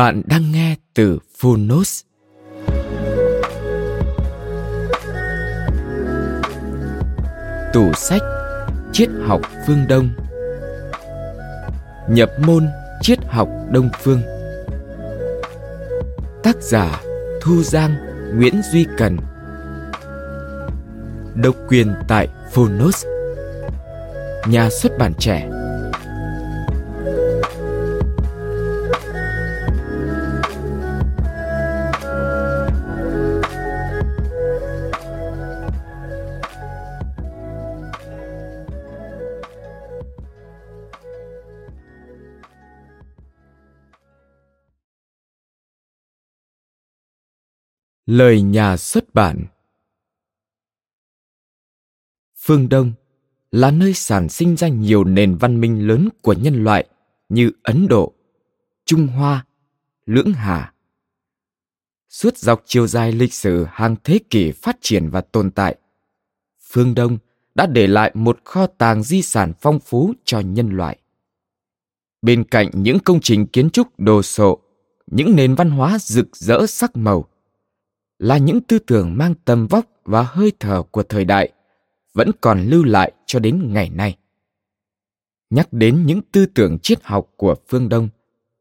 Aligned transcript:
Bạn 0.00 0.22
đang 0.26 0.52
nghe 0.52 0.76
từ 0.94 1.18
Phonos. 1.38 2.02
Tủ 7.72 7.92
sách 7.92 8.22
Triết 8.92 9.08
học 9.26 9.40
phương 9.66 9.84
Đông. 9.88 10.10
Nhập 12.08 12.30
môn 12.46 12.68
Triết 13.00 13.18
học 13.28 13.48
Đông 13.70 13.90
phương. 14.02 14.22
Tác 16.42 16.56
giả 16.60 17.00
Thu 17.42 17.62
Giang, 17.62 17.94
Nguyễn 18.34 18.60
Duy 18.72 18.86
Cần. 18.98 19.16
Độc 21.34 21.54
quyền 21.68 21.94
tại 22.08 22.28
Phonos. 22.52 23.06
Nhà 24.46 24.70
xuất 24.70 24.98
bản 24.98 25.12
trẻ 25.18 25.50
Lời 48.06 48.42
nhà 48.42 48.76
xuất 48.76 49.14
bản 49.14 49.46
Phương 52.36 52.68
Đông 52.68 52.92
là 53.50 53.70
nơi 53.70 53.94
sản 53.94 54.28
sinh 54.28 54.56
ra 54.56 54.68
nhiều 54.68 55.04
nền 55.04 55.36
văn 55.36 55.60
minh 55.60 55.86
lớn 55.86 56.08
của 56.22 56.32
nhân 56.32 56.64
loại 56.64 56.86
như 57.28 57.50
Ấn 57.62 57.88
Độ, 57.88 58.12
Trung 58.84 59.06
Hoa, 59.06 59.46
Lưỡng 60.06 60.32
Hà. 60.32 60.72
Suốt 62.08 62.38
dọc 62.38 62.62
chiều 62.66 62.86
dài 62.86 63.12
lịch 63.12 63.34
sử 63.34 63.66
hàng 63.70 63.96
thế 64.04 64.18
kỷ 64.30 64.52
phát 64.52 64.76
triển 64.80 65.08
và 65.10 65.20
tồn 65.20 65.50
tại, 65.50 65.76
Phương 66.60 66.94
Đông 66.94 67.18
đã 67.54 67.66
để 67.66 67.86
lại 67.86 68.10
một 68.14 68.38
kho 68.44 68.66
tàng 68.66 69.02
di 69.02 69.22
sản 69.22 69.52
phong 69.60 69.80
phú 69.80 70.14
cho 70.24 70.40
nhân 70.40 70.70
loại. 70.70 70.98
Bên 72.22 72.44
cạnh 72.44 72.70
những 72.72 72.98
công 72.98 73.20
trình 73.20 73.46
kiến 73.46 73.70
trúc 73.70 74.00
đồ 74.00 74.22
sộ, 74.22 74.58
những 75.06 75.36
nền 75.36 75.54
văn 75.54 75.70
hóa 75.70 75.98
rực 76.00 76.36
rỡ 76.36 76.66
sắc 76.66 76.96
màu, 76.96 77.28
là 78.20 78.38
những 78.38 78.60
tư 78.60 78.78
tưởng 78.78 79.16
mang 79.16 79.34
tầm 79.44 79.66
vóc 79.66 79.86
và 80.04 80.22
hơi 80.22 80.52
thở 80.60 80.82
của 80.82 81.02
thời 81.02 81.24
đại, 81.24 81.52
vẫn 82.14 82.30
còn 82.40 82.62
lưu 82.62 82.84
lại 82.84 83.12
cho 83.26 83.38
đến 83.38 83.72
ngày 83.72 83.90
nay. 83.90 84.16
Nhắc 85.50 85.72
đến 85.72 86.06
những 86.06 86.20
tư 86.32 86.46
tưởng 86.46 86.78
triết 86.78 87.04
học 87.04 87.32
của 87.36 87.54
phương 87.68 87.88
đông 87.88 88.08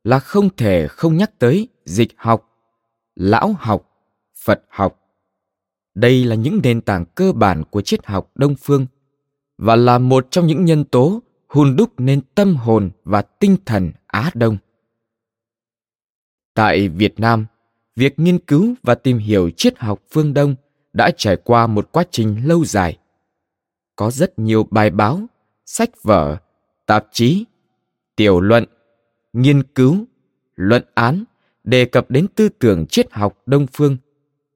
là 0.04 0.20
không 0.20 0.50
thể 0.58 0.88
không 0.88 1.18
nhắc 1.18 1.40
tới 1.40 1.68
dịch 1.86 2.10
học, 2.18 2.50
lão 3.16 3.56
học, 3.60 3.90
phật 4.44 4.64
học. 4.70 5.00
Đây 5.96 6.26
là 6.26 6.36
những 6.36 6.60
nền 6.64 6.82
tảng 6.82 7.06
cơ 7.06 7.32
bản 7.32 7.64
của 7.64 7.82
triết 7.82 8.06
học 8.06 8.32
đông 8.36 8.56
phương 8.56 8.86
và 9.58 9.76
là 9.76 9.98
một 9.98 10.28
trong 10.32 10.48
những 10.48 10.66
nhân 10.66 10.84
tố 10.86 11.22
hun 11.48 11.76
đúc 11.76 11.94
nên 11.98 12.22
tâm 12.36 12.56
hồn 12.56 12.90
và 13.04 13.22
tinh 13.22 13.58
thần 13.66 13.92
á 14.08 14.32
đông. 14.34 14.58
Tại 16.54 16.90
việt 16.90 17.20
nam 17.20 17.46
việc 17.96 18.20
nghiên 18.20 18.40
cứu 18.40 18.76
và 18.84 18.96
tìm 18.96 19.18
hiểu 19.18 19.50
triết 19.58 19.80
học 19.80 20.02
phương 20.12 20.34
Đông 20.34 20.56
đã 20.94 21.12
trải 21.18 21.36
qua 21.36 21.68
một 21.68 21.92
quá 21.92 22.04
trình 22.12 22.48
lâu 22.48 22.66
dài. 22.66 22.98
Có 23.96 24.12
rất 24.12 24.40
nhiều 24.40 24.68
bài 24.72 24.90
báo, 24.90 25.22
sách 25.66 25.90
vở, 26.04 26.38
tạp 26.86 27.06
chí, 27.12 27.46
tiểu 28.16 28.42
luận, 28.42 28.66
nghiên 29.34 29.64
cứu, 29.64 30.06
luận 30.56 30.84
án 30.94 31.24
đề 31.64 31.86
cập 31.86 32.12
đến 32.12 32.28
tư 32.36 32.50
tưởng 32.50 32.86
triết 32.86 33.12
học 33.12 33.42
Đông 33.46 33.68
phương, 33.74 33.98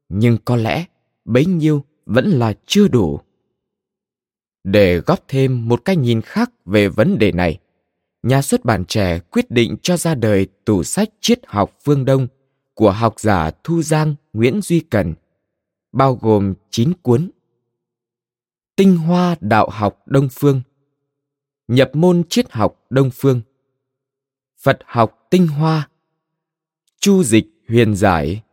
nhưng 0.10 0.38
có 0.46 0.56
lẽ 0.56 0.86
bấy 1.26 1.46
nhiêu 1.46 1.84
vẫn 2.06 2.26
là 2.26 2.54
chưa 2.66 2.88
đủ. 2.88 3.20
Để 4.64 4.98
góp 4.98 5.20
thêm 5.28 5.68
một 5.68 5.86
cái 5.86 5.96
nhìn 5.96 6.22
khác 6.22 6.52
về 6.66 6.88
vấn 6.88 7.18
đề 7.18 7.32
này, 7.32 7.60
nhà 8.24 8.42
xuất 8.42 8.66
bản 8.66 8.86
trẻ 8.86 9.20
quyết 9.20 9.52
định 9.52 9.76
cho 9.82 9.98
ra 9.98 10.16
đời 10.16 10.48
tủ 10.66 10.84
sách 10.84 11.10
triết 11.22 11.40
học 11.48 11.78
phương 11.84 12.06
Đông– 12.06 12.28
của 12.74 12.92
học 12.92 13.20
giả 13.20 13.52
Thu 13.64 13.82
Giang 13.82 14.16
Nguyễn 14.34 14.62
Duy 14.62 14.80
Cần, 14.80 15.14
bao 15.92 16.16
gồm 16.16 16.54
9 16.70 16.94
cuốn. 17.02 17.30
Tinh 18.76 18.98
hoa 18.98 19.36
đạo 19.42 19.70
học 19.72 20.02
Đông 20.06 20.28
Phương 20.32 20.62
Nhập 21.68 21.92
môn 21.94 22.24
triết 22.30 22.52
học 22.52 22.86
Đông 22.90 23.10
Phương 23.14 23.42
Phật 24.62 24.80
học 24.86 25.28
tinh 25.30 25.48
hoa 25.48 25.90
Chu 27.00 27.24
dịch 27.24 27.46
huyền 27.70 27.96
giải 27.96 28.44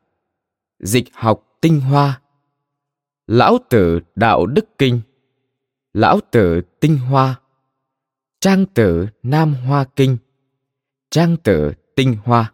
Dịch 0.79 1.05
học 1.15 1.59
tinh 1.61 1.81
hoa 1.81 2.21
Lão 3.27 3.59
tử 3.71 4.01
đạo 4.15 4.47
đức 4.47 4.65
kinh 4.79 5.01
Lão 5.93 6.21
tử 6.31 6.61
tinh 6.81 6.99
hoa 6.99 7.41
Trang 8.41 8.67
tử 8.75 9.07
Nam 9.23 9.55
Hoa 9.55 9.85
Kinh 9.97 10.17
Trang 11.11 11.37
tử 11.37 11.73
tinh 11.97 12.17
hoa 12.25 12.53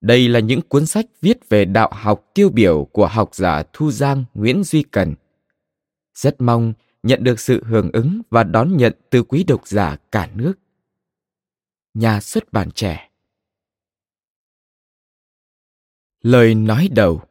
đây 0.00 0.28
là 0.28 0.40
những 0.40 0.60
cuốn 0.62 0.86
sách 0.86 1.06
viết 1.20 1.48
về 1.48 1.64
đạo 1.64 1.90
học 1.92 2.30
tiêu 2.34 2.50
biểu 2.50 2.84
của 2.92 3.06
học 3.06 3.34
giả 3.34 3.62
Thu 3.72 3.90
Giang 3.90 4.24
Nguyễn 4.34 4.64
Duy 4.64 4.82
Cần. 4.82 5.14
Rất 6.14 6.40
mong 6.40 6.72
nhận 7.02 7.24
được 7.24 7.40
sự 7.40 7.64
hưởng 7.64 7.90
ứng 7.92 8.22
và 8.30 8.44
đón 8.44 8.76
nhận 8.76 8.92
từ 9.10 9.22
quý 9.22 9.44
độc 9.44 9.68
giả 9.68 9.96
cả 10.12 10.30
nước. 10.34 10.54
Nhà 11.94 12.20
xuất 12.20 12.52
bản 12.52 12.70
trẻ 12.70 13.10
Lời 16.22 16.54
nói 16.54 16.88
đầu 16.92 17.22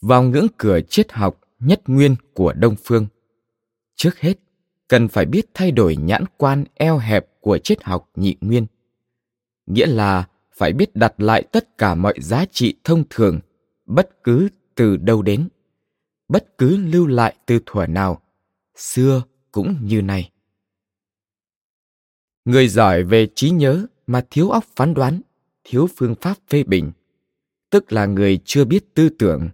Vào 0.00 0.22
ngưỡng 0.22 0.46
cửa 0.56 0.80
triết 0.88 1.12
học 1.12 1.40
nhất 1.58 1.82
nguyên 1.86 2.16
của 2.34 2.52
Đông 2.52 2.76
Phương, 2.84 3.06
trước 3.94 4.18
hết 4.18 4.34
cần 4.88 5.08
phải 5.08 5.26
biết 5.26 5.46
thay 5.54 5.70
đổi 5.70 5.96
nhãn 5.96 6.24
quan 6.36 6.64
eo 6.74 6.98
hẹp 6.98 7.26
của 7.40 7.58
triết 7.58 7.82
học 7.82 8.10
nhị 8.14 8.36
nguyên– 8.40 8.66
nghĩa 9.72 9.86
là 9.86 10.28
phải 10.52 10.72
biết 10.72 10.96
đặt 10.96 11.14
lại 11.18 11.42
tất 11.52 11.78
cả 11.78 11.94
mọi 11.94 12.14
giá 12.20 12.44
trị 12.50 12.74
thông 12.84 13.04
thường, 13.10 13.40
bất 13.86 14.24
cứ 14.24 14.48
từ 14.74 14.96
đâu 14.96 15.22
đến, 15.22 15.48
bất 16.28 16.58
cứ 16.58 16.76
lưu 16.76 17.06
lại 17.06 17.36
từ 17.46 17.58
thuở 17.66 17.86
nào, 17.86 18.22
xưa 18.76 19.22
cũng 19.52 19.76
như 19.82 20.02
nay. 20.02 20.30
Người 22.44 22.68
giỏi 22.68 23.02
về 23.02 23.28
trí 23.34 23.50
nhớ 23.50 23.86
mà 24.06 24.26
thiếu 24.30 24.50
óc 24.50 24.64
phán 24.76 24.94
đoán, 24.94 25.20
thiếu 25.64 25.88
phương 25.96 26.14
pháp 26.20 26.34
phê 26.48 26.62
bình, 26.62 26.92
tức 27.70 27.92
là 27.92 28.06
người 28.06 28.38
chưa 28.44 28.64
biết 28.64 28.94
tư 28.94 29.08
tưởng. 29.08 29.48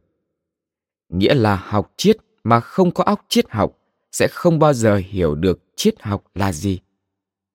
Nghĩa 1.08 1.34
là 1.34 1.56
học 1.56 1.92
triết 1.96 2.16
mà 2.44 2.60
không 2.60 2.90
có 2.90 3.04
óc 3.04 3.24
triết 3.28 3.50
học 3.50 3.78
sẽ 4.12 4.28
không 4.28 4.58
bao 4.58 4.72
giờ 4.74 4.96
hiểu 4.96 5.34
được 5.34 5.60
triết 5.76 6.02
học 6.02 6.24
là 6.34 6.52
gì. 6.52 6.78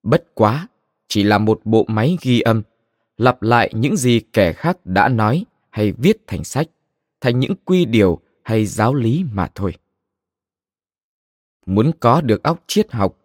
Bất 0.03 0.25
quá 0.33 0.67
chỉ 1.13 1.23
là 1.23 1.37
một 1.37 1.61
bộ 1.65 1.85
máy 1.87 2.17
ghi 2.21 2.41
âm 2.41 2.61
lặp 3.17 3.41
lại 3.41 3.71
những 3.75 3.97
gì 3.97 4.21
kẻ 4.33 4.53
khác 4.53 4.77
đã 4.85 5.09
nói 5.09 5.45
hay 5.69 5.91
viết 5.91 6.17
thành 6.27 6.43
sách, 6.43 6.67
thành 7.21 7.39
những 7.39 7.55
quy 7.65 7.85
điều 7.85 8.19
hay 8.43 8.65
giáo 8.65 8.93
lý 8.95 9.25
mà 9.31 9.47
thôi. 9.55 9.73
Muốn 11.65 11.91
có 11.99 12.21
được 12.21 12.43
óc 12.43 12.63
triết 12.67 12.91
học, 12.91 13.17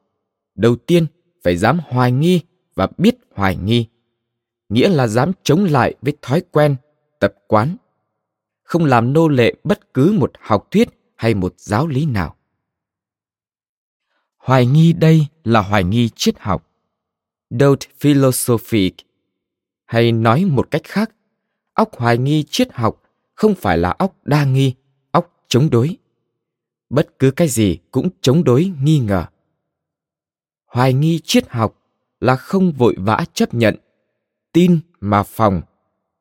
đầu 0.55 0.77
tiên 0.77 1.07
phải 1.45 1.57
dám 1.57 1.79
hoài 1.89 2.13
nghi 2.13 2.41
và 2.75 2.89
biết 2.99 3.17
hoài 3.35 3.57
nghi, 3.57 3.87
nghĩa 4.69 4.89
là 4.89 5.07
dám 5.07 5.33
chống 5.43 5.65
lại 5.65 5.95
với 6.03 6.17
thói 6.23 6.43
quen, 6.53 6.77
tập 7.19 7.35
quán, 7.47 7.77
không 8.63 8.85
làm 8.85 9.13
nô 9.13 9.29
lệ 9.29 9.55
bất 9.65 9.95
cứ 9.95 10.17
một 10.19 10.33
học 10.41 10.69
thuyết 10.71 10.89
hay 11.17 11.35
một 11.35 11.55
giáo 11.57 11.87
lý 11.87 12.07
nào. 12.07 12.37
Hoài 14.37 14.67
nghi 14.67 14.93
đây 14.93 15.27
là 15.45 15.61
hoài 15.61 15.85
nghi 15.85 16.09
triết 16.15 16.39
học. 16.39 16.68
Doubt 17.51 17.81
philosophic. 18.01 18.95
Hay 19.85 20.13
nói 20.13 20.45
một 20.45 20.71
cách 20.71 20.83
khác, 20.85 21.11
óc 21.75 21.91
hoài 21.93 22.19
nghi 22.19 22.45
triết 22.51 22.73
học 22.73 23.03
không 23.35 23.55
phải 23.55 23.79
là 23.79 23.91
óc 23.91 24.17
đa 24.25 24.45
nghi, 24.45 24.75
óc 25.11 25.45
chống 25.49 25.71
đối. 25.71 25.97
Bất 26.91 27.19
cứ 27.19 27.31
cái 27.31 27.49
gì 27.49 27.79
cũng 27.91 28.09
chống 28.21 28.45
đối 28.45 28.73
nghi 28.83 28.99
ngờ. 28.99 29.25
Hoài 30.67 30.93
nghi 30.93 31.21
triết 31.25 31.49
học 31.49 31.79
là 32.21 32.37
không 32.37 32.73
vội 32.73 32.95
vã 32.99 33.25
chấp 33.35 33.55
nhận, 33.55 33.77
tin 34.53 34.81
mà 35.01 35.23
phòng, 35.23 35.63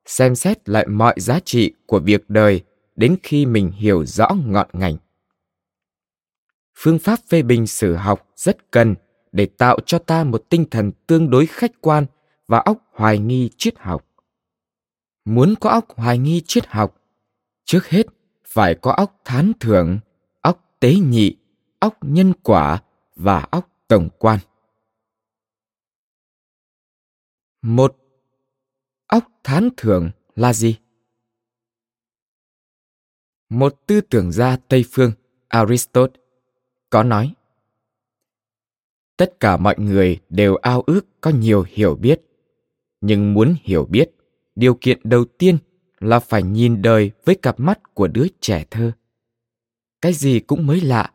xem 0.06 0.36
xét 0.36 0.70
lại 0.70 0.88
mọi 0.88 1.16
giá 1.18 1.40
trị 1.40 1.74
của 1.86 2.00
việc 2.00 2.30
đời 2.30 2.62
đến 2.96 3.18
khi 3.24 3.46
mình 3.46 3.72
hiểu 3.72 4.06
rõ 4.06 4.30
ngọn 4.46 4.68
ngành 4.74 4.98
phương 6.80 7.00
pháp 7.00 7.20
phê 7.30 7.42
bình 7.42 7.68
sử 7.68 7.96
học 7.96 8.28
rất 8.36 8.72
cần 8.72 8.96
để 9.38 9.46
tạo 9.46 9.78
cho 9.86 10.00
ta 10.00 10.24
một 10.24 10.44
tinh 10.50 10.66
thần 10.72 10.92
tương 11.08 11.30
đối 11.30 11.46
khách 11.46 11.72
quan 11.82 12.06
và 12.48 12.60
óc 12.60 12.78
hoài 12.92 13.20
nghi 13.20 13.50
triết 13.58 13.80
học. 13.80 14.08
Muốn 15.26 15.54
có 15.60 15.70
óc 15.70 15.86
hoài 15.96 16.18
nghi 16.18 16.42
triết 16.48 16.68
học, 16.68 17.02
trước 17.66 17.88
hết 17.88 18.08
phải 18.46 18.76
có 18.76 18.92
óc 18.92 19.22
thán 19.26 19.52
thưởng, 19.60 20.00
óc 20.42 20.76
tế 20.80 20.96
nhị, 20.96 21.36
óc 21.80 21.98
nhân 22.02 22.34
quả 22.44 22.84
và 23.16 23.40
óc 23.52 23.70
tổng 23.88 24.10
quan. 24.20 24.40
Một, 27.62 27.96
óc 29.08 29.24
thán 29.44 29.70
thưởng 29.78 30.12
là 30.36 30.54
gì? 30.54 30.78
Một 33.50 33.88
tư 33.88 34.02
tưởng 34.02 34.32
gia 34.32 34.58
tây 34.58 34.86
phương, 34.92 35.12
aristotle 35.48 36.22
có 36.90 37.04
nói 37.04 37.34
tất 39.18 39.40
cả 39.40 39.58
mọi 39.58 39.76
người 39.78 40.20
đều 40.30 40.56
ao 40.56 40.82
ước 40.82 41.22
có 41.22 41.32
nhiều 41.32 41.66
hiểu 41.70 41.96
biết. 41.96 42.22
Nhưng 43.02 43.34
muốn 43.34 43.56
hiểu 43.62 43.86
biết, 43.86 44.12
điều 44.56 44.78
kiện 44.82 45.00
đầu 45.04 45.26
tiên 45.26 45.58
là 46.00 46.20
phải 46.20 46.44
nhìn 46.44 46.82
đời 46.82 47.12
với 47.26 47.36
cặp 47.36 47.60
mắt 47.60 47.94
của 47.94 48.08
đứa 48.08 48.28
trẻ 48.42 48.66
thơ. 48.72 48.92
Cái 50.02 50.14
gì 50.14 50.40
cũng 50.40 50.68
mới 50.68 50.82
lạ, 50.82 51.12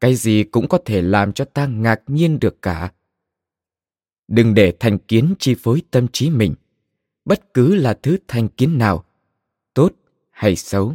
cái 0.00 0.14
gì 0.14 0.42
cũng 0.44 0.68
có 0.68 0.78
thể 0.84 1.02
làm 1.02 1.32
cho 1.32 1.44
ta 1.44 1.66
ngạc 1.66 2.00
nhiên 2.06 2.38
được 2.40 2.62
cả. 2.62 2.92
Đừng 4.28 4.54
để 4.54 4.76
thành 4.80 4.98
kiến 4.98 5.34
chi 5.38 5.54
phối 5.58 5.82
tâm 5.90 6.06
trí 6.12 6.30
mình. 6.30 6.54
Bất 7.24 7.54
cứ 7.54 7.74
là 7.74 7.94
thứ 8.02 8.16
thành 8.28 8.48
kiến 8.48 8.78
nào, 8.78 9.04
tốt 9.74 9.92
hay 10.30 10.56
xấu. 10.56 10.94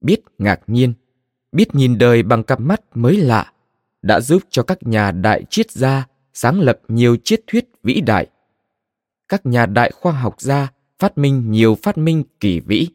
Biết 0.00 0.20
ngạc 0.38 0.60
nhiên, 0.66 0.94
biết 1.52 1.74
nhìn 1.74 1.98
đời 1.98 2.22
bằng 2.22 2.44
cặp 2.44 2.60
mắt 2.60 2.80
mới 2.94 3.16
lạ 3.16 3.53
đã 4.04 4.20
giúp 4.20 4.42
cho 4.50 4.62
các 4.62 4.78
nhà 4.82 5.10
đại 5.10 5.44
triết 5.50 5.70
gia 5.70 6.06
sáng 6.34 6.60
lập 6.60 6.80
nhiều 6.88 7.16
triết 7.24 7.40
thuyết 7.46 7.68
vĩ 7.82 8.00
đại. 8.00 8.26
Các 9.28 9.46
nhà 9.46 9.66
đại 9.66 9.90
khoa 9.90 10.12
học 10.12 10.40
gia 10.40 10.72
phát 10.98 11.18
minh 11.18 11.50
nhiều 11.50 11.74
phát 11.82 11.98
minh 11.98 12.24
kỳ 12.40 12.60
vĩ. 12.60 12.88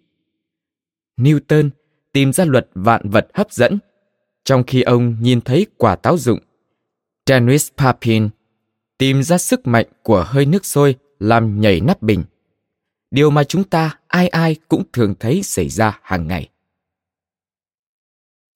Newton 1.18 1.70
tìm 2.12 2.34
ra 2.34 2.46
luật 2.46 2.70
vạn 2.74 3.10
vật 3.10 3.28
hấp 3.34 3.52
dẫn, 3.52 3.80
trong 4.44 4.64
khi 4.68 4.82
ông 4.82 5.18
nhìn 5.22 5.42
thấy 5.42 5.66
quả 5.78 5.96
táo 5.96 6.18
dụng. 6.18 6.40
Dennis 7.26 7.72
papin 7.78 8.30
tìm 8.98 9.24
ra 9.24 9.38
sức 9.38 9.68
mạnh 9.68 9.86
của 10.04 10.26
hơi 10.28 10.46
nước 10.46 10.66
sôi 10.66 10.96
làm 11.20 11.62
nhảy 11.62 11.82
nắp 11.82 12.02
bình. 12.02 12.24
Điều 13.12 13.30
mà 13.30 13.44
chúng 13.44 13.64
ta 13.64 14.00
ai 14.08 14.28
ai 14.28 14.56
cũng 14.68 14.84
thường 14.94 15.16
thấy 15.20 15.44
xảy 15.44 15.70
ra 15.70 16.00
hàng 16.04 16.28
ngày. 16.28 16.50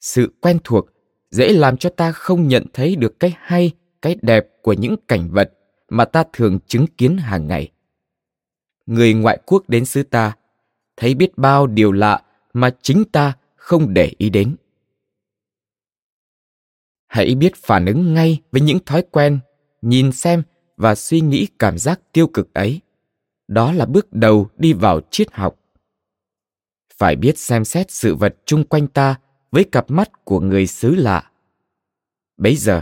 Sự 0.02 0.34
quen 0.42 0.58
thuộc 0.64 0.93
dễ 1.34 1.54
làm 1.54 1.78
cho 1.78 1.90
ta 1.90 2.12
không 2.12 2.48
nhận 2.48 2.66
thấy 2.74 2.96
được 2.96 3.20
cái 3.20 3.36
hay, 3.40 3.72
cái 4.02 4.16
đẹp 4.22 4.48
của 4.62 4.74
những 4.74 4.96
cảnh 5.08 5.30
vật 5.32 5.54
mà 5.90 6.06
ta 6.06 6.24
thường 6.34 6.60
chứng 6.68 6.86
kiến 6.98 7.18
hàng 7.18 7.48
ngày. 7.48 7.72
Người 8.86 9.14
ngoại 9.14 9.40
quốc 9.46 9.70
đến 9.70 9.86
xứ 9.86 10.04
ta, 10.04 10.38
thấy 10.98 11.14
biết 11.14 11.38
bao 11.38 11.68
điều 11.68 11.92
lạ 11.92 12.22
mà 12.54 12.70
chính 12.82 13.04
ta 13.12 13.34
không 13.56 13.94
để 13.94 14.12
ý 14.18 14.30
đến. 14.30 14.56
Hãy 17.08 17.36
biết 17.36 17.56
phản 17.56 17.86
ứng 17.86 18.14
ngay 18.14 18.42
với 18.52 18.62
những 18.62 18.80
thói 18.86 19.04
quen, 19.12 19.40
nhìn 19.82 20.12
xem 20.12 20.44
và 20.78 20.96
suy 20.96 21.22
nghĩ 21.22 21.48
cảm 21.60 21.78
giác 21.78 22.00
tiêu 22.12 22.28
cực 22.28 22.54
ấy. 22.54 22.82
Đó 23.48 23.74
là 23.74 23.86
bước 23.86 24.14
đầu 24.14 24.50
đi 24.58 24.74
vào 24.74 25.02
triết 25.12 25.32
học. 25.32 25.60
Phải 26.98 27.16
biết 27.16 27.38
xem 27.38 27.66
xét 27.66 27.92
sự 27.92 28.16
vật 28.16 28.36
chung 28.46 28.64
quanh 28.64 28.88
ta 28.88 29.16
với 29.54 29.64
cặp 29.64 29.92
mắt 29.92 30.26
của 30.26 30.40
người 30.40 30.68
xứ 30.68 30.96
lạ. 30.96 31.32
Bấy 32.38 32.56
giờ, 32.56 32.82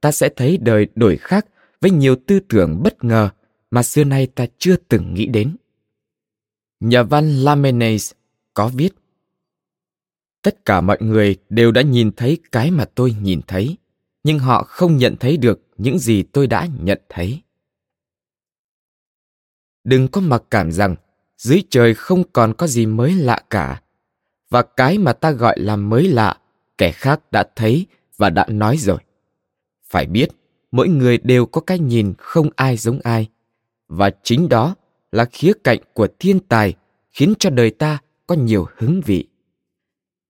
ta 0.00 0.12
sẽ 0.12 0.28
thấy 0.36 0.58
đời 0.58 0.86
đổi 0.94 1.16
khác 1.16 1.46
với 1.80 1.90
nhiều 1.90 2.16
tư 2.26 2.40
tưởng 2.48 2.82
bất 2.82 3.04
ngờ 3.04 3.30
mà 3.70 3.82
xưa 3.82 4.04
nay 4.04 4.26
ta 4.26 4.46
chưa 4.58 4.76
từng 4.76 5.14
nghĩ 5.14 5.26
đến. 5.26 5.56
Nhà 6.80 7.02
văn 7.02 7.44
Lamennais 7.44 8.12
có 8.54 8.68
viết, 8.68 8.88
tất 10.42 10.64
cả 10.64 10.80
mọi 10.80 10.98
người 11.00 11.36
đều 11.48 11.72
đã 11.72 11.82
nhìn 11.82 12.12
thấy 12.16 12.38
cái 12.52 12.70
mà 12.70 12.84
tôi 12.94 13.16
nhìn 13.20 13.40
thấy, 13.46 13.76
nhưng 14.24 14.38
họ 14.38 14.62
không 14.62 14.96
nhận 14.96 15.16
thấy 15.20 15.36
được 15.36 15.60
những 15.76 15.98
gì 15.98 16.22
tôi 16.22 16.46
đã 16.46 16.68
nhận 16.80 17.00
thấy. 17.08 17.42
Đừng 19.84 20.08
có 20.08 20.20
mặc 20.20 20.42
cảm 20.50 20.72
rằng 20.72 20.96
dưới 21.38 21.62
trời 21.70 21.94
không 21.94 22.24
còn 22.32 22.54
có 22.54 22.66
gì 22.66 22.86
mới 22.86 23.14
lạ 23.14 23.42
cả 23.50 23.82
và 24.50 24.62
cái 24.62 24.98
mà 24.98 25.12
ta 25.12 25.30
gọi 25.30 25.58
là 25.58 25.76
mới 25.76 26.08
lạ, 26.08 26.36
kẻ 26.78 26.92
khác 26.92 27.20
đã 27.32 27.44
thấy 27.56 27.86
và 28.16 28.30
đã 28.30 28.46
nói 28.48 28.76
rồi. 28.76 28.98
Phải 29.88 30.06
biết, 30.06 30.28
mỗi 30.72 30.88
người 30.88 31.18
đều 31.18 31.46
có 31.46 31.60
cái 31.60 31.78
nhìn 31.78 32.14
không 32.18 32.48
ai 32.56 32.76
giống 32.76 33.00
ai. 33.02 33.28
Và 33.88 34.10
chính 34.22 34.48
đó 34.48 34.74
là 35.12 35.24
khía 35.24 35.52
cạnh 35.64 35.78
của 35.92 36.08
thiên 36.18 36.40
tài 36.40 36.74
khiến 37.10 37.34
cho 37.38 37.50
đời 37.50 37.70
ta 37.70 37.98
có 38.26 38.34
nhiều 38.34 38.66
hứng 38.76 39.00
vị. 39.04 39.28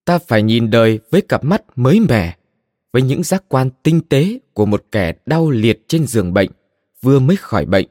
Ta 0.05 0.19
phải 0.19 0.43
nhìn 0.43 0.71
đời 0.71 1.00
với 1.11 1.21
cặp 1.21 1.45
mắt 1.45 1.62
mới 1.76 2.00
mẻ, 2.00 2.37
với 2.93 3.02
những 3.02 3.23
giác 3.23 3.45
quan 3.49 3.71
tinh 3.83 4.00
tế 4.09 4.38
của 4.52 4.67
một 4.67 4.85
kẻ 4.93 5.12
đau 5.26 5.50
liệt 5.50 5.85
trên 5.88 6.07
giường 6.07 6.35
bệnh, 6.35 6.50
vừa 7.02 7.19
mới 7.19 7.37
khỏi 7.37 7.67
bệnh 7.67 7.87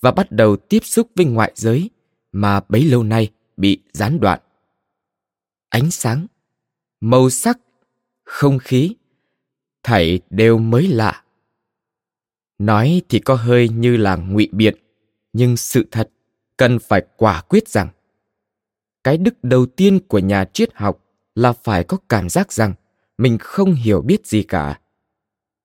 và 0.00 0.10
bắt 0.10 0.32
đầu 0.32 0.56
tiếp 0.56 0.84
xúc 0.84 1.08
với 1.16 1.26
ngoại 1.26 1.52
giới 1.54 1.90
mà 2.32 2.60
bấy 2.68 2.84
lâu 2.84 3.02
nay 3.02 3.28
bị 3.56 3.78
gián 3.92 4.20
đoạn 4.20 4.40
ánh 5.70 5.90
sáng, 5.90 6.26
màu 7.00 7.30
sắc, 7.30 7.58
không 8.24 8.58
khí, 8.58 8.94
thảy 9.82 10.20
đều 10.30 10.58
mới 10.58 10.88
lạ. 10.88 11.22
Nói 12.58 13.02
thì 13.08 13.18
có 13.18 13.34
hơi 13.34 13.68
như 13.68 13.96
là 13.96 14.16
ngụy 14.16 14.48
biện, 14.52 14.76
nhưng 15.32 15.56
sự 15.56 15.86
thật 15.90 16.10
cần 16.56 16.78
phải 16.78 17.06
quả 17.16 17.42
quyết 17.42 17.68
rằng, 17.68 17.88
cái 19.04 19.18
đức 19.18 19.34
đầu 19.42 19.66
tiên 19.66 20.00
của 20.08 20.18
nhà 20.18 20.44
triết 20.44 20.74
học 20.74 21.04
là 21.34 21.52
phải 21.52 21.84
có 21.84 21.96
cảm 22.08 22.28
giác 22.28 22.52
rằng 22.52 22.74
mình 23.18 23.38
không 23.40 23.74
hiểu 23.74 24.02
biết 24.02 24.26
gì 24.26 24.42
cả. 24.42 24.80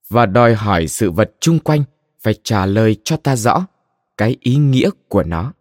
Và 0.10 0.26
đòi 0.26 0.56
hỏi 0.56 0.88
sự 0.88 1.12
vật 1.12 1.32
chung 1.40 1.60
quanh 1.60 1.84
phải 2.20 2.36
trả 2.44 2.66
lời 2.66 2.96
cho 3.04 3.18
ta 3.18 3.36
rõ 3.36 3.68
cái 4.18 4.38
ý 4.40 4.56
nghĩa 4.56 4.90
của 5.08 5.24
nó. 5.24 5.54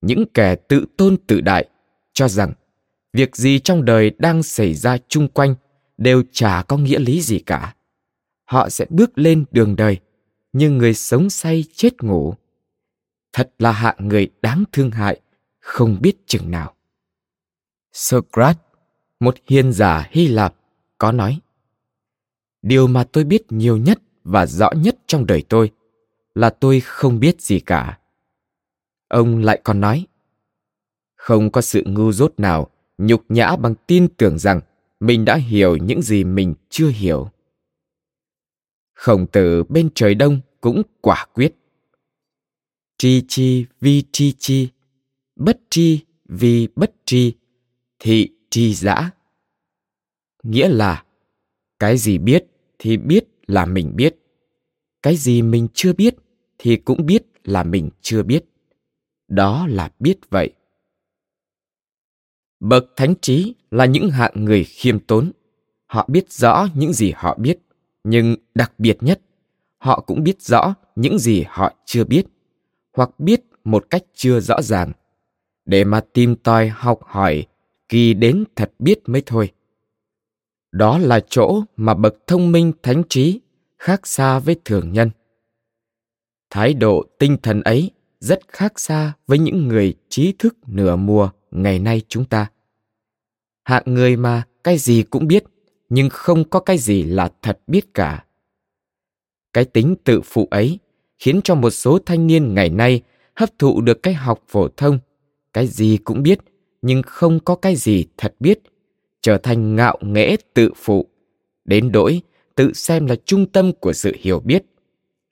Những 0.00 0.24
kẻ 0.34 0.54
tự 0.54 0.86
tôn 0.96 1.16
tự 1.26 1.40
đại 1.40 1.68
cho 2.12 2.28
rằng 2.28 2.52
việc 3.18 3.36
gì 3.36 3.58
trong 3.58 3.84
đời 3.84 4.10
đang 4.18 4.42
xảy 4.42 4.74
ra 4.74 4.98
chung 5.08 5.28
quanh 5.28 5.54
đều 5.96 6.22
chả 6.32 6.62
có 6.62 6.76
nghĩa 6.76 6.98
lý 6.98 7.20
gì 7.20 7.38
cả. 7.38 7.74
Họ 8.44 8.68
sẽ 8.68 8.86
bước 8.90 9.18
lên 9.18 9.44
đường 9.50 9.76
đời 9.76 9.98
như 10.52 10.70
người 10.70 10.94
sống 10.94 11.30
say 11.30 11.64
chết 11.72 12.02
ngủ. 12.02 12.34
Thật 13.32 13.50
là 13.58 13.72
hạng 13.72 14.08
người 14.08 14.30
đáng 14.42 14.64
thương 14.72 14.90
hại, 14.90 15.20
không 15.60 15.98
biết 16.00 16.16
chừng 16.26 16.50
nào. 16.50 16.74
Socrates, 17.92 18.62
một 19.20 19.34
hiền 19.46 19.72
giả 19.72 20.08
hy 20.10 20.28
lạp, 20.28 20.54
có 20.98 21.12
nói, 21.12 21.40
điều 22.62 22.86
mà 22.86 23.04
tôi 23.04 23.24
biết 23.24 23.42
nhiều 23.48 23.76
nhất 23.76 23.98
và 24.24 24.46
rõ 24.46 24.70
nhất 24.72 24.96
trong 25.06 25.26
đời 25.26 25.44
tôi 25.48 25.70
là 26.34 26.50
tôi 26.50 26.80
không 26.80 27.20
biết 27.20 27.42
gì 27.42 27.60
cả. 27.60 27.98
Ông 29.08 29.38
lại 29.38 29.60
còn 29.64 29.80
nói, 29.80 30.06
không 31.16 31.50
có 31.50 31.60
sự 31.60 31.82
ngu 31.86 32.12
dốt 32.12 32.34
nào 32.36 32.70
nhục 32.98 33.24
nhã 33.28 33.56
bằng 33.56 33.74
tin 33.86 34.08
tưởng 34.08 34.38
rằng 34.38 34.60
mình 35.00 35.24
đã 35.24 35.36
hiểu 35.36 35.76
những 35.76 36.02
gì 36.02 36.24
mình 36.24 36.54
chưa 36.68 36.88
hiểu 36.88 37.30
khổng 38.94 39.26
tử 39.26 39.64
bên 39.68 39.88
trời 39.94 40.14
đông 40.14 40.40
cũng 40.60 40.82
quả 41.00 41.26
quyết 41.34 41.54
tri 42.98 43.22
chi 43.28 43.66
vi 43.80 44.02
tri 44.12 44.32
chi, 44.38 44.68
bất 45.36 45.60
tri 45.70 46.00
vì 46.24 46.68
bất 46.76 46.92
tri, 47.04 47.32
thị 47.98 48.30
tri 48.50 48.74
giã. 48.74 49.10
Nghĩa 50.42 50.68
là, 50.68 51.04
cái 51.78 51.98
gì 51.98 52.18
biết 52.18 52.44
thì 52.78 52.96
biết 52.96 53.24
là 53.46 53.66
mình 53.66 53.92
biết. 53.96 54.16
Cái 55.02 55.16
gì 55.16 55.42
mình 55.42 55.68
chưa 55.74 55.92
biết 55.92 56.14
thì 56.58 56.76
cũng 56.76 57.06
biết 57.06 57.22
là 57.44 57.62
mình 57.62 57.90
chưa 58.00 58.22
biết. 58.22 58.44
Đó 59.28 59.66
là 59.66 59.92
biết 59.98 60.18
vậy. 60.30 60.52
Bậc 62.60 62.84
thánh 62.96 63.14
trí 63.20 63.54
là 63.70 63.84
những 63.84 64.10
hạng 64.10 64.44
người 64.44 64.64
khiêm 64.64 64.98
tốn. 64.98 65.32
Họ 65.86 66.08
biết 66.08 66.32
rõ 66.32 66.68
những 66.74 66.92
gì 66.92 67.12
họ 67.16 67.36
biết, 67.40 67.58
nhưng 68.04 68.36
đặc 68.54 68.72
biệt 68.78 69.02
nhất, 69.02 69.20
họ 69.78 70.00
cũng 70.00 70.22
biết 70.22 70.42
rõ 70.42 70.74
những 70.96 71.18
gì 71.18 71.44
họ 71.48 71.72
chưa 71.84 72.04
biết, 72.04 72.26
hoặc 72.96 73.10
biết 73.20 73.40
một 73.64 73.86
cách 73.90 74.02
chưa 74.14 74.40
rõ 74.40 74.62
ràng, 74.62 74.92
để 75.64 75.84
mà 75.84 76.00
tìm 76.12 76.36
tòi 76.36 76.68
học 76.68 77.00
hỏi, 77.02 77.46
kỳ 77.88 78.14
đến 78.14 78.44
thật 78.56 78.72
biết 78.78 78.98
mới 79.06 79.22
thôi. 79.26 79.52
Đó 80.72 80.98
là 80.98 81.20
chỗ 81.28 81.62
mà 81.76 81.94
bậc 81.94 82.14
thông 82.26 82.52
minh 82.52 82.72
thánh 82.82 83.02
trí 83.08 83.40
khác 83.78 84.06
xa 84.06 84.38
với 84.38 84.56
thường 84.64 84.92
nhân. 84.92 85.10
Thái 86.50 86.74
độ 86.74 87.04
tinh 87.18 87.36
thần 87.42 87.60
ấy 87.60 87.90
rất 88.20 88.40
khác 88.48 88.80
xa 88.80 89.12
với 89.26 89.38
những 89.38 89.68
người 89.68 89.94
trí 90.08 90.32
thức 90.32 90.56
nửa 90.66 90.96
mùa 90.96 91.30
ngày 91.50 91.78
nay 91.78 92.02
chúng 92.08 92.24
ta. 92.24 92.50
Hạng 93.64 93.82
người 93.86 94.16
mà 94.16 94.42
cái 94.64 94.78
gì 94.78 95.02
cũng 95.02 95.26
biết, 95.26 95.44
nhưng 95.88 96.10
không 96.10 96.44
có 96.50 96.60
cái 96.60 96.78
gì 96.78 97.02
là 97.02 97.30
thật 97.42 97.60
biết 97.66 97.94
cả. 97.94 98.24
Cái 99.52 99.64
tính 99.64 99.94
tự 100.04 100.20
phụ 100.20 100.48
ấy 100.50 100.78
khiến 101.18 101.40
cho 101.44 101.54
một 101.54 101.70
số 101.70 101.98
thanh 102.06 102.26
niên 102.26 102.54
ngày 102.54 102.70
nay 102.70 103.02
hấp 103.36 103.58
thụ 103.58 103.80
được 103.80 104.02
cái 104.02 104.14
học 104.14 104.42
phổ 104.48 104.68
thông, 104.68 104.98
cái 105.52 105.66
gì 105.66 105.98
cũng 106.04 106.22
biết, 106.22 106.38
nhưng 106.82 107.02
không 107.02 107.40
có 107.40 107.54
cái 107.54 107.76
gì 107.76 108.06
thật 108.16 108.34
biết, 108.40 108.58
trở 109.20 109.38
thành 109.38 109.76
ngạo 109.76 109.98
nghễ 110.00 110.36
tự 110.54 110.72
phụ, 110.76 111.06
đến 111.64 111.92
đỗi 111.92 112.22
tự 112.54 112.72
xem 112.72 113.06
là 113.06 113.16
trung 113.24 113.46
tâm 113.46 113.72
của 113.72 113.92
sự 113.92 114.16
hiểu 114.20 114.40
biết, 114.40 114.64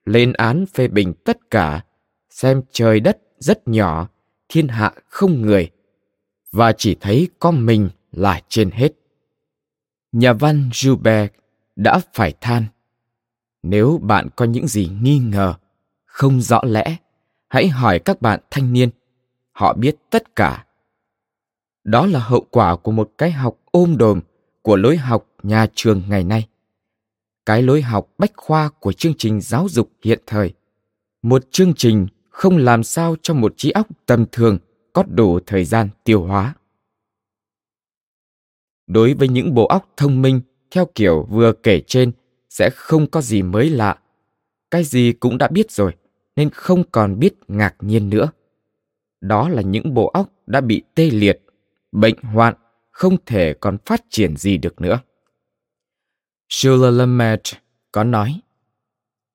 lên 0.05 0.33
án 0.33 0.67
phê 0.67 0.89
bình 0.89 1.13
tất 1.25 1.51
cả, 1.51 1.85
xem 2.31 2.63
trời 2.73 3.01
đất 3.01 3.19
rất 3.39 3.69
nhỏ, 3.69 4.09
thiên 4.49 4.69
hạ 4.69 4.93
không 5.09 5.43
người, 5.43 5.71
và 6.53 6.73
chỉ 6.73 6.97
thấy 7.01 7.29
có 7.39 7.51
mình 7.51 7.89
là 8.13 8.41
trên 8.49 8.71
hết. 8.71 8.93
Nhà 10.13 10.33
văn 10.33 10.69
Joubert 10.73 11.29
đã 11.77 12.01
phải 12.15 12.35
than. 12.41 12.65
Nếu 13.63 14.01
bạn 14.03 14.29
có 14.37 14.45
những 14.45 14.69
gì 14.69 14.91
nghi 15.03 15.19
ngờ, 15.19 15.55
không 16.05 16.41
rõ 16.41 16.61
lẽ, 16.65 16.97
hãy 17.49 17.69
hỏi 17.69 17.99
các 17.99 18.23
bạn 18.23 18.41
thanh 18.51 18.73
niên. 18.73 18.91
Họ 19.53 19.75
biết 19.75 19.97
tất 20.11 20.37
cả. 20.37 20.67
Đó 21.85 22.07
là 22.07 22.21
hậu 22.21 22.47
quả 22.51 22.77
của 22.77 22.93
một 22.93 23.13
cái 23.19 23.31
học 23.31 23.57
ôm 23.71 23.97
đồm 23.97 24.21
của 24.63 24.77
lối 24.77 24.97
học 24.97 25.27
nhà 25.43 25.67
trường 25.75 26.03
ngày 26.09 26.25
nay. 26.25 26.49
Cái 27.47 27.63
lối 27.63 27.83
học 27.83 28.09
bách 28.19 28.33
khoa 28.37 28.69
của 28.69 28.93
chương 28.93 29.15
trình 29.19 29.41
giáo 29.41 29.67
dục 29.71 29.91
hiện 30.03 30.19
thời. 30.27 30.53
Một 31.23 31.47
chương 31.51 31.75
trình 31.75 32.07
không 32.31 32.57
làm 32.57 32.85
sao 32.85 33.17
cho 33.23 33.35
một 33.35 33.55
trí 33.57 33.71
óc 33.71 33.87
tầm 34.07 34.25
thường 34.33 34.59
có 34.97 35.03
đủ 35.03 35.41
thời 35.47 35.65
gian 35.65 35.89
tiêu 36.05 36.23
hóa. 36.23 36.55
Đối 38.87 39.15
với 39.15 39.29
những 39.29 39.55
bộ 39.55 39.67
óc 39.67 39.93
thông 39.97 40.23
minh, 40.23 40.41
theo 40.71 40.87
kiểu 40.95 41.27
vừa 41.31 41.53
kể 41.53 41.81
trên, 41.87 42.13
sẽ 42.51 42.71
không 42.75 43.11
có 43.11 43.21
gì 43.21 43.43
mới 43.43 43.71
lạ. 43.71 43.99
Cái 44.71 44.85
gì 44.85 45.13
cũng 45.13 45.39
đã 45.39 45.49
biết 45.49 45.71
rồi, 45.71 45.93
nên 46.37 46.51
không 46.51 46.85
còn 46.93 47.19
biết 47.19 47.35
ngạc 47.49 47.75
nhiên 47.81 48.11
nữa. 48.11 48.29
Đó 49.21 49.49
là 49.49 49.63
những 49.63 49.95
bộ 49.95 50.07
óc 50.07 50.33
đã 50.47 50.61
bị 50.61 50.83
tê 50.95 51.11
liệt, 51.11 51.43
bệnh 51.93 52.23
hoạn, 52.23 52.55
không 52.91 53.17
thể 53.27 53.55
còn 53.61 53.79
phát 53.87 54.05
triển 54.11 54.37
gì 54.37 54.59
được 54.59 54.81
nữa. 54.81 55.01
Jules 56.49 56.91
Lamed 56.91 57.41
có 57.93 58.05
nói, 58.05 58.41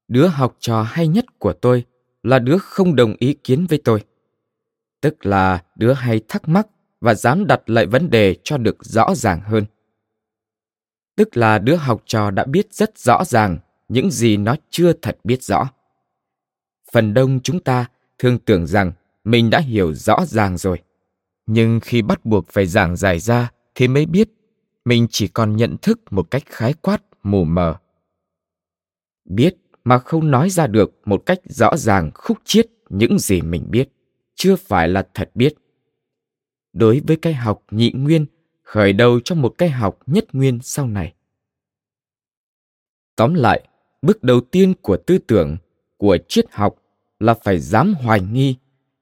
đứa 0.08 0.28
học 0.28 0.58
trò 0.60 0.82
hay 0.84 1.08
nhất 1.08 1.26
của 1.40 1.54
tôi 1.54 1.86
là 2.24 2.40
đứa 2.40 2.58
không 2.58 2.96
đồng 2.96 3.16
ý 3.20 3.34
kiến 3.34 3.66
với 3.70 3.82
tôi 3.84 4.04
tức 5.02 5.26
là 5.26 5.64
đứa 5.76 5.94
hay 5.94 6.22
thắc 6.28 6.50
mắc 6.50 6.68
và 7.02 7.14
dám 7.14 7.48
đặt 7.48 7.70
lại 7.70 7.86
vấn 7.86 8.10
đề 8.10 8.36
cho 8.44 8.58
được 8.58 8.78
rõ 8.86 9.16
ràng 9.16 9.42
hơn. 9.42 9.66
Tức 11.16 11.38
là 11.38 11.60
đứa 11.60 11.76
học 11.76 12.04
trò 12.06 12.32
đã 12.32 12.46
biết 12.46 12.74
rất 12.74 12.98
rõ 12.98 13.24
ràng 13.26 13.58
những 13.90 14.12
gì 14.12 14.38
nó 14.38 14.56
chưa 14.70 14.94
thật 14.94 15.18
biết 15.24 15.44
rõ. 15.44 15.70
Phần 16.92 17.14
đông 17.14 17.40
chúng 17.40 17.60
ta 17.60 17.86
thường 18.20 18.40
tưởng 18.40 18.68
rằng 18.68 18.92
mình 19.24 19.50
đã 19.50 19.60
hiểu 19.60 19.94
rõ 19.94 20.26
ràng 20.26 20.58
rồi. 20.58 20.82
Nhưng 21.46 21.80
khi 21.80 22.02
bắt 22.02 22.26
buộc 22.26 22.48
phải 22.50 22.66
giảng 22.66 22.96
giải 22.96 23.20
ra 23.20 23.52
thì 23.76 23.88
mới 23.88 24.06
biết 24.06 24.30
mình 24.86 25.08
chỉ 25.10 25.28
còn 25.28 25.56
nhận 25.56 25.78
thức 25.82 26.00
một 26.12 26.32
cách 26.32 26.44
khái 26.46 26.74
quát, 26.74 27.02
mù 27.24 27.44
mờ. 27.44 27.76
Biết 29.26 29.56
mà 29.84 30.00
không 30.00 30.32
nói 30.32 30.50
ra 30.50 30.68
được 30.68 30.94
một 31.06 31.24
cách 31.26 31.40
rõ 31.46 31.78
ràng, 31.78 32.12
khúc 32.14 32.38
chiết 32.46 32.68
những 32.90 33.20
gì 33.20 33.42
mình 33.42 33.66
biết 33.70 33.90
chưa 34.36 34.56
phải 34.56 34.88
là 34.88 35.08
thật 35.14 35.32
biết. 35.36 35.54
Đối 36.74 37.02
với 37.08 37.18
cái 37.18 37.34
học 37.34 37.64
nhị 37.72 37.92
nguyên, 37.92 38.26
khởi 38.64 38.94
đầu 38.94 39.20
cho 39.20 39.36
một 39.36 39.56
cái 39.58 39.70
học 39.70 40.00
nhất 40.06 40.26
nguyên 40.34 40.60
sau 40.64 40.88
này. 40.88 41.14
Tóm 43.16 43.34
lại, 43.34 43.68
bước 44.02 44.24
đầu 44.24 44.42
tiên 44.42 44.74
của 44.82 44.98
tư 44.98 45.18
tưởng, 45.18 45.58
của 45.98 46.18
triết 46.28 46.46
học 46.52 46.76
là 47.20 47.34
phải 47.34 47.60
dám 47.60 47.94
hoài 47.94 48.22
nghi, 48.22 48.56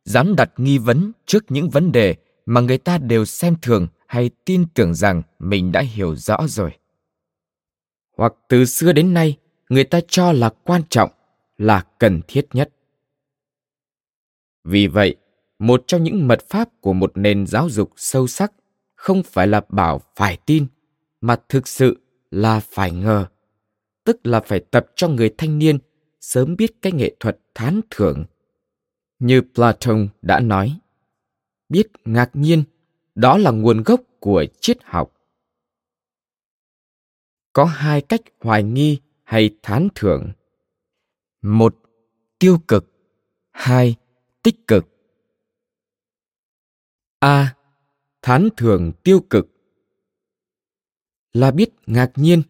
dám 0.05 0.35
đặt 0.35 0.51
nghi 0.57 0.77
vấn 0.77 1.11
trước 1.25 1.45
những 1.49 1.69
vấn 1.69 1.91
đề 1.91 2.15
mà 2.45 2.61
người 2.61 2.77
ta 2.77 2.97
đều 2.97 3.25
xem 3.25 3.55
thường 3.61 3.87
hay 4.07 4.29
tin 4.45 4.65
tưởng 4.73 4.93
rằng 4.93 5.21
mình 5.39 5.71
đã 5.71 5.81
hiểu 5.81 6.15
rõ 6.15 6.37
rồi. 6.47 6.71
Hoặc 8.17 8.33
từ 8.47 8.65
xưa 8.65 8.91
đến 8.91 9.13
nay, 9.13 9.37
người 9.69 9.83
ta 9.83 9.99
cho 10.07 10.31
là 10.31 10.49
quan 10.63 10.81
trọng, 10.89 11.09
là 11.57 11.85
cần 11.99 12.21
thiết 12.27 12.47
nhất 12.53 12.69
vì 14.69 14.87
vậy, 14.87 15.15
một 15.59 15.83
trong 15.87 16.03
những 16.03 16.27
mật 16.27 16.49
pháp 16.49 16.69
của 16.81 16.93
một 16.93 17.11
nền 17.15 17.47
giáo 17.47 17.69
dục 17.69 17.91
sâu 17.95 18.27
sắc 18.27 18.53
không 18.95 19.23
phải 19.23 19.47
là 19.47 19.61
bảo 19.69 20.01
phải 20.15 20.37
tin, 20.45 20.67
mà 21.21 21.35
thực 21.49 21.67
sự 21.67 21.97
là 22.31 22.59
phải 22.59 22.91
ngờ, 22.91 23.25
tức 24.03 24.19
là 24.23 24.39
phải 24.39 24.59
tập 24.59 24.85
cho 24.95 25.07
người 25.07 25.33
thanh 25.37 25.59
niên 25.59 25.77
sớm 26.21 26.55
biết 26.55 26.71
cái 26.81 26.91
nghệ 26.91 27.15
thuật 27.19 27.39
thán 27.55 27.81
thưởng. 27.89 28.25
Như 29.19 29.41
platon 29.53 30.07
đã 30.21 30.39
nói, 30.39 30.79
biết 31.69 31.87
ngạc 32.05 32.29
nhiên, 32.33 32.63
đó 33.15 33.37
là 33.37 33.51
nguồn 33.51 33.83
gốc 33.83 34.01
của 34.19 34.45
triết 34.59 34.77
học. 34.83 35.13
Có 37.53 37.65
hai 37.65 38.01
cách 38.01 38.21
hoài 38.39 38.63
nghi 38.63 38.99
hay 39.23 39.49
thán 39.63 39.87
thưởng. 39.95 40.31
Một, 41.41 41.75
tiêu 42.39 42.57
cực. 42.67 42.85
Hai 43.51 43.95
tích 44.43 44.67
cực. 44.67 44.87
A. 47.19 47.55
Thán 48.21 48.49
thưởng 48.57 48.91
tiêu 49.03 49.19
cực. 49.29 49.47
Là 51.33 51.51
biết 51.51 51.69
ngạc 51.87 52.11
nhiên, 52.15 52.41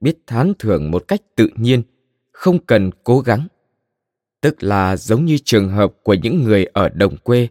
biết 0.00 0.18
thán 0.26 0.52
thưởng 0.58 0.90
một 0.90 1.04
cách 1.08 1.20
tự 1.36 1.48
nhiên, 1.56 1.82
không 2.32 2.66
cần 2.66 2.90
cố 3.04 3.20
gắng. 3.20 3.46
Tức 4.40 4.62
là 4.62 4.96
giống 4.96 5.24
như 5.24 5.38
trường 5.44 5.68
hợp 5.68 5.94
của 6.02 6.14
những 6.14 6.44
người 6.44 6.64
ở 6.64 6.88
đồng 6.88 7.16
quê, 7.16 7.48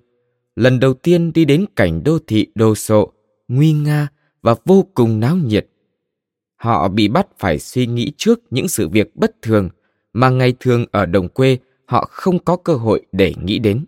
lần 0.56 0.80
đầu 0.80 0.94
tiên 0.94 1.34
đi 1.34 1.46
đến 1.46 1.66
cảnh 1.76 2.04
đô 2.04 2.20
thị 2.28 2.48
đồ 2.56 2.76
sộ, 2.76 3.14
nguy 3.48 3.74
nga 3.74 4.08
và 4.42 4.56
vô 4.66 4.88
cùng 4.94 5.20
náo 5.20 5.36
nhiệt. 5.36 5.68
Họ 6.56 6.88
bị 6.88 7.08
bắt 7.08 7.28
phải 7.40 7.60
suy 7.60 7.88
nghĩ 7.88 8.12
trước 8.18 8.40
những 8.50 8.68
sự 8.68 8.90
việc 8.90 9.16
bất 9.16 9.42
thường 9.42 9.70
mà 10.14 10.30
ngày 10.30 10.54
thường 10.60 10.86
ở 10.92 11.06
đồng 11.06 11.30
quê 11.30 11.58
họ 11.86 12.08
không 12.12 12.40
có 12.46 12.58
cơ 12.58 12.76
hội 12.76 13.06
để 13.12 13.34
nghĩ 13.44 13.60
đến. 13.60 13.86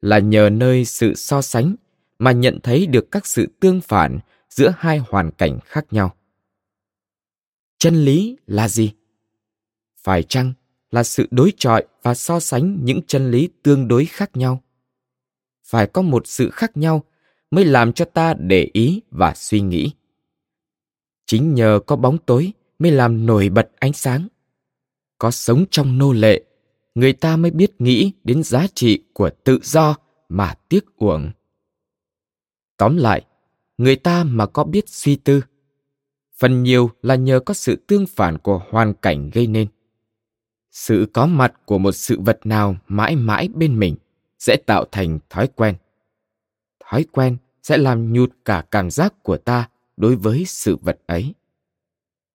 Là 0.00 0.18
nhờ 0.18 0.50
nơi 0.52 0.84
sự 0.84 1.14
so 1.14 1.42
sánh 1.42 1.74
mà 2.18 2.32
nhận 2.32 2.58
thấy 2.62 2.86
được 2.86 3.10
các 3.10 3.26
sự 3.26 3.48
tương 3.60 3.80
phản 3.80 4.18
giữa 4.50 4.72
hai 4.78 4.98
hoàn 4.98 5.30
cảnh 5.30 5.58
khác 5.64 5.86
nhau. 5.90 6.14
Chân 7.78 8.04
lý 8.04 8.36
là 8.46 8.68
gì? 8.68 8.92
Phải 10.02 10.22
chăng 10.22 10.52
là 10.90 11.02
sự 11.02 11.26
đối 11.30 11.52
chọi 11.56 11.86
và 12.02 12.14
so 12.14 12.40
sánh 12.40 12.84
những 12.84 13.00
chân 13.06 13.30
lý 13.30 13.48
tương 13.62 13.88
đối 13.88 14.04
khác 14.04 14.36
nhau? 14.36 14.62
Phải 15.64 15.86
có 15.86 16.02
một 16.02 16.26
sự 16.26 16.50
khác 16.50 16.76
nhau 16.76 17.04
mới 17.50 17.64
làm 17.64 17.92
cho 17.92 18.04
ta 18.04 18.34
để 18.34 18.70
ý 18.72 19.00
và 19.10 19.34
suy 19.34 19.60
nghĩ. 19.60 19.90
Chính 21.26 21.54
nhờ 21.54 21.80
có 21.86 21.96
bóng 21.96 22.18
tối 22.18 22.52
mới 22.78 22.90
làm 22.90 23.26
nổi 23.26 23.48
bật 23.48 23.70
ánh 23.78 23.92
sáng. 23.92 24.28
Có 25.18 25.30
sống 25.30 25.64
trong 25.70 25.98
nô 25.98 26.12
lệ 26.12 26.42
người 26.98 27.12
ta 27.12 27.36
mới 27.36 27.50
biết 27.50 27.80
nghĩ 27.80 28.12
đến 28.24 28.42
giá 28.42 28.66
trị 28.74 29.02
của 29.12 29.30
tự 29.44 29.58
do 29.62 29.96
mà 30.28 30.54
tiếc 30.68 30.96
uổng. 30.96 31.30
Tóm 32.76 32.96
lại, 32.96 33.24
người 33.78 33.96
ta 33.96 34.24
mà 34.24 34.46
có 34.46 34.64
biết 34.64 34.88
suy 34.88 35.16
tư, 35.16 35.40
phần 36.38 36.62
nhiều 36.62 36.90
là 37.02 37.14
nhờ 37.14 37.40
có 37.40 37.54
sự 37.54 37.76
tương 37.86 38.06
phản 38.06 38.38
của 38.38 38.62
hoàn 38.70 38.94
cảnh 38.94 39.30
gây 39.32 39.46
nên. 39.46 39.68
Sự 40.70 41.06
có 41.12 41.26
mặt 41.26 41.54
của 41.64 41.78
một 41.78 41.92
sự 41.92 42.20
vật 42.20 42.40
nào 42.44 42.76
mãi 42.88 43.16
mãi 43.16 43.48
bên 43.48 43.78
mình 43.78 43.96
sẽ 44.38 44.56
tạo 44.66 44.84
thành 44.92 45.18
thói 45.30 45.48
quen. 45.48 45.74
Thói 46.84 47.04
quen 47.12 47.36
sẽ 47.62 47.76
làm 47.76 48.12
nhụt 48.12 48.30
cả 48.44 48.64
cảm 48.70 48.90
giác 48.90 49.22
của 49.22 49.36
ta 49.36 49.68
đối 49.96 50.16
với 50.16 50.44
sự 50.44 50.76
vật 50.76 50.98
ấy. 51.06 51.34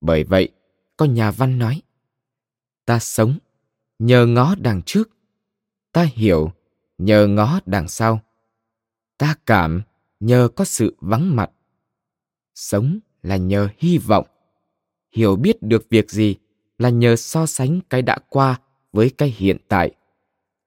Bởi 0.02 0.24
vậy, 0.24 0.50
có 0.98 1.06
nhà 1.06 1.32
văn 1.32 1.60
nói, 1.60 1.82
ta 2.86 3.00
sống 3.00 3.38
nhờ 4.04 4.26
ngó 4.26 4.56
đằng 4.60 4.82
trước. 4.86 5.10
Ta 5.92 6.04
hiểu, 6.14 6.52
nhờ 6.98 7.28
ngó 7.28 7.60
đằng 7.66 7.88
sau. 7.88 8.22
Ta 9.18 9.36
cảm, 9.46 9.82
nhờ 10.20 10.50
có 10.56 10.66
sự 10.66 10.96
vắng 11.00 11.36
mặt. 11.36 11.52
Sống 12.56 13.00
là 13.22 13.38
nhờ 13.38 13.70
hy 13.78 13.98
vọng. 13.98 14.28
Hiểu 15.12 15.36
biết 15.36 15.58
được 15.62 15.90
việc 15.90 16.12
gì 16.12 16.36
là 16.78 16.90
nhờ 16.90 17.16
so 17.16 17.46
sánh 17.46 17.80
cái 17.90 18.02
đã 18.02 18.18
qua 18.30 18.60
với 18.94 19.10
cái 19.18 19.36
hiện 19.38 19.58
tại. 19.68 19.92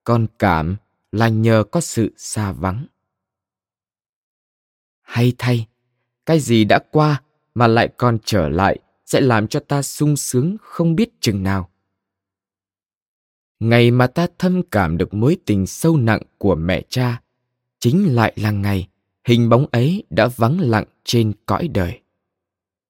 Còn 0.05 0.27
cảm 0.39 0.77
là 1.13 1.29
nhờ 1.29 1.65
có 1.73 1.81
sự 1.81 2.13
xa 2.17 2.53
vắng. 2.53 2.87
Hay 5.03 5.33
thay, 5.39 5.67
cái 6.27 6.41
gì 6.41 6.65
đã 6.65 6.79
qua 6.91 7.23
mà 7.55 7.67
lại 7.67 7.89
còn 7.97 8.19
trở 8.25 8.49
lại 8.49 8.79
sẽ 9.07 9.21
làm 9.21 9.49
cho 9.49 9.61
ta 9.61 9.83
sung 9.83 10.17
sướng 10.17 10.57
không 10.61 10.97
biết 10.97 11.21
chừng 11.21 11.43
nào 11.43 11.71
ngày 13.61 13.91
mà 13.91 14.07
ta 14.07 14.27
thâm 14.39 14.63
cảm 14.71 14.99
được 14.99 15.15
mối 15.15 15.37
tình 15.45 15.67
sâu 15.67 15.97
nặng 15.97 16.23
của 16.39 16.55
mẹ 16.55 16.83
cha, 16.89 17.23
chính 17.79 18.15
lại 18.15 18.33
là 18.37 18.51
ngày 18.51 18.89
hình 19.25 19.49
bóng 19.49 19.67
ấy 19.71 20.05
đã 20.11 20.29
vắng 20.37 20.61
lặng 20.61 20.85
trên 21.05 21.33
cõi 21.47 21.69
đời. 21.69 22.01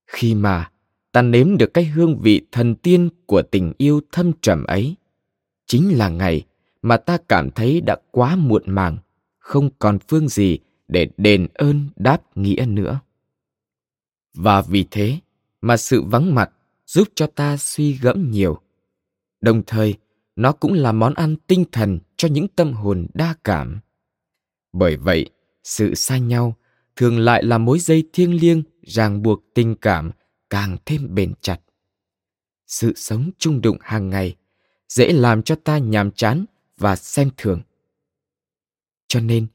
Khi 0.07 0.35
mà 0.35 0.71
ta 1.13 1.23
nếm 1.23 1.57
được 1.57 1.75
cái 1.75 1.85
hương 1.85 2.19
vị 2.19 2.47
thần 2.53 2.75
tiên 2.75 3.09
của 3.27 3.43
tình 3.43 3.73
yêu 3.79 4.01
thâm 4.13 4.33
trầm 4.41 4.65
ấy, 4.65 4.95
chính 5.67 5.99
là 5.99 6.09
ngày 6.09 6.43
mà 6.83 6.97
ta 6.97 7.19
cảm 7.29 7.51
thấy 7.51 7.81
đã 7.81 7.97
quá 8.11 8.37
muộn 8.37 8.63
màng, 8.67 8.97
không 9.39 9.71
còn 9.79 9.99
phương 10.09 10.29
gì 10.29 10.59
để 10.89 11.09
đền 11.17 11.47
ơn 11.55 11.89
đáp 11.97 12.23
nghĩa 12.35 12.65
nữa. 12.69 13.01
Và 14.35 14.63
vì 14.63 14.85
thế 14.91 15.19
mà 15.61 15.77
sự 15.77 16.03
vắng 16.03 16.35
mặt 16.35 16.51
giúp 16.87 17.09
cho 17.15 17.27
ta 17.27 17.57
suy 17.57 17.93
gẫm 17.93 18.31
nhiều. 18.31 18.59
Đồng 19.41 19.63
thời 19.67 19.95
nó 20.37 20.52
cũng 20.52 20.73
là 20.73 20.93
món 20.93 21.14
ăn 21.14 21.37
tinh 21.47 21.64
thần 21.73 21.99
cho 22.16 22.28
những 22.28 22.49
tâm 22.49 22.73
hồn 22.73 23.07
đa 23.14 23.35
cảm. 23.45 23.81
Bởi 24.73 24.97
vậy, 24.97 25.31
sự 25.64 25.95
xa 25.95 26.19
nhau 26.19 26.57
thường 26.97 27.19
lại 27.19 27.43
là 27.43 27.59
mối 27.59 27.78
dây 27.78 28.09
thiêng 28.12 28.40
liêng 28.40 28.62
ràng 28.83 29.23
buộc 29.23 29.45
tình 29.55 29.75
cảm 29.76 30.11
càng 30.50 30.76
thêm 30.87 31.14
bền 31.14 31.35
chặt. 31.40 31.61
Sự 32.66 32.93
sống 32.97 33.31
chung 33.38 33.61
đụng 33.61 33.78
hàng 33.81 34.11
ngày 34.11 34.37
dễ 34.88 35.12
làm 35.12 35.43
cho 35.43 35.55
ta 35.55 35.78
nhàm 35.78 36.11
chán 36.11 36.45
và 36.78 36.97
xem 36.97 37.31
thường. 37.37 37.62
Cho 39.09 39.21
nên, 39.21 39.47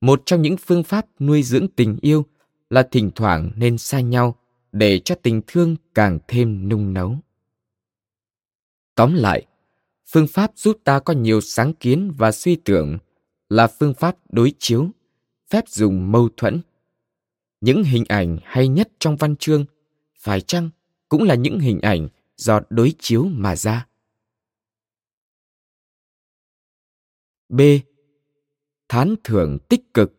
một 0.00 0.22
trong 0.26 0.42
những 0.42 0.56
phương 0.56 0.84
pháp 0.84 1.06
nuôi 1.20 1.42
dưỡng 1.42 1.68
tình 1.76 1.96
yêu 2.00 2.26
là 2.70 2.88
thỉnh 2.90 3.10
thoảng 3.14 3.50
nên 3.56 3.78
xa 3.78 4.00
nhau 4.00 4.36
để 4.72 4.98
cho 4.98 5.14
tình 5.14 5.42
thương 5.46 5.76
càng 5.94 6.18
thêm 6.28 6.68
nung 6.68 6.92
nấu. 6.92 7.18
Tóm 8.94 9.14
lại 9.14 9.46
phương 10.06 10.26
pháp 10.26 10.52
giúp 10.56 10.78
ta 10.84 11.00
có 11.00 11.12
nhiều 11.12 11.40
sáng 11.40 11.72
kiến 11.72 12.12
và 12.16 12.32
suy 12.32 12.56
tưởng 12.56 12.98
là 13.48 13.66
phương 13.66 13.94
pháp 13.94 14.16
đối 14.28 14.52
chiếu, 14.58 14.88
phép 15.50 15.68
dùng 15.68 16.12
mâu 16.12 16.28
thuẫn. 16.36 16.60
Những 17.60 17.84
hình 17.84 18.04
ảnh 18.08 18.38
hay 18.44 18.68
nhất 18.68 18.88
trong 18.98 19.16
văn 19.16 19.36
chương, 19.36 19.64
phải 20.18 20.40
chăng 20.40 20.70
cũng 21.08 21.22
là 21.22 21.34
những 21.34 21.58
hình 21.58 21.80
ảnh 21.80 22.08
do 22.36 22.60
đối 22.70 22.94
chiếu 22.98 23.24
mà 23.24 23.56
ra? 23.56 23.86
B. 27.48 27.60
Thán 28.88 29.14
thưởng 29.24 29.58
tích 29.68 29.94
cực, 29.94 30.14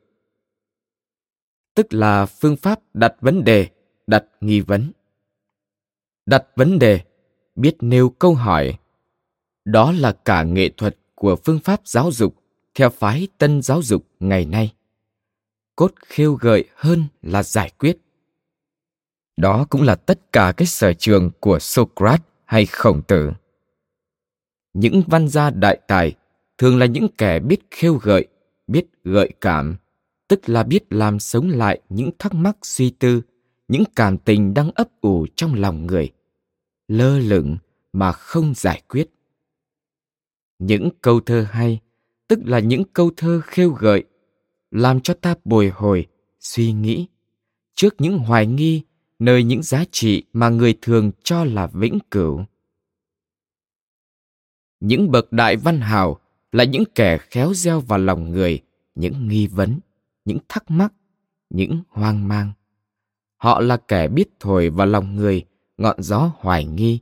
tức 1.75 1.93
là 1.93 2.25
phương 2.25 2.57
pháp 2.57 2.79
đặt 2.93 3.15
vấn 3.21 3.43
đề, 3.43 3.69
đặt 4.07 4.25
nghi 4.41 4.61
vấn. 4.61 4.91
Đặt 6.25 6.45
vấn 6.55 6.79
đề, 6.79 7.01
biết 7.55 7.75
nêu 7.79 8.09
câu 8.09 8.35
hỏi 8.35 8.77
đó 9.65 9.91
là 9.91 10.11
cả 10.11 10.43
nghệ 10.43 10.69
thuật 10.69 10.97
của 11.15 11.35
phương 11.35 11.59
pháp 11.59 11.81
giáo 11.85 12.11
dục 12.11 12.35
theo 12.75 12.89
phái 12.89 13.27
tân 13.37 13.61
giáo 13.61 13.81
dục 13.81 14.07
ngày 14.19 14.45
nay. 14.45 14.73
Cốt 15.75 15.91
khiêu 16.05 16.33
gợi 16.33 16.65
hơn 16.75 17.05
là 17.21 17.43
giải 17.43 17.71
quyết. 17.79 17.97
Đó 19.37 19.65
cũng 19.69 19.81
là 19.81 19.95
tất 19.95 20.31
cả 20.31 20.53
cái 20.57 20.65
sở 20.65 20.93
trường 20.93 21.31
của 21.39 21.59
socrates 21.59 22.25
hay 22.45 22.65
khổng 22.65 23.01
tử. 23.01 23.31
Những 24.73 25.01
văn 25.07 25.27
gia 25.27 25.49
đại 25.49 25.79
tài 25.87 26.13
thường 26.57 26.77
là 26.77 26.85
những 26.85 27.07
kẻ 27.17 27.39
biết 27.39 27.59
khiêu 27.71 27.93
gợi, 27.95 28.27
biết 28.67 28.85
gợi 29.03 29.31
cảm, 29.41 29.75
tức 30.27 30.49
là 30.49 30.63
biết 30.63 30.83
làm 30.89 31.19
sống 31.19 31.49
lại 31.49 31.81
những 31.89 32.09
thắc 32.19 32.33
mắc 32.33 32.57
suy 32.61 32.89
tư, 32.89 33.21
những 33.67 33.83
cảm 33.95 34.17
tình 34.17 34.53
đang 34.53 34.71
ấp 34.75 34.87
ủ 35.01 35.27
trong 35.35 35.53
lòng 35.53 35.85
người, 35.85 36.11
lơ 36.87 37.19
lửng 37.19 37.57
mà 37.93 38.11
không 38.11 38.53
giải 38.55 38.81
quyết 38.89 39.14
những 40.59 40.89
câu 41.01 41.19
thơ 41.19 41.47
hay, 41.51 41.79
tức 42.27 42.39
là 42.43 42.59
những 42.59 42.83
câu 42.93 43.11
thơ 43.17 43.41
khêu 43.43 43.71
gợi, 43.71 44.03
làm 44.71 44.99
cho 45.01 45.13
ta 45.13 45.35
bồi 45.45 45.69
hồi, 45.69 46.07
suy 46.39 46.71
nghĩ 46.71 47.07
trước 47.75 47.95
những 47.99 48.17
hoài 48.17 48.47
nghi, 48.47 48.81
nơi 49.19 49.43
những 49.43 49.63
giá 49.63 49.83
trị 49.91 50.23
mà 50.33 50.49
người 50.49 50.77
thường 50.81 51.11
cho 51.23 51.43
là 51.43 51.67
vĩnh 51.67 51.99
cửu. 52.11 52.45
Những 54.79 55.11
bậc 55.11 55.31
đại 55.31 55.55
văn 55.55 55.81
hào 55.81 56.19
là 56.51 56.63
những 56.63 56.83
kẻ 56.95 57.17
khéo 57.17 57.53
gieo 57.53 57.79
vào 57.79 57.99
lòng 57.99 58.31
người 58.31 58.61
những 58.95 59.27
nghi 59.27 59.47
vấn, 59.47 59.79
những 60.25 60.37
thắc 60.49 60.71
mắc, 60.71 60.93
những 61.49 61.81
hoang 61.89 62.27
mang. 62.27 62.51
Họ 63.37 63.59
là 63.59 63.77
kẻ 63.77 64.07
biết 64.07 64.29
thổi 64.39 64.69
vào 64.69 64.87
lòng 64.87 65.15
người 65.15 65.45
ngọn 65.77 66.01
gió 66.01 66.31
hoài 66.37 66.65
nghi, 66.65 66.99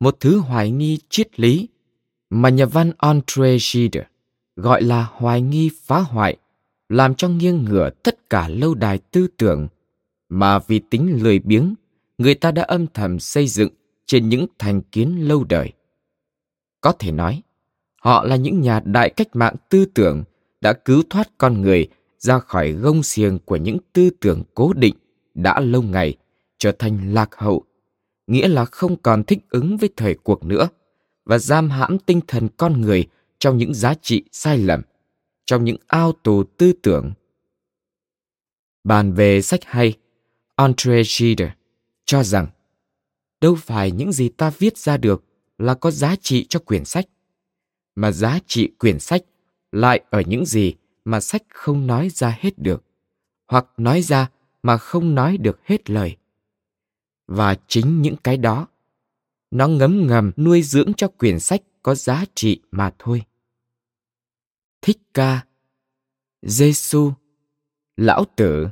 một 0.00 0.16
thứ 0.20 0.38
hoài 0.38 0.70
nghi 0.70 0.98
triết 1.08 1.40
lý 1.40 1.68
mà 2.30 2.48
nhà 2.48 2.66
văn 2.66 2.92
Andre 2.98 3.56
Gide 3.60 4.04
gọi 4.56 4.82
là 4.82 5.08
hoài 5.12 5.42
nghi 5.42 5.70
phá 5.82 6.00
hoại, 6.00 6.36
làm 6.88 7.14
cho 7.14 7.28
nghiêng 7.28 7.64
ngửa 7.64 7.90
tất 7.90 8.30
cả 8.30 8.48
lâu 8.48 8.74
đài 8.74 8.98
tư 8.98 9.26
tưởng 9.36 9.68
mà 10.28 10.58
vì 10.58 10.78
tính 10.78 11.22
lười 11.22 11.38
biếng, 11.38 11.74
người 12.18 12.34
ta 12.34 12.50
đã 12.50 12.62
âm 12.62 12.86
thầm 12.86 13.18
xây 13.18 13.46
dựng 13.46 13.70
trên 14.06 14.28
những 14.28 14.46
thành 14.58 14.82
kiến 14.82 15.28
lâu 15.28 15.44
đời. 15.48 15.72
Có 16.80 16.92
thể 16.98 17.12
nói, 17.12 17.42
họ 18.02 18.24
là 18.24 18.36
những 18.36 18.60
nhà 18.60 18.80
đại 18.84 19.10
cách 19.10 19.28
mạng 19.36 19.54
tư 19.68 19.84
tưởng 19.94 20.24
đã 20.60 20.72
cứu 20.72 21.02
thoát 21.10 21.28
con 21.38 21.60
người 21.60 21.88
ra 22.18 22.38
khỏi 22.38 22.72
gông 22.72 23.02
xiềng 23.02 23.38
của 23.38 23.56
những 23.56 23.78
tư 23.92 24.10
tưởng 24.20 24.42
cố 24.54 24.72
định 24.72 24.94
đã 25.34 25.60
lâu 25.60 25.82
ngày 25.82 26.16
trở 26.58 26.72
thành 26.72 27.14
lạc 27.14 27.34
hậu, 27.34 27.64
nghĩa 28.26 28.48
là 28.48 28.64
không 28.64 28.96
còn 28.96 29.24
thích 29.24 29.38
ứng 29.50 29.76
với 29.76 29.88
thời 29.96 30.14
cuộc 30.14 30.44
nữa 30.44 30.68
và 31.26 31.38
giam 31.38 31.70
hãm 31.70 31.98
tinh 31.98 32.20
thần 32.26 32.48
con 32.56 32.80
người 32.80 33.08
trong 33.38 33.58
những 33.58 33.74
giá 33.74 33.94
trị 33.94 34.24
sai 34.32 34.58
lầm, 34.58 34.82
trong 35.44 35.64
những 35.64 35.76
ao 35.86 36.12
tù 36.12 36.44
tư 36.44 36.72
tưởng. 36.82 37.12
Bàn 38.84 39.12
về 39.12 39.42
sách 39.42 39.60
hay, 39.64 39.94
Andre 40.54 41.02
Gide 41.04 41.54
cho 42.04 42.22
rằng 42.22 42.46
đâu 43.40 43.56
phải 43.60 43.90
những 43.90 44.12
gì 44.12 44.28
ta 44.28 44.50
viết 44.58 44.78
ra 44.78 44.96
được 44.96 45.24
là 45.58 45.74
có 45.74 45.90
giá 45.90 46.16
trị 46.16 46.46
cho 46.48 46.60
quyển 46.60 46.84
sách, 46.84 47.06
mà 47.94 48.12
giá 48.12 48.38
trị 48.46 48.70
quyển 48.78 48.98
sách 48.98 49.22
lại 49.72 50.04
ở 50.10 50.22
những 50.26 50.46
gì 50.46 50.74
mà 51.04 51.20
sách 51.20 51.42
không 51.48 51.86
nói 51.86 52.08
ra 52.10 52.36
hết 52.40 52.58
được, 52.58 52.84
hoặc 53.48 53.66
nói 53.76 54.02
ra 54.02 54.30
mà 54.62 54.76
không 54.76 55.14
nói 55.14 55.36
được 55.36 55.60
hết 55.64 55.90
lời. 55.90 56.16
Và 57.26 57.56
chính 57.68 58.02
những 58.02 58.16
cái 58.24 58.36
đó 58.36 58.66
nó 59.50 59.68
ngấm 59.68 60.06
ngầm 60.06 60.32
nuôi 60.36 60.62
dưỡng 60.62 60.94
cho 60.96 61.08
quyển 61.08 61.40
sách 61.40 61.62
có 61.82 61.94
giá 61.94 62.24
trị 62.34 62.60
mà 62.70 62.90
thôi. 62.98 63.22
Thích 64.82 64.98
ca, 65.14 65.44
Giêsu, 66.42 67.12
Lão 67.96 68.24
Tử, 68.36 68.68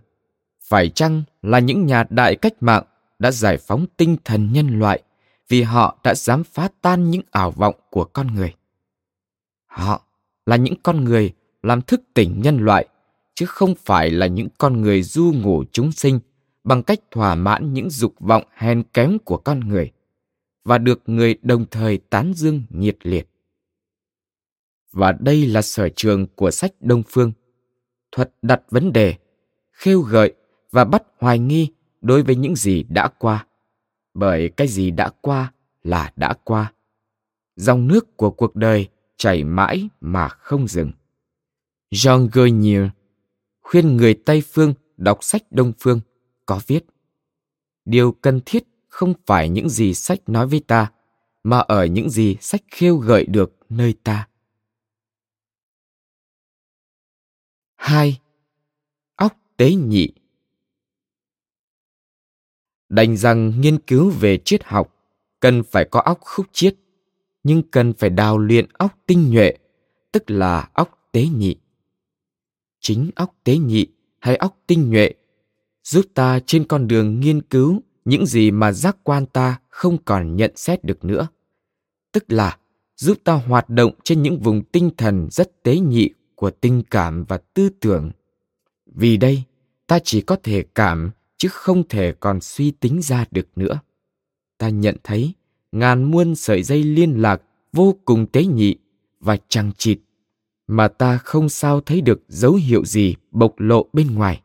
phải 0.61 0.89
chăng 0.89 1.23
là 1.43 1.59
những 1.59 1.87
nhà 1.87 2.05
đại 2.11 2.37
cách 2.37 2.55
mạng 2.61 2.85
đã 3.19 3.31
giải 3.31 3.57
phóng 3.57 3.87
tinh 3.97 4.17
thần 4.25 4.53
nhân 4.53 4.79
loại 4.79 5.03
vì 5.49 5.63
họ 5.63 5.99
đã 6.05 6.15
dám 6.15 6.45
phá 6.45 6.69
tan 6.81 7.11
những 7.11 7.23
ảo 7.31 7.51
vọng 7.51 7.75
của 7.91 8.05
con 8.05 8.35
người. 8.35 8.55
Họ 9.67 10.03
là 10.47 10.57
những 10.57 10.75
con 10.83 11.05
người 11.05 11.33
làm 11.63 11.83
thức 11.83 12.01
tỉnh 12.15 12.43
nhân 12.43 12.59
loại, 12.59 12.89
chứ 13.35 13.47
không 13.47 13.75
phải 13.85 14.11
là 14.11 14.27
những 14.27 14.49
con 14.59 14.81
người 14.81 15.03
du 15.03 15.33
ngủ 15.33 15.65
chúng 15.73 15.93
sinh 15.93 16.21
bằng 16.65 16.83
cách 16.83 16.99
thỏa 17.11 17.35
mãn 17.35 17.73
những 17.73 17.91
dục 17.91 18.15
vọng 18.21 18.45
hèn 18.55 18.83
kém 18.83 19.19
của 19.19 19.37
con 19.37 19.61
người 19.61 19.93
và 20.65 20.79
được 20.79 21.03
người 21.07 21.35
đồng 21.43 21.65
thời 21.71 21.99
tán 21.99 22.33
dương 22.35 22.63
nhiệt 22.71 22.97
liệt. 23.03 23.29
Và 24.93 25.13
đây 25.13 25.47
là 25.47 25.63
sở 25.63 25.89
trường 25.89 26.27
của 26.27 26.51
sách 26.51 26.73
Đông 26.81 27.03
Phương. 27.09 27.33
Thuật 28.13 28.35
đặt 28.43 28.63
vấn 28.71 28.93
đề, 28.93 29.15
khêu 29.73 30.01
gợi 30.01 30.35
và 30.71 30.85
bắt 30.85 31.03
hoài 31.19 31.39
nghi 31.39 31.69
đối 32.01 32.23
với 32.23 32.37
những 32.37 32.57
gì 32.57 32.83
đã 32.83 33.09
qua. 33.09 33.47
Bởi 34.15 34.49
cái 34.49 34.69
gì 34.69 34.91
đã 34.91 35.11
qua 35.21 35.53
là 35.83 36.13
đã 36.17 36.35
qua. 36.45 36.73
dòng 37.57 37.89
nước 37.89 38.17
của 38.17 38.31
cuộc 38.31 38.57
đời 38.57 38.89
chảy 39.17 39.45
mãi 39.45 39.89
mà 40.01 40.29
không 40.29 40.69
dừng. 40.69 40.93
Jean 41.91 42.29
Grenier 42.33 42.89
khuyên 43.63 43.97
người 43.97 44.15
Tây 44.15 44.43
phương 44.53 44.75
đọc 44.97 45.19
sách 45.25 45.43
Đông 45.51 45.73
phương 45.79 46.01
có 46.47 46.61
viết 46.67 46.85
Điều 47.85 48.13
cần 48.13 48.41
thiết 48.47 48.65
không 48.95 49.15
phải 49.27 49.49
những 49.49 49.69
gì 49.69 49.95
sách 49.95 50.19
nói 50.27 50.47
với 50.47 50.61
ta, 50.61 50.93
mà 51.45 51.59
ở 51.59 51.85
những 51.85 52.11
gì 52.11 52.37
sách 52.41 52.63
khêu 52.71 52.97
gợi 52.97 53.27
được 53.27 53.57
nơi 53.69 53.95
ta. 54.05 54.29
2. 57.77 58.21
Óc 59.17 59.37
tế 59.57 59.75
nhị 59.75 60.13
Đành 62.89 63.17
rằng 63.17 63.61
nghiên 63.61 63.79
cứu 63.79 64.11
về 64.11 64.39
triết 64.45 64.65
học 64.65 64.95
cần 65.41 65.63
phải 65.63 65.85
có 65.91 66.01
óc 66.01 66.19
khúc 66.21 66.47
chiết, 66.53 66.77
nhưng 67.43 67.63
cần 67.63 67.93
phải 67.93 68.11
đào 68.11 68.39
luyện 68.39 68.69
óc 68.73 68.99
tinh 69.07 69.31
nhuệ, 69.31 69.53
tức 70.13 70.31
là 70.31 70.69
óc 70.73 71.09
tế 71.13 71.27
nhị. 71.27 71.57
Chính 72.81 73.11
óc 73.15 73.35
tế 73.45 73.57
nhị 73.57 73.87
hay 74.19 74.37
óc 74.37 74.59
tinh 74.67 74.91
nhuệ 74.91 75.11
giúp 75.83 76.05
ta 76.15 76.41
trên 76.47 76.65
con 76.65 76.89
đường 76.89 77.21
nghiên 77.21 77.43
cứu 77.43 77.83
những 78.05 78.27
gì 78.27 78.51
mà 78.51 78.73
giác 78.73 78.97
quan 79.03 79.27
ta 79.27 79.59
không 79.69 79.99
còn 80.05 80.37
nhận 80.37 80.53
xét 80.57 80.85
được 80.85 81.05
nữa. 81.05 81.29
Tức 82.13 82.25
là 82.29 82.59
giúp 82.97 83.19
ta 83.25 83.33
hoạt 83.33 83.71
động 83.71 83.93
trên 84.05 84.23
những 84.23 84.39
vùng 84.39 84.65
tinh 84.65 84.91
thần 84.97 85.29
rất 85.31 85.63
tế 85.63 85.79
nhị 85.79 86.11
của 86.35 86.51
tình 86.51 86.83
cảm 86.91 87.25
và 87.25 87.39
tư 87.55 87.69
tưởng. 87.81 88.11
Vì 88.87 89.17
đây, 89.17 89.43
ta 89.87 89.99
chỉ 90.05 90.21
có 90.21 90.37
thể 90.43 90.65
cảm 90.75 91.11
chứ 91.37 91.49
không 91.53 91.89
thể 91.89 92.13
còn 92.21 92.41
suy 92.41 92.71
tính 92.71 93.03
ra 93.03 93.25
được 93.31 93.49
nữa. 93.57 93.81
Ta 94.59 94.69
nhận 94.69 94.97
thấy 95.05 95.33
ngàn 95.73 96.11
muôn 96.11 96.35
sợi 96.35 96.63
dây 96.63 96.83
liên 96.83 97.23
lạc 97.23 97.43
vô 97.73 97.97
cùng 98.05 98.27
tế 98.27 98.45
nhị 98.45 98.77
và 99.21 99.37
chằng 99.49 99.73
chịt 99.79 99.99
mà 100.67 100.89
ta 100.89 101.19
không 101.19 101.49
sao 101.49 101.81
thấy 101.81 102.01
được 102.01 102.23
dấu 102.29 102.55
hiệu 102.55 102.85
gì 102.85 103.15
bộc 103.31 103.55
lộ 103.59 103.89
bên 103.93 104.15
ngoài. 104.15 104.43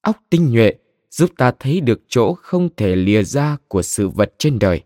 Óc 0.00 0.16
tinh 0.30 0.50
nhuệ 0.50 0.72
giúp 1.10 1.30
ta 1.36 1.52
thấy 1.58 1.80
được 1.80 2.00
chỗ 2.08 2.34
không 2.34 2.68
thể 2.76 2.96
lìa 2.96 3.22
ra 3.22 3.56
của 3.68 3.82
sự 3.82 4.08
vật 4.08 4.34
trên 4.38 4.58
đời. 4.58 4.82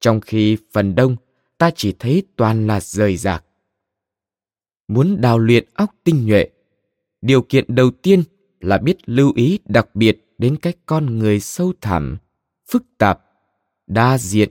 Trong 0.00 0.20
khi 0.20 0.56
phần 0.72 0.94
đông 0.94 1.16
ta 1.58 1.70
chỉ 1.76 1.94
thấy 1.98 2.22
toàn 2.36 2.66
là 2.66 2.80
rời 2.80 3.16
rạc. 3.16 3.44
Muốn 4.88 5.20
đào 5.20 5.38
luyện 5.38 5.68
óc 5.74 5.94
tinh 6.04 6.26
nhuệ, 6.26 6.48
điều 7.22 7.42
kiện 7.42 7.64
đầu 7.74 7.90
tiên 7.90 8.22
là 8.60 8.78
biết 8.78 9.08
lưu 9.08 9.32
ý 9.36 9.58
đặc 9.64 9.94
biệt 9.94 10.34
đến 10.38 10.56
cái 10.56 10.72
con 10.86 11.18
người 11.18 11.40
sâu 11.40 11.72
thẳm, 11.80 12.16
phức 12.70 12.84
tạp, 12.98 13.20
đa 13.86 14.18
diện 14.18 14.50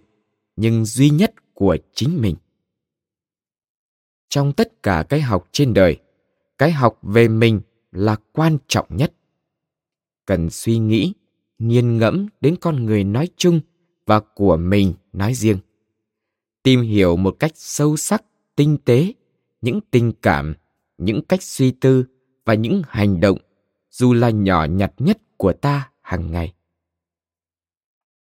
nhưng 0.56 0.86
duy 0.86 1.10
nhất 1.10 1.34
của 1.54 1.77
chính 1.93 2.21
mình. 2.21 2.36
Trong 4.30 4.54
tất 4.54 4.84
cả 4.84 5.06
cái 5.10 5.21
học 5.21 5.49
trên 5.51 5.73
đời, 5.73 5.97
cái 6.58 6.71
học 6.71 6.99
về 7.01 7.27
mình 7.27 7.62
là 7.91 8.15
quan 8.32 8.58
trọng 8.67 8.86
nhất 8.89 9.13
cần 10.32 10.50
suy 10.50 10.78
nghĩ, 10.78 11.13
nghiền 11.60 11.98
ngẫm 11.98 12.28
đến 12.41 12.56
con 12.62 12.86
người 12.86 13.04
nói 13.04 13.30
chung 13.38 13.60
và 14.06 14.20
của 14.20 14.58
mình 14.58 14.94
nói 15.13 15.34
riêng. 15.34 15.58
Tìm 16.63 16.82
hiểu 16.82 17.17
một 17.17 17.36
cách 17.39 17.52
sâu 17.56 17.98
sắc, 17.98 18.24
tinh 18.56 18.78
tế 18.86 19.13
những 19.62 19.80
tình 19.91 20.12
cảm, 20.22 20.54
những 20.98 21.22
cách 21.22 21.44
suy 21.44 21.72
tư 21.72 22.06
và 22.46 22.54
những 22.54 22.82
hành 22.88 23.20
động 23.20 23.38
dù 23.89 24.13
là 24.13 24.30
nhỏ 24.30 24.65
nhặt 24.65 24.94
nhất 24.98 25.17
của 25.38 25.54
ta 25.54 25.91
hàng 26.02 26.32
ngày. 26.32 26.54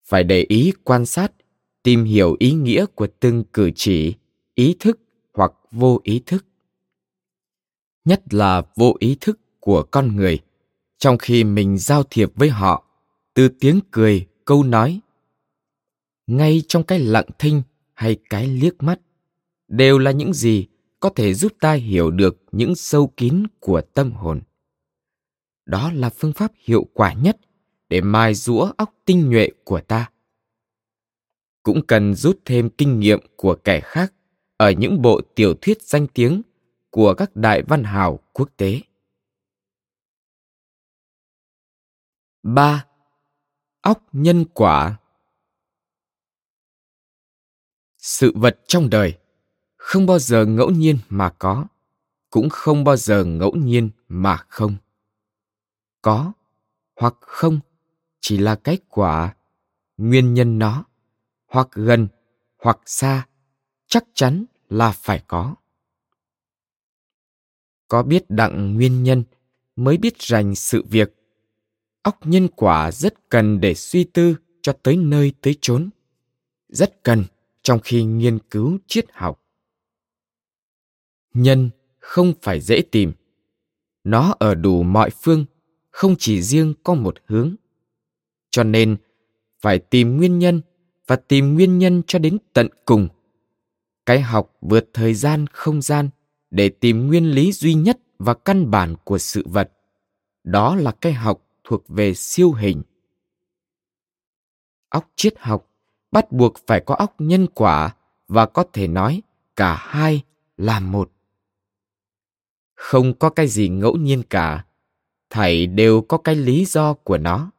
Phải 0.05 0.23
để 0.23 0.45
ý 0.49 0.73
quan 0.83 1.05
sát, 1.05 1.31
tìm 1.83 2.03
hiểu 2.03 2.35
ý 2.39 2.51
nghĩa 2.51 2.85
của 2.85 3.07
từng 3.19 3.43
cử 3.53 3.71
chỉ, 3.75 4.15
ý 4.55 4.75
thức 4.79 4.99
hoặc 5.33 5.53
vô 5.71 5.99
ý 6.03 6.21
thức. 6.25 6.45
Nhất 8.05 8.33
là 8.33 8.61
vô 8.75 8.95
ý 8.99 9.17
thức 9.21 9.39
của 9.59 9.83
con 9.91 10.15
người 10.15 10.39
trong 11.03 11.17
khi 11.17 11.43
mình 11.43 11.77
giao 11.77 12.03
thiệp 12.03 12.31
với 12.35 12.49
họ, 12.49 12.83
từ 13.33 13.49
tiếng 13.59 13.79
cười, 13.91 14.27
câu 14.45 14.63
nói, 14.63 14.99
ngay 16.27 16.63
trong 16.67 16.83
cái 16.83 16.99
lặng 16.99 17.25
thinh 17.39 17.61
hay 17.93 18.17
cái 18.29 18.47
liếc 18.47 18.83
mắt, 18.83 18.99
đều 19.67 19.99
là 19.99 20.11
những 20.11 20.33
gì 20.33 20.67
có 20.99 21.09
thể 21.09 21.33
giúp 21.33 21.51
ta 21.59 21.73
hiểu 21.73 22.11
được 22.11 22.37
những 22.51 22.75
sâu 22.75 23.07
kín 23.17 23.43
của 23.59 23.81
tâm 23.81 24.11
hồn. 24.11 24.41
Đó 25.65 25.91
là 25.91 26.09
phương 26.09 26.33
pháp 26.33 26.51
hiệu 26.57 26.87
quả 26.93 27.13
nhất 27.13 27.37
để 27.89 28.01
mài 28.01 28.33
rũa 28.33 28.71
óc 28.77 28.93
tinh 29.05 29.29
nhuệ 29.29 29.49
của 29.63 29.81
ta. 29.81 30.09
Cũng 31.63 31.85
cần 31.87 32.15
rút 32.15 32.39
thêm 32.45 32.69
kinh 32.69 32.99
nghiệm 32.99 33.19
của 33.35 33.55
kẻ 33.55 33.79
khác 33.79 34.13
ở 34.57 34.71
những 34.71 35.01
bộ 35.01 35.21
tiểu 35.35 35.53
thuyết 35.61 35.81
danh 35.81 36.07
tiếng 36.07 36.41
của 36.89 37.13
các 37.13 37.35
đại 37.35 37.61
văn 37.61 37.83
hào 37.83 38.19
quốc 38.33 38.49
tế. 38.57 38.81
3. 42.43 42.85
Óc 43.81 44.03
nhân 44.11 44.45
quả 44.53 44.97
Sự 47.97 48.31
vật 48.35 48.59
trong 48.67 48.89
đời 48.89 49.17
không 49.75 50.05
bao 50.05 50.19
giờ 50.19 50.45
ngẫu 50.45 50.69
nhiên 50.69 50.97
mà 51.09 51.29
có, 51.29 51.65
cũng 52.29 52.49
không 52.49 52.83
bao 52.83 52.95
giờ 52.95 53.23
ngẫu 53.23 53.55
nhiên 53.55 53.89
mà 54.07 54.37
không. 54.47 54.75
Có 56.01 56.33
hoặc 56.95 57.15
không 57.19 57.59
chỉ 58.19 58.37
là 58.37 58.55
cái 58.55 58.77
quả, 58.89 59.35
nguyên 59.97 60.33
nhân 60.33 60.59
nó, 60.59 60.85
hoặc 61.47 61.67
gần 61.71 62.07
hoặc 62.57 62.79
xa, 62.85 63.27
chắc 63.87 64.03
chắn 64.13 64.45
là 64.69 64.91
phải 64.91 65.23
có. 65.27 65.55
Có 67.87 68.03
biết 68.03 68.25
đặng 68.29 68.73
nguyên 68.73 69.03
nhân 69.03 69.23
mới 69.75 69.97
biết 69.97 70.17
rành 70.17 70.55
sự 70.55 70.83
việc 70.89 71.22
óc 72.03 72.27
nhân 72.27 72.47
quả 72.55 72.91
rất 72.91 73.29
cần 73.29 73.59
để 73.61 73.73
suy 73.73 74.03
tư 74.03 74.35
cho 74.61 74.73
tới 74.73 74.97
nơi 74.97 75.33
tới 75.41 75.55
chốn. 75.61 75.89
Rất 76.69 77.03
cần 77.03 77.25
trong 77.61 77.79
khi 77.79 78.03
nghiên 78.03 78.39
cứu 78.39 78.77
triết 78.87 79.05
học. 79.11 79.41
Nhân 81.33 81.69
không 81.99 82.33
phải 82.41 82.61
dễ 82.61 82.81
tìm. 82.91 83.13
Nó 84.03 84.35
ở 84.39 84.55
đủ 84.55 84.83
mọi 84.83 85.09
phương, 85.09 85.45
không 85.91 86.15
chỉ 86.19 86.41
riêng 86.41 86.73
có 86.83 86.93
một 86.93 87.15
hướng. 87.25 87.55
Cho 88.51 88.63
nên, 88.63 88.97
phải 89.61 89.79
tìm 89.79 90.17
nguyên 90.17 90.39
nhân 90.39 90.61
và 91.07 91.15
tìm 91.15 91.53
nguyên 91.53 91.77
nhân 91.77 92.01
cho 92.07 92.19
đến 92.19 92.37
tận 92.53 92.67
cùng. 92.85 93.07
Cái 94.05 94.21
học 94.21 94.57
vượt 94.61 94.89
thời 94.93 95.13
gian 95.13 95.47
không 95.47 95.81
gian 95.81 96.09
để 96.51 96.69
tìm 96.69 97.07
nguyên 97.07 97.31
lý 97.31 97.51
duy 97.51 97.73
nhất 97.73 97.99
và 98.19 98.33
căn 98.33 98.71
bản 98.71 98.95
của 99.03 99.17
sự 99.17 99.43
vật. 99.45 99.71
Đó 100.43 100.75
là 100.75 100.91
cái 100.91 101.13
học 101.13 101.43
thuộc 101.63 101.83
về 101.87 102.13
siêu 102.13 102.51
hình. 102.51 102.83
Óc 104.89 105.11
triết 105.15 105.33
học 105.39 105.69
bắt 106.11 106.31
buộc 106.31 106.53
phải 106.67 106.79
có 106.79 106.95
óc 106.95 107.15
nhân 107.19 107.47
quả 107.53 107.95
và 108.27 108.45
có 108.45 108.63
thể 108.73 108.87
nói 108.87 109.21
cả 109.55 109.75
hai 109.79 110.21
là 110.57 110.79
một. 110.79 111.11
Không 112.75 113.13
có 113.13 113.29
cái 113.29 113.47
gì 113.47 113.69
ngẫu 113.69 113.95
nhiên 113.95 114.23
cả, 114.29 114.65
thảy 115.29 115.67
đều 115.67 116.01
có 116.01 116.17
cái 116.17 116.35
lý 116.35 116.65
do 116.65 116.93
của 116.93 117.17
nó. 117.17 117.51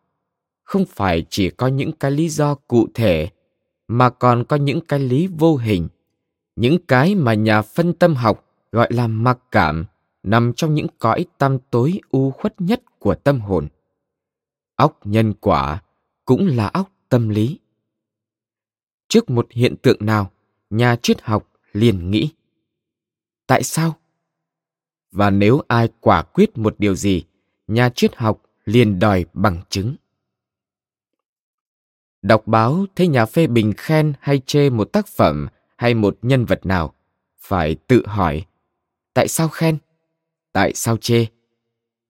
Không 0.62 0.84
phải 0.88 1.26
chỉ 1.30 1.50
có 1.50 1.66
những 1.66 1.92
cái 1.92 2.10
lý 2.10 2.28
do 2.28 2.54
cụ 2.54 2.88
thể, 2.94 3.28
mà 3.88 4.10
còn 4.10 4.44
có 4.44 4.56
những 4.56 4.80
cái 4.80 4.98
lý 4.98 5.26
vô 5.26 5.56
hình, 5.56 5.88
những 6.56 6.78
cái 6.88 7.14
mà 7.14 7.34
nhà 7.34 7.62
phân 7.62 7.92
tâm 7.92 8.14
học 8.14 8.44
gọi 8.72 8.92
là 8.92 9.06
mặc 9.06 9.38
cảm 9.50 9.84
nằm 10.22 10.52
trong 10.52 10.74
những 10.74 10.86
cõi 10.98 11.26
tăm 11.38 11.58
tối 11.70 12.00
u 12.10 12.30
khuất 12.30 12.60
nhất 12.60 12.82
của 12.98 13.14
tâm 13.14 13.40
hồn 13.40 13.68
óc 14.76 15.00
nhân 15.04 15.34
quả 15.40 15.82
cũng 16.24 16.46
là 16.46 16.66
óc 16.66 16.90
tâm 17.08 17.28
lý. 17.28 17.58
Trước 19.08 19.30
một 19.30 19.46
hiện 19.50 19.76
tượng 19.82 20.06
nào, 20.06 20.30
nhà 20.70 20.96
triết 21.02 21.22
học 21.22 21.52
liền 21.72 22.10
nghĩ, 22.10 22.30
tại 23.46 23.62
sao? 23.62 23.96
Và 25.10 25.30
nếu 25.30 25.60
ai 25.68 25.88
quả 26.00 26.22
quyết 26.22 26.58
một 26.58 26.74
điều 26.78 26.94
gì, 26.94 27.24
nhà 27.66 27.88
triết 27.88 28.16
học 28.16 28.42
liền 28.64 28.98
đòi 28.98 29.24
bằng 29.32 29.62
chứng. 29.68 29.96
Đọc 32.22 32.42
báo 32.46 32.86
thấy 32.96 33.08
nhà 33.08 33.26
phê 33.26 33.46
bình 33.46 33.72
khen 33.76 34.12
hay 34.20 34.42
chê 34.46 34.70
một 34.70 34.84
tác 34.84 35.06
phẩm 35.06 35.48
hay 35.76 35.94
một 35.94 36.18
nhân 36.22 36.44
vật 36.44 36.66
nào, 36.66 36.94
phải 37.38 37.74
tự 37.74 38.06
hỏi, 38.06 38.46
tại 39.14 39.28
sao 39.28 39.48
khen? 39.48 39.78
Tại 40.52 40.74
sao 40.74 40.96
chê? 40.96 41.26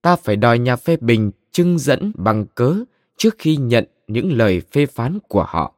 Ta 0.03 0.17
phải 0.17 0.37
đòi 0.37 0.59
nhà 0.59 0.77
phê 0.77 0.97
bình 0.97 1.31
trưng 1.55 1.79
dẫn 1.79 2.13
bằng 2.15 2.47
cớ 2.55 2.85
trước 3.17 3.35
khi 3.39 3.57
nhận 3.57 3.85
những 4.07 4.33
lời 4.33 4.61
phê 4.61 4.87
phán 4.87 5.19
của 5.29 5.45
họ. 5.49 5.75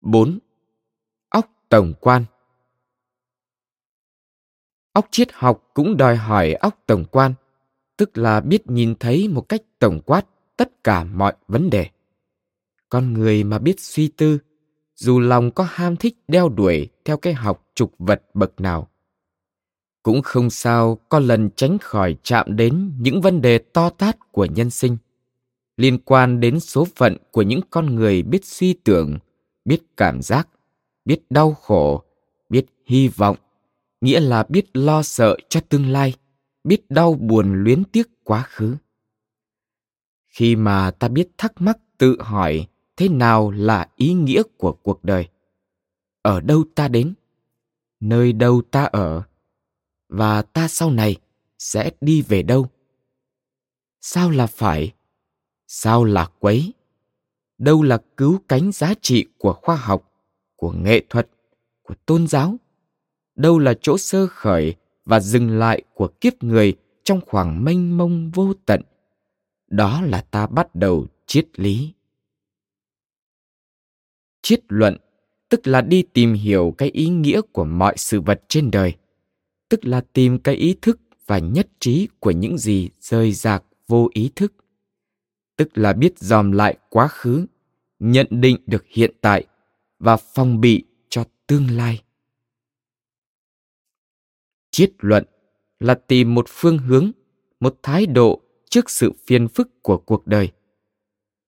4. 0.00 0.38
Óc 1.28 1.46
tổng 1.68 1.94
quan 2.00 2.24
Óc 4.92 5.08
triết 5.10 5.28
học 5.32 5.70
cũng 5.74 5.96
đòi 5.96 6.16
hỏi 6.16 6.52
óc 6.52 6.82
tổng 6.86 7.04
quan, 7.10 7.34
tức 7.96 8.18
là 8.18 8.40
biết 8.40 8.66
nhìn 8.66 8.94
thấy 9.00 9.28
một 9.28 9.48
cách 9.48 9.62
tổng 9.78 10.00
quát 10.06 10.26
tất 10.56 10.84
cả 10.84 11.04
mọi 11.04 11.34
vấn 11.48 11.70
đề. 11.70 11.88
con 12.88 13.12
người 13.12 13.44
mà 13.44 13.58
biết 13.58 13.80
suy 13.80 14.08
tư 14.08 14.38
dù 14.94 15.20
lòng 15.20 15.50
có 15.50 15.66
ham 15.70 15.96
thích 15.96 16.16
đeo 16.28 16.48
đuổi 16.48 16.88
theo 17.04 17.16
cái 17.16 17.34
học 17.34 17.70
trục 17.74 17.94
vật 17.98 18.22
bậc 18.34 18.60
nào 18.60 18.91
cũng 20.02 20.22
không 20.22 20.50
sao, 20.50 20.98
có 21.08 21.18
lần 21.18 21.50
tránh 21.56 21.78
khỏi 21.78 22.16
chạm 22.22 22.56
đến 22.56 22.92
những 22.98 23.20
vấn 23.20 23.40
đề 23.40 23.58
to 23.58 23.90
tát 23.90 24.32
của 24.32 24.44
nhân 24.44 24.70
sinh. 24.70 24.96
Liên 25.76 25.98
quan 25.98 26.40
đến 26.40 26.60
số 26.60 26.86
phận 26.96 27.16
của 27.30 27.42
những 27.42 27.60
con 27.70 27.94
người 27.94 28.22
biết 28.22 28.44
suy 28.44 28.72
tưởng, 28.72 29.18
biết 29.64 29.82
cảm 29.96 30.22
giác, 30.22 30.48
biết 31.04 31.20
đau 31.30 31.54
khổ, 31.54 32.02
biết 32.48 32.66
hy 32.86 33.08
vọng, 33.08 33.36
nghĩa 34.00 34.20
là 34.20 34.44
biết 34.48 34.76
lo 34.76 35.02
sợ 35.02 35.36
cho 35.48 35.60
tương 35.68 35.88
lai, 35.88 36.14
biết 36.64 36.90
đau 36.90 37.14
buồn 37.14 37.64
luyến 37.64 37.84
tiếc 37.84 38.08
quá 38.24 38.42
khứ. 38.48 38.76
Khi 40.28 40.56
mà 40.56 40.90
ta 40.90 41.08
biết 41.08 41.28
thắc 41.38 41.60
mắc 41.60 41.78
tự 41.98 42.16
hỏi 42.20 42.66
thế 42.96 43.08
nào 43.08 43.50
là 43.50 43.88
ý 43.96 44.12
nghĩa 44.12 44.42
của 44.56 44.72
cuộc 44.72 45.04
đời, 45.04 45.28
ở 46.22 46.40
đâu 46.40 46.64
ta 46.74 46.88
đến, 46.88 47.14
nơi 48.00 48.32
đâu 48.32 48.62
ta 48.70 48.84
ở 48.84 49.22
và 50.12 50.42
ta 50.42 50.68
sau 50.68 50.90
này 50.90 51.16
sẽ 51.58 51.90
đi 52.00 52.22
về 52.22 52.42
đâu? 52.42 52.66
Sao 54.00 54.30
là 54.30 54.46
phải? 54.46 54.92
Sao 55.66 56.04
là 56.04 56.28
quấy? 56.38 56.72
Đâu 57.58 57.82
là 57.82 57.98
cứu 58.16 58.40
cánh 58.48 58.72
giá 58.72 58.94
trị 59.02 59.26
của 59.38 59.52
khoa 59.52 59.76
học, 59.76 60.12
của 60.56 60.72
nghệ 60.72 61.04
thuật, 61.08 61.28
của 61.82 61.94
tôn 62.06 62.26
giáo? 62.26 62.56
Đâu 63.34 63.58
là 63.58 63.74
chỗ 63.82 63.98
sơ 63.98 64.26
khởi 64.26 64.74
và 65.04 65.20
dừng 65.20 65.58
lại 65.58 65.82
của 65.94 66.08
kiếp 66.20 66.42
người 66.42 66.74
trong 67.04 67.20
khoảng 67.26 67.64
mênh 67.64 67.96
mông 67.98 68.30
vô 68.30 68.52
tận? 68.66 68.82
Đó 69.66 70.02
là 70.02 70.20
ta 70.30 70.46
bắt 70.46 70.74
đầu 70.74 71.06
triết 71.26 71.46
lý. 71.56 71.92
Triết 74.42 74.60
luận, 74.68 74.96
tức 75.48 75.66
là 75.66 75.80
đi 75.80 76.02
tìm 76.02 76.34
hiểu 76.34 76.74
cái 76.78 76.90
ý 76.90 77.08
nghĩa 77.08 77.40
của 77.52 77.64
mọi 77.64 77.94
sự 77.96 78.20
vật 78.20 78.42
trên 78.48 78.70
đời 78.70 78.94
tức 79.72 79.84
là 79.84 80.00
tìm 80.12 80.38
cái 80.38 80.54
ý 80.54 80.76
thức 80.82 81.00
và 81.26 81.38
nhất 81.38 81.68
trí 81.80 82.08
của 82.20 82.30
những 82.30 82.58
gì 82.58 82.90
rơi 83.00 83.32
rạc 83.32 83.64
vô 83.88 84.08
ý 84.12 84.30
thức. 84.36 84.52
Tức 85.56 85.78
là 85.78 85.92
biết 85.92 86.18
dòm 86.18 86.52
lại 86.52 86.78
quá 86.88 87.08
khứ, 87.08 87.46
nhận 87.98 88.26
định 88.30 88.56
được 88.66 88.84
hiện 88.88 89.10
tại 89.20 89.46
và 89.98 90.16
phòng 90.16 90.60
bị 90.60 90.84
cho 91.08 91.24
tương 91.46 91.70
lai. 91.76 92.02
Triết 94.70 94.92
luận 94.98 95.24
là 95.80 95.94
tìm 95.94 96.34
một 96.34 96.46
phương 96.48 96.78
hướng, 96.78 97.10
một 97.60 97.78
thái 97.82 98.06
độ 98.06 98.40
trước 98.70 98.90
sự 98.90 99.12
phiền 99.26 99.48
phức 99.48 99.82
của 99.82 99.98
cuộc 99.98 100.26
đời. 100.26 100.50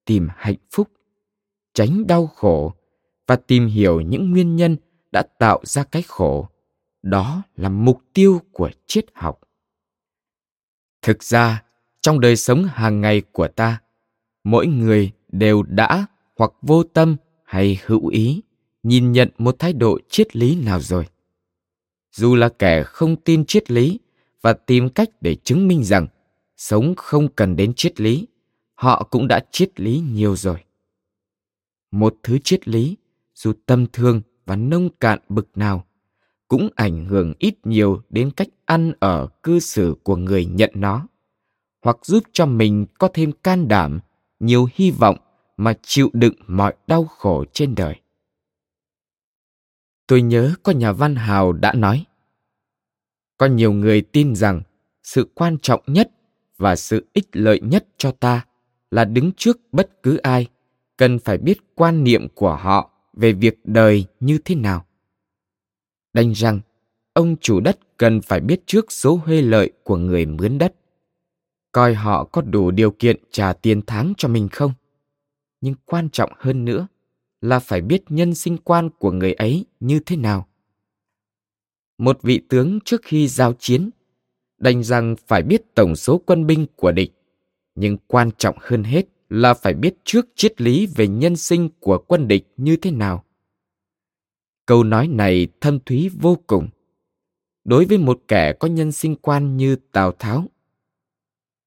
Tìm 0.04 0.28
hạnh 0.36 0.58
phúc, 0.70 0.88
tránh 1.74 2.06
đau 2.06 2.26
khổ 2.26 2.74
và 3.26 3.36
tìm 3.36 3.66
hiểu 3.66 4.00
những 4.00 4.30
nguyên 4.30 4.56
nhân 4.56 4.76
đã 5.12 5.22
tạo 5.38 5.60
ra 5.64 5.84
cái 5.84 6.02
khổ 6.02 6.48
đó 7.04 7.42
là 7.56 7.68
mục 7.68 8.02
tiêu 8.12 8.40
của 8.52 8.70
triết 8.86 9.04
học. 9.14 9.40
Thực 11.02 11.22
ra, 11.22 11.62
trong 12.00 12.20
đời 12.20 12.36
sống 12.36 12.64
hàng 12.64 13.00
ngày 13.00 13.22
của 13.32 13.48
ta, 13.48 13.80
mỗi 14.44 14.66
người 14.66 15.12
đều 15.28 15.62
đã 15.62 16.06
hoặc 16.36 16.52
vô 16.62 16.82
tâm 16.82 17.16
hay 17.44 17.80
hữu 17.86 18.06
ý 18.08 18.42
nhìn 18.82 19.12
nhận 19.12 19.30
một 19.38 19.56
thái 19.58 19.72
độ 19.72 19.98
triết 20.08 20.36
lý 20.36 20.56
nào 20.64 20.80
rồi. 20.80 21.06
Dù 22.12 22.34
là 22.34 22.48
kẻ 22.48 22.82
không 22.82 23.16
tin 23.16 23.44
triết 23.44 23.70
lý 23.70 23.98
và 24.42 24.52
tìm 24.52 24.88
cách 24.88 25.08
để 25.20 25.34
chứng 25.34 25.68
minh 25.68 25.84
rằng 25.84 26.06
sống 26.56 26.94
không 26.96 27.28
cần 27.28 27.56
đến 27.56 27.72
triết 27.76 28.00
lý, 28.00 28.26
họ 28.74 29.08
cũng 29.10 29.28
đã 29.28 29.40
triết 29.50 29.80
lý 29.80 30.02
nhiều 30.12 30.36
rồi. 30.36 30.64
Một 31.90 32.16
thứ 32.22 32.38
triết 32.44 32.68
lý, 32.68 32.96
dù 33.34 33.52
tâm 33.66 33.86
thương 33.92 34.22
và 34.46 34.56
nông 34.56 34.88
cạn 35.00 35.18
bực 35.28 35.48
nào 35.54 35.86
cũng 36.48 36.68
ảnh 36.74 37.04
hưởng 37.04 37.34
ít 37.38 37.54
nhiều 37.64 38.02
đến 38.10 38.30
cách 38.30 38.48
ăn 38.64 38.92
ở 39.00 39.28
cư 39.42 39.60
xử 39.60 39.94
của 40.02 40.16
người 40.16 40.44
nhận 40.44 40.70
nó, 40.74 41.06
hoặc 41.82 41.96
giúp 42.02 42.24
cho 42.32 42.46
mình 42.46 42.86
có 42.98 43.08
thêm 43.14 43.32
can 43.32 43.68
đảm, 43.68 44.00
nhiều 44.40 44.68
hy 44.74 44.90
vọng 44.90 45.16
mà 45.56 45.74
chịu 45.82 46.10
đựng 46.12 46.34
mọi 46.46 46.74
đau 46.86 47.04
khổ 47.04 47.44
trên 47.52 47.74
đời. 47.74 48.00
Tôi 50.06 50.22
nhớ 50.22 50.54
có 50.62 50.72
nhà 50.72 50.92
văn 50.92 51.16
hào 51.16 51.52
đã 51.52 51.72
nói, 51.72 52.04
có 53.38 53.46
nhiều 53.46 53.72
người 53.72 54.02
tin 54.02 54.34
rằng 54.34 54.62
sự 55.02 55.30
quan 55.34 55.58
trọng 55.58 55.82
nhất 55.86 56.10
và 56.58 56.76
sự 56.76 57.06
ích 57.12 57.28
lợi 57.32 57.60
nhất 57.60 57.86
cho 57.98 58.10
ta 58.10 58.46
là 58.90 59.04
đứng 59.04 59.32
trước 59.36 59.60
bất 59.72 60.02
cứ 60.02 60.16
ai, 60.16 60.46
cần 60.96 61.18
phải 61.18 61.38
biết 61.38 61.58
quan 61.74 62.04
niệm 62.04 62.28
của 62.34 62.56
họ 62.56 62.90
về 63.12 63.32
việc 63.32 63.58
đời 63.64 64.04
như 64.20 64.38
thế 64.44 64.54
nào 64.54 64.86
đành 66.14 66.32
rằng 66.32 66.60
ông 67.12 67.36
chủ 67.40 67.60
đất 67.60 67.78
cần 67.96 68.20
phải 68.20 68.40
biết 68.40 68.60
trước 68.66 68.92
số 68.92 69.16
huê 69.16 69.42
lợi 69.42 69.72
của 69.82 69.96
người 69.96 70.26
mướn 70.26 70.58
đất. 70.58 70.74
Coi 71.72 71.94
họ 71.94 72.24
có 72.24 72.42
đủ 72.42 72.70
điều 72.70 72.90
kiện 72.90 73.16
trả 73.30 73.52
tiền 73.52 73.82
tháng 73.86 74.12
cho 74.16 74.28
mình 74.28 74.48
không? 74.52 74.72
Nhưng 75.60 75.74
quan 75.84 76.10
trọng 76.10 76.32
hơn 76.38 76.64
nữa 76.64 76.86
là 77.40 77.58
phải 77.58 77.80
biết 77.80 78.02
nhân 78.08 78.34
sinh 78.34 78.58
quan 78.58 78.90
của 78.98 79.12
người 79.12 79.32
ấy 79.32 79.64
như 79.80 80.00
thế 80.06 80.16
nào. 80.16 80.48
Một 81.98 82.22
vị 82.22 82.40
tướng 82.48 82.78
trước 82.84 83.00
khi 83.04 83.28
giao 83.28 83.54
chiến 83.58 83.90
đành 84.58 84.82
rằng 84.82 85.16
phải 85.26 85.42
biết 85.42 85.74
tổng 85.74 85.96
số 85.96 86.22
quân 86.26 86.46
binh 86.46 86.66
của 86.76 86.92
địch. 86.92 87.12
Nhưng 87.74 87.96
quan 88.06 88.30
trọng 88.38 88.56
hơn 88.60 88.84
hết 88.84 89.06
là 89.28 89.54
phải 89.54 89.74
biết 89.74 89.94
trước 90.04 90.26
triết 90.34 90.60
lý 90.60 90.86
về 90.86 91.08
nhân 91.08 91.36
sinh 91.36 91.68
của 91.80 91.98
quân 91.98 92.28
địch 92.28 92.46
như 92.56 92.76
thế 92.76 92.90
nào 92.90 93.24
câu 94.66 94.84
nói 94.84 95.08
này 95.08 95.46
thâm 95.60 95.78
thúy 95.80 96.10
vô 96.20 96.38
cùng. 96.46 96.68
Đối 97.64 97.84
với 97.84 97.98
một 97.98 98.20
kẻ 98.28 98.52
có 98.52 98.68
nhân 98.68 98.92
sinh 98.92 99.16
quan 99.16 99.56
như 99.56 99.76
tào 99.92 100.12
tháo 100.12 100.46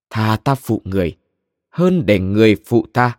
thà 0.10 0.38
ta 0.44 0.56
phụ 0.56 0.82
người 0.84 1.18
hơn 1.70 2.06
để 2.06 2.20
người 2.20 2.56
phụ 2.66 2.86
ta, 2.94 3.18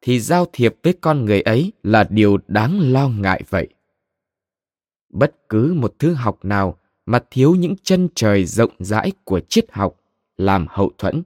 thì 0.00 0.20
giao 0.20 0.46
thiệp 0.52 0.76
với 0.82 0.92
con 1.00 1.24
người 1.24 1.40
ấy 1.40 1.72
là 1.82 2.04
điều 2.10 2.38
đáng 2.48 2.92
lo 2.92 3.08
ngại 3.08 3.42
vậy. 3.50 3.68
Bất 5.08 5.48
cứ 5.48 5.74
một 5.76 5.94
thứ 5.98 6.14
học 6.14 6.44
nào 6.44 6.78
mà 7.06 7.20
thiếu 7.30 7.54
những 7.54 7.74
chân 7.82 8.08
trời 8.14 8.44
rộng 8.44 8.70
rãi 8.78 9.12
của 9.24 9.40
triết 9.40 9.72
học 9.72 10.00
làm 10.36 10.66
hậu 10.68 10.92
thuẫn 10.98 11.22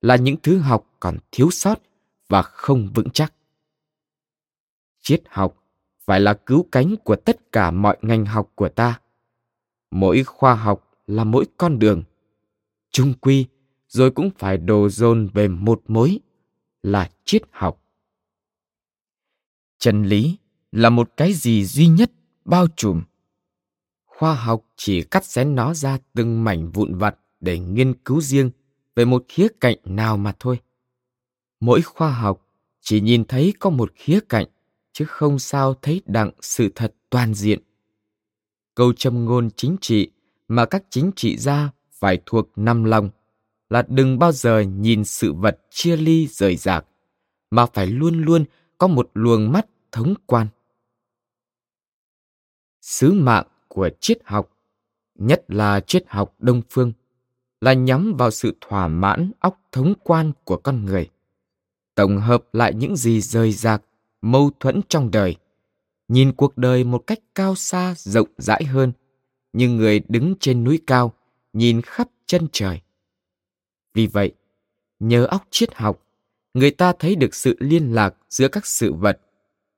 là 0.00 0.16
những 0.16 0.36
thứ 0.42 0.58
học 0.58 0.86
còn 1.00 1.16
thiếu 1.32 1.50
sót 1.50 1.78
và 2.28 2.42
không 2.42 2.88
vững 2.94 3.10
chắc. 3.10 3.32
Triết 5.00 5.22
học 5.28 5.63
phải 6.06 6.20
là 6.20 6.34
cứu 6.34 6.68
cánh 6.72 6.96
của 7.04 7.16
tất 7.16 7.52
cả 7.52 7.70
mọi 7.70 7.96
ngành 8.02 8.26
học 8.26 8.52
của 8.54 8.68
ta. 8.68 9.00
Mỗi 9.90 10.24
khoa 10.24 10.54
học 10.54 10.90
là 11.06 11.24
mỗi 11.24 11.46
con 11.56 11.78
đường. 11.78 12.02
Trung 12.90 13.14
quy, 13.20 13.46
rồi 13.88 14.10
cũng 14.10 14.30
phải 14.38 14.58
đồ 14.58 14.88
dồn 14.88 15.28
về 15.34 15.48
một 15.48 15.82
mối 15.88 16.18
là 16.82 17.10
triết 17.24 17.42
học. 17.50 17.82
Chân 19.78 20.04
lý 20.04 20.36
là 20.72 20.90
một 20.90 21.10
cái 21.16 21.32
gì 21.32 21.64
duy 21.64 21.86
nhất 21.86 22.12
bao 22.44 22.66
trùm. 22.76 23.02
Khoa 24.04 24.34
học 24.34 24.64
chỉ 24.76 25.02
cắt 25.02 25.24
xén 25.24 25.54
nó 25.54 25.74
ra 25.74 25.98
từng 26.14 26.44
mảnh 26.44 26.70
vụn 26.70 26.94
vặt 26.94 27.16
để 27.40 27.58
nghiên 27.58 27.94
cứu 27.94 28.20
riêng 28.20 28.50
về 28.96 29.04
một 29.04 29.24
khía 29.28 29.48
cạnh 29.60 29.76
nào 29.84 30.16
mà 30.16 30.34
thôi. 30.38 30.58
Mỗi 31.60 31.82
khoa 31.82 32.10
học 32.10 32.48
chỉ 32.80 33.00
nhìn 33.00 33.24
thấy 33.24 33.54
có 33.58 33.70
một 33.70 33.92
khía 33.94 34.20
cạnh 34.28 34.46
chứ 34.94 35.04
không 35.04 35.38
sao 35.38 35.74
thấy 35.82 36.02
đặng 36.06 36.30
sự 36.40 36.68
thật 36.74 36.94
toàn 37.10 37.34
diện. 37.34 37.58
Câu 38.74 38.92
châm 38.92 39.24
ngôn 39.24 39.50
chính 39.56 39.76
trị 39.80 40.10
mà 40.48 40.66
các 40.66 40.84
chính 40.90 41.10
trị 41.16 41.36
gia 41.38 41.70
phải 41.92 42.22
thuộc 42.26 42.48
năm 42.56 42.84
lòng 42.84 43.10
là 43.70 43.84
đừng 43.88 44.18
bao 44.18 44.32
giờ 44.32 44.60
nhìn 44.60 45.04
sự 45.04 45.32
vật 45.32 45.60
chia 45.70 45.96
ly 45.96 46.26
rời 46.26 46.56
rạc, 46.56 46.84
mà 47.50 47.66
phải 47.66 47.86
luôn 47.86 48.22
luôn 48.22 48.44
có 48.78 48.86
một 48.86 49.10
luồng 49.14 49.52
mắt 49.52 49.66
thống 49.92 50.14
quan. 50.26 50.46
Sứ 52.80 53.12
mạng 53.12 53.46
của 53.68 53.90
triết 54.00 54.18
học, 54.24 54.50
nhất 55.14 55.44
là 55.48 55.80
triết 55.80 56.04
học 56.08 56.34
đông 56.38 56.62
phương, 56.70 56.92
là 57.60 57.72
nhắm 57.72 58.14
vào 58.18 58.30
sự 58.30 58.56
thỏa 58.60 58.88
mãn 58.88 59.30
óc 59.38 59.60
thống 59.72 59.94
quan 60.04 60.32
của 60.44 60.56
con 60.56 60.84
người, 60.84 61.10
tổng 61.94 62.18
hợp 62.18 62.44
lại 62.52 62.74
những 62.74 62.96
gì 62.96 63.20
rời 63.20 63.52
rạc 63.52 63.82
mâu 64.24 64.50
thuẫn 64.60 64.80
trong 64.88 65.10
đời. 65.10 65.36
Nhìn 66.08 66.32
cuộc 66.32 66.58
đời 66.58 66.84
một 66.84 67.06
cách 67.06 67.18
cao 67.34 67.54
xa, 67.54 67.94
rộng 67.96 68.28
rãi 68.38 68.64
hơn, 68.64 68.92
như 69.52 69.68
người 69.68 70.00
đứng 70.08 70.34
trên 70.40 70.64
núi 70.64 70.80
cao, 70.86 71.12
nhìn 71.52 71.80
khắp 71.82 72.08
chân 72.26 72.46
trời. 72.52 72.80
Vì 73.94 74.06
vậy, 74.06 74.32
nhờ 75.00 75.26
óc 75.26 75.46
triết 75.50 75.74
học, 75.74 76.02
người 76.54 76.70
ta 76.70 76.92
thấy 76.98 77.14
được 77.14 77.34
sự 77.34 77.56
liên 77.60 77.94
lạc 77.94 78.14
giữa 78.28 78.48
các 78.48 78.66
sự 78.66 78.92
vật, 78.92 79.20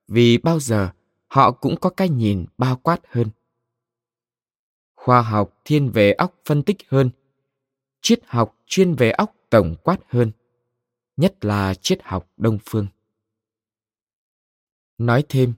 vì 0.08 0.38
bao 0.38 0.60
giờ 0.60 0.90
họ 1.28 1.52
cũng 1.52 1.76
có 1.80 1.90
cái 1.90 2.08
nhìn 2.08 2.46
bao 2.58 2.76
quát 2.76 3.00
hơn. 3.08 3.28
Khoa 4.96 5.22
học 5.22 5.60
thiên 5.64 5.90
về 5.90 6.12
óc 6.12 6.34
phân 6.44 6.62
tích 6.62 6.76
hơn, 6.88 7.10
triết 8.00 8.20
học 8.26 8.56
chuyên 8.66 8.94
về 8.94 9.10
óc 9.10 9.34
tổng 9.50 9.74
quát 9.82 9.98
hơn, 10.08 10.32
nhất 11.16 11.44
là 11.44 11.74
triết 11.74 12.02
học 12.02 12.30
đông 12.36 12.58
phương. 12.64 12.86
Nói 14.98 15.24
thêm, 15.28 15.54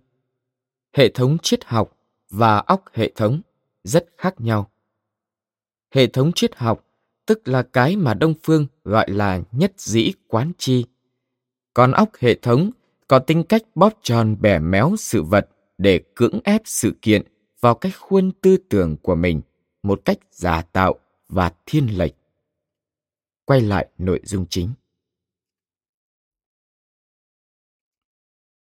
hệ 0.92 1.08
thống 1.08 1.36
triết 1.42 1.64
học 1.64 1.96
và 2.30 2.58
óc 2.58 2.84
hệ 2.92 3.12
thống 3.16 3.40
rất 3.84 4.06
khác 4.16 4.34
nhau. 4.38 4.70
Hệ 5.90 6.06
thống 6.06 6.32
triết 6.34 6.56
học 6.56 6.84
tức 7.26 7.48
là 7.48 7.62
cái 7.62 7.96
mà 7.96 8.14
Đông 8.14 8.34
Phương 8.42 8.66
gọi 8.84 9.10
là 9.10 9.42
nhất 9.52 9.72
dĩ 9.76 10.12
quán 10.26 10.52
chi. 10.58 10.84
Còn 11.74 11.92
óc 11.92 12.10
hệ 12.18 12.34
thống 12.34 12.70
có 13.08 13.18
tính 13.18 13.44
cách 13.48 13.62
bóp 13.74 13.92
tròn 14.02 14.36
bẻ 14.40 14.58
méo 14.58 14.96
sự 14.98 15.22
vật 15.22 15.48
để 15.78 16.00
cưỡng 16.14 16.40
ép 16.44 16.62
sự 16.64 16.92
kiện 17.02 17.22
vào 17.60 17.74
cái 17.74 17.92
khuôn 17.92 18.32
tư 18.40 18.56
tưởng 18.68 18.96
của 19.02 19.14
mình 19.14 19.40
một 19.82 20.00
cách 20.04 20.18
giả 20.30 20.62
tạo 20.62 20.98
và 21.28 21.52
thiên 21.66 21.98
lệch. 21.98 22.14
Quay 23.44 23.60
lại 23.60 23.88
nội 23.98 24.20
dung 24.24 24.46
chính. 24.50 24.70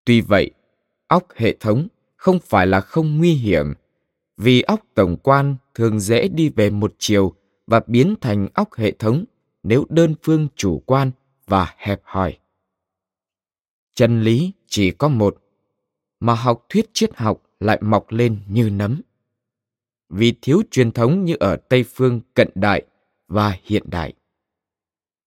Tuy 0.05 0.21
vậy, 0.21 0.51
óc 1.13 1.27
hệ 1.37 1.57
thống 1.61 1.89
không 2.17 2.39
phải 2.39 2.67
là 2.67 2.81
không 2.81 3.19
nguy 3.19 3.35
hiểm, 3.35 3.75
vì 4.37 4.63
óc 4.63 4.81
tổng 4.95 5.17
quan 5.23 5.57
thường 5.75 6.01
dễ 6.01 6.29
đi 6.29 6.49
về 6.49 6.71
một 6.71 6.95
chiều 6.99 7.35
và 7.67 7.81
biến 7.87 8.15
thành 8.21 8.49
óc 8.55 8.75
hệ 8.75 8.93
thống 8.93 9.25
nếu 9.63 9.87
đơn 9.89 10.15
phương 10.23 10.49
chủ 10.57 10.83
quan 10.87 11.11
và 11.47 11.75
hẹp 11.79 12.01
hòi. 12.05 12.39
Chân 13.95 14.23
lý 14.23 14.53
chỉ 14.67 14.91
có 14.91 15.09
một, 15.09 15.43
mà 16.21 16.35
học 16.35 16.67
thuyết 16.69 16.91
triết 16.93 17.17
học 17.17 17.43
lại 17.61 17.79
mọc 17.81 18.13
lên 18.13 18.41
như 18.49 18.71
nấm. 18.71 19.01
Vì 20.09 20.35
thiếu 20.43 20.63
truyền 20.71 20.93
thống 20.93 21.25
như 21.25 21.37
ở 21.41 21.57
Tây 21.57 21.85
phương 21.85 22.21
cận 22.35 22.49
đại 22.55 22.83
và 23.29 23.59
hiện 23.65 23.83
đại. 23.87 24.13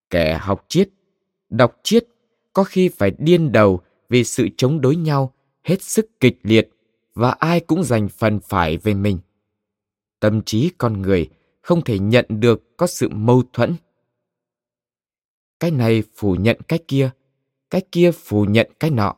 Kẻ 0.09 0.37
học 0.41 0.65
triết, 0.67 0.89
đọc 1.49 1.79
triết 1.83 2.07
có 2.53 2.63
khi 2.63 2.89
phải 2.89 3.11
điên 3.17 3.51
đầu 3.51 3.81
vì 4.09 4.23
sự 4.23 4.47
chống 4.57 4.81
đối 4.81 4.95
nhau 4.95 5.34
hết 5.65 5.81
sức 5.81 6.19
kịch 6.19 6.39
liệt 6.43 6.69
và 7.13 7.31
ai 7.31 7.59
cũng 7.59 7.83
giành 7.83 8.09
phần 8.09 8.39
phải 8.39 8.77
về 8.77 8.93
mình. 8.93 9.19
Tâm 10.19 10.41
trí 10.41 10.71
con 10.77 11.01
người 11.01 11.29
không 11.61 11.83
thể 11.83 11.99
nhận 11.99 12.25
được 12.29 12.77
có 12.77 12.87
sự 12.87 13.09
mâu 13.09 13.43
thuẫn. 13.53 13.75
Cái 15.59 15.71
này 15.71 16.03
phủ 16.15 16.35
nhận 16.35 16.57
cái 16.67 16.79
kia, 16.87 17.09
cái 17.69 17.81
kia 17.91 18.11
phủ 18.11 18.45
nhận 18.45 18.71
cái 18.79 18.91
nọ. 18.91 19.15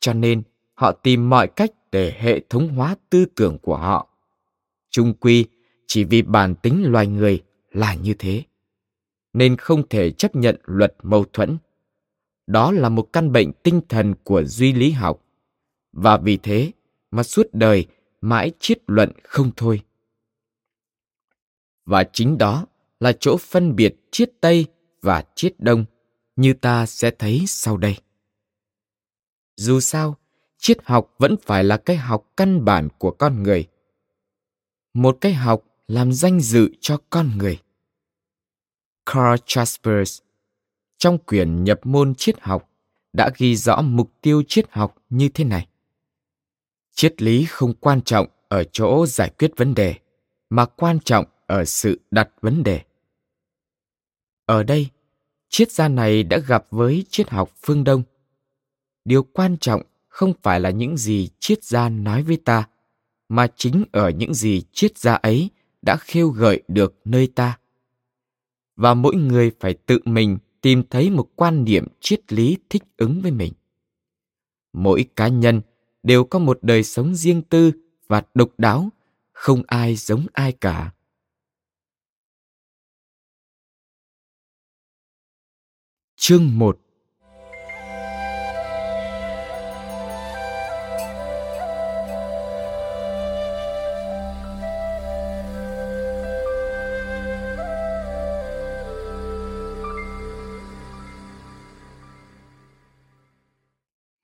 Cho 0.00 0.12
nên 0.12 0.42
họ 0.74 0.92
tìm 0.92 1.30
mọi 1.30 1.48
cách 1.48 1.70
để 1.92 2.14
hệ 2.18 2.40
thống 2.40 2.68
hóa 2.68 2.96
tư 3.10 3.24
tưởng 3.24 3.58
của 3.62 3.76
họ. 3.76 4.08
Trung 4.90 5.14
quy 5.20 5.46
chỉ 5.86 6.04
vì 6.04 6.22
bản 6.22 6.54
tính 6.54 6.84
loài 6.86 7.06
người 7.06 7.42
là 7.70 7.94
như 7.94 8.14
thế. 8.18 8.42
Nên 9.32 9.56
không 9.56 9.88
thể 9.88 10.10
chấp 10.10 10.36
nhận 10.36 10.56
luật 10.64 10.94
mâu 11.02 11.24
thuẫn. 11.32 11.58
Đó 12.46 12.72
là 12.72 12.88
một 12.88 13.12
căn 13.12 13.32
bệnh 13.32 13.52
tinh 13.52 13.80
thần 13.88 14.14
của 14.24 14.44
duy 14.44 14.72
lý 14.72 14.90
học. 14.90 15.24
Và 15.92 16.16
vì 16.16 16.36
thế 16.36 16.72
mà 17.10 17.22
suốt 17.22 17.46
đời 17.52 17.86
mãi 18.20 18.52
triết 18.58 18.78
luận 18.86 19.12
không 19.22 19.50
thôi. 19.56 19.82
Và 21.86 22.04
chính 22.12 22.38
đó 22.38 22.66
là 23.00 23.12
chỗ 23.20 23.36
phân 23.36 23.76
biệt 23.76 23.94
triết 24.10 24.32
Tây 24.40 24.66
và 25.02 25.24
triết 25.34 25.54
Đông 25.58 25.84
như 26.36 26.52
ta 26.52 26.86
sẽ 26.86 27.10
thấy 27.10 27.44
sau 27.46 27.76
đây. 27.76 27.96
Dù 29.56 29.80
sao, 29.80 30.16
triết 30.58 30.78
học 30.84 31.14
vẫn 31.18 31.36
phải 31.42 31.64
là 31.64 31.76
cái 31.76 31.96
học 31.96 32.32
căn 32.36 32.64
bản 32.64 32.88
của 32.98 33.10
con 33.10 33.42
người. 33.42 33.68
Một 34.94 35.18
cái 35.20 35.32
học 35.32 35.64
làm 35.88 36.12
danh 36.12 36.40
dự 36.40 36.70
cho 36.80 36.98
con 37.10 37.38
người. 37.38 37.58
Carl 39.06 39.42
Jaspers 39.46 40.20
trong 40.98 41.18
quyển 41.18 41.64
nhập 41.64 41.80
môn 41.82 42.14
triết 42.14 42.40
học 42.40 42.70
đã 43.12 43.30
ghi 43.36 43.56
rõ 43.56 43.82
mục 43.82 44.12
tiêu 44.20 44.42
triết 44.48 44.66
học 44.70 44.96
như 45.10 45.28
thế 45.28 45.44
này. 45.44 45.66
Triết 46.92 47.22
lý 47.22 47.46
không 47.48 47.74
quan 47.74 48.00
trọng 48.02 48.26
ở 48.48 48.64
chỗ 48.64 49.06
giải 49.06 49.30
quyết 49.38 49.50
vấn 49.56 49.74
đề, 49.74 49.94
mà 50.50 50.64
quan 50.66 50.98
trọng 51.04 51.24
ở 51.46 51.64
sự 51.64 52.00
đặt 52.10 52.28
vấn 52.40 52.62
đề. 52.62 52.80
Ở 54.46 54.62
đây, 54.62 54.88
triết 55.48 55.72
gia 55.72 55.88
này 55.88 56.22
đã 56.22 56.38
gặp 56.38 56.64
với 56.70 57.04
triết 57.10 57.30
học 57.30 57.50
phương 57.62 57.84
Đông. 57.84 58.02
Điều 59.04 59.22
quan 59.22 59.56
trọng 59.56 59.82
không 60.08 60.32
phải 60.42 60.60
là 60.60 60.70
những 60.70 60.96
gì 60.96 61.28
triết 61.38 61.64
gia 61.64 61.88
nói 61.88 62.22
với 62.22 62.36
ta, 62.36 62.68
mà 63.28 63.46
chính 63.56 63.84
ở 63.92 64.10
những 64.10 64.34
gì 64.34 64.62
triết 64.72 64.98
gia 64.98 65.14
ấy 65.14 65.50
đã 65.82 65.96
khêu 65.96 66.28
gợi 66.28 66.62
được 66.68 66.94
nơi 67.04 67.26
ta. 67.26 67.58
Và 68.76 68.94
mỗi 68.94 69.16
người 69.16 69.50
phải 69.60 69.74
tự 69.74 69.98
mình 70.04 70.38
tìm 70.60 70.82
thấy 70.90 71.10
một 71.10 71.28
quan 71.36 71.64
niệm 71.64 71.86
triết 72.00 72.32
lý 72.32 72.56
thích 72.68 72.82
ứng 72.96 73.20
với 73.20 73.30
mình. 73.30 73.52
Mỗi 74.72 75.04
cá 75.16 75.28
nhân 75.28 75.60
đều 76.02 76.24
có 76.24 76.38
một 76.38 76.58
đời 76.62 76.82
sống 76.82 77.14
riêng 77.14 77.42
tư 77.42 77.72
và 78.06 78.22
độc 78.34 78.50
đáo, 78.58 78.88
không 79.32 79.62
ai 79.66 79.96
giống 79.96 80.26
ai 80.32 80.52
cả. 80.52 80.90
Chương 86.16 86.58
1 86.58 86.78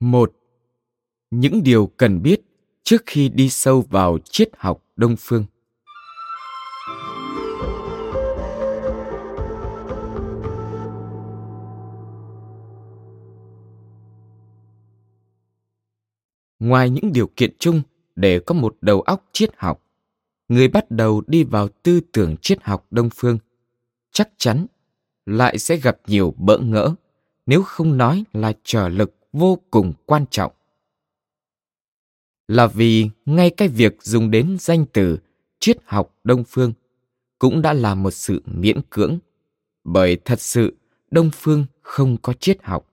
một 0.01 0.33
những 1.31 1.63
điều 1.63 1.87
cần 1.97 2.23
biết 2.23 2.41
trước 2.83 3.03
khi 3.07 3.29
đi 3.29 3.49
sâu 3.49 3.85
vào 3.91 4.19
triết 4.25 4.49
học 4.59 4.83
đông 4.97 5.17
phương. 5.19 5.45
Ngoài 16.59 16.91
những 16.91 17.13
điều 17.13 17.27
kiện 17.37 17.51
chung 17.59 17.83
để 18.17 18.39
có 18.39 18.55
một 18.55 18.77
đầu 18.81 19.01
óc 19.01 19.25
triết 19.33 19.51
học, 19.57 19.83
người 20.49 20.69
bắt 20.69 20.91
đầu 20.91 21.23
đi 21.27 21.45
vào 21.45 21.69
tư 21.69 22.01
tưởng 22.13 22.37
triết 22.43 22.63
học 22.63 22.87
đông 22.91 23.11
phương 23.15 23.39
chắc 24.13 24.29
chắn 24.37 24.67
lại 25.27 25.59
sẽ 25.59 25.77
gặp 25.77 25.97
nhiều 26.07 26.35
bỡ 26.37 26.59
ngỡ 26.59 26.95
nếu 27.47 27.63
không 27.63 27.97
nói 27.97 28.25
là 28.33 28.53
trở 28.65 28.89
lực 28.89 29.15
vô 29.33 29.59
cùng 29.71 29.93
quan 30.07 30.25
trọng 30.31 30.56
là 32.49 32.67
vì 32.67 33.09
ngay 33.27 33.51
cái 33.51 33.69
việc 33.69 34.03
dùng 34.03 34.31
đến 34.31 34.57
danh 34.61 34.85
từ 34.93 35.19
triết 35.61 35.79
học 35.85 36.15
đông 36.25 36.45
phương 36.45 36.73
cũng 37.39 37.63
đã 37.63 37.73
là 37.73 37.95
một 37.95 38.11
sự 38.11 38.43
miễn 38.47 38.81
cưỡng. 38.91 39.19
Bởi 39.85 40.19
thật 40.25 40.41
sự, 40.41 40.77
đông 41.11 41.31
phương 41.35 41.65
không 41.83 42.17
có 42.23 42.33
triết 42.33 42.59
học 42.63 42.87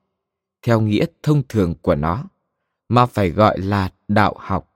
theo 0.62 0.82
nghĩa 0.82 1.06
thông 1.24 1.44
thường 1.50 1.76
của 1.82 1.96
nó, 1.96 2.24
mà 2.90 3.06
phải 3.06 3.30
gọi 3.30 3.60
là 3.60 3.92
đạo 4.08 4.36
học. 4.40 4.70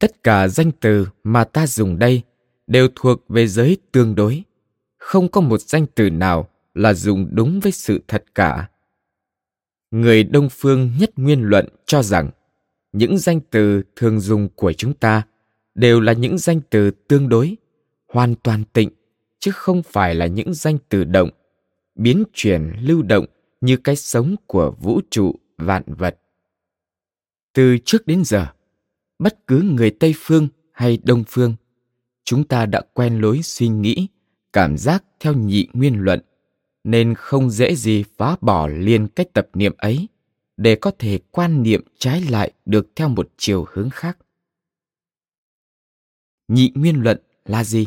Tất 0.00 0.22
cả 0.22 0.48
danh 0.48 0.70
từ 0.80 1.08
mà 1.24 1.44
ta 1.44 1.66
dùng 1.66 1.98
đây 1.98 2.22
đều 2.66 2.88
thuộc 2.94 3.28
về 3.28 3.46
giới 3.46 3.76
tương 3.92 4.14
đối. 4.14 4.42
Không 4.98 5.28
có 5.28 5.40
một 5.40 5.60
danh 5.60 5.86
từ 5.94 6.10
nào 6.10 6.48
là 6.74 6.94
dùng 6.94 7.28
đúng 7.32 7.60
với 7.60 7.72
sự 7.72 8.00
thật 8.08 8.24
cả. 8.34 8.70
Người 9.90 10.24
đông 10.24 10.48
phương 10.50 10.90
nhất 10.98 11.10
nguyên 11.16 11.42
luận 11.42 11.68
cho 11.86 12.02
rằng 12.02 12.30
những 12.94 13.18
danh 13.18 13.40
từ 13.50 13.82
thường 13.96 14.20
dùng 14.20 14.48
của 14.54 14.72
chúng 14.72 14.94
ta 14.94 15.22
đều 15.74 16.00
là 16.00 16.12
những 16.12 16.38
danh 16.38 16.60
từ 16.70 16.90
tương 16.90 17.28
đối, 17.28 17.56
hoàn 18.08 18.34
toàn 18.34 18.64
tịnh, 18.72 18.90
chứ 19.38 19.50
không 19.54 19.82
phải 19.82 20.14
là 20.14 20.26
những 20.26 20.54
danh 20.54 20.78
từ 20.88 21.04
động, 21.04 21.30
biến 21.94 22.24
chuyển, 22.32 22.72
lưu 22.80 23.02
động 23.02 23.26
như 23.60 23.76
cái 23.76 23.96
sống 23.96 24.34
của 24.46 24.74
vũ 24.80 25.00
trụ 25.10 25.34
vạn 25.58 25.82
vật. 25.86 26.18
Từ 27.52 27.78
trước 27.84 28.06
đến 28.06 28.24
giờ, 28.24 28.46
bất 29.18 29.46
cứ 29.46 29.62
người 29.62 29.90
tây 29.90 30.14
phương 30.16 30.48
hay 30.72 30.98
đông 31.04 31.24
phương, 31.28 31.54
chúng 32.24 32.44
ta 32.44 32.66
đã 32.66 32.80
quen 32.94 33.20
lối 33.20 33.42
suy 33.42 33.68
nghĩ, 33.68 34.06
cảm 34.52 34.76
giác 34.78 35.04
theo 35.20 35.34
nhị 35.34 35.68
nguyên 35.72 36.00
luận, 36.00 36.20
nên 36.84 37.14
không 37.14 37.50
dễ 37.50 37.74
gì 37.74 38.04
phá 38.16 38.36
bỏ 38.40 38.66
liền 38.66 39.08
cách 39.08 39.26
tập 39.32 39.48
niệm 39.54 39.74
ấy 39.78 40.08
để 40.56 40.76
có 40.76 40.92
thể 40.98 41.18
quan 41.30 41.62
niệm 41.62 41.84
trái 41.98 42.20
lại 42.20 42.52
được 42.64 42.86
theo 42.96 43.08
một 43.08 43.28
chiều 43.36 43.66
hướng 43.72 43.90
khác. 43.90 44.18
Nhị 46.48 46.72
nguyên 46.74 47.02
luận 47.02 47.22
là 47.44 47.64
gì? 47.64 47.86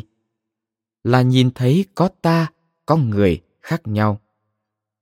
Là 1.04 1.22
nhìn 1.22 1.50
thấy 1.50 1.84
có 1.94 2.08
ta, 2.22 2.52
có 2.86 2.96
người 2.96 3.42
khác 3.60 3.82
nhau, 3.84 4.20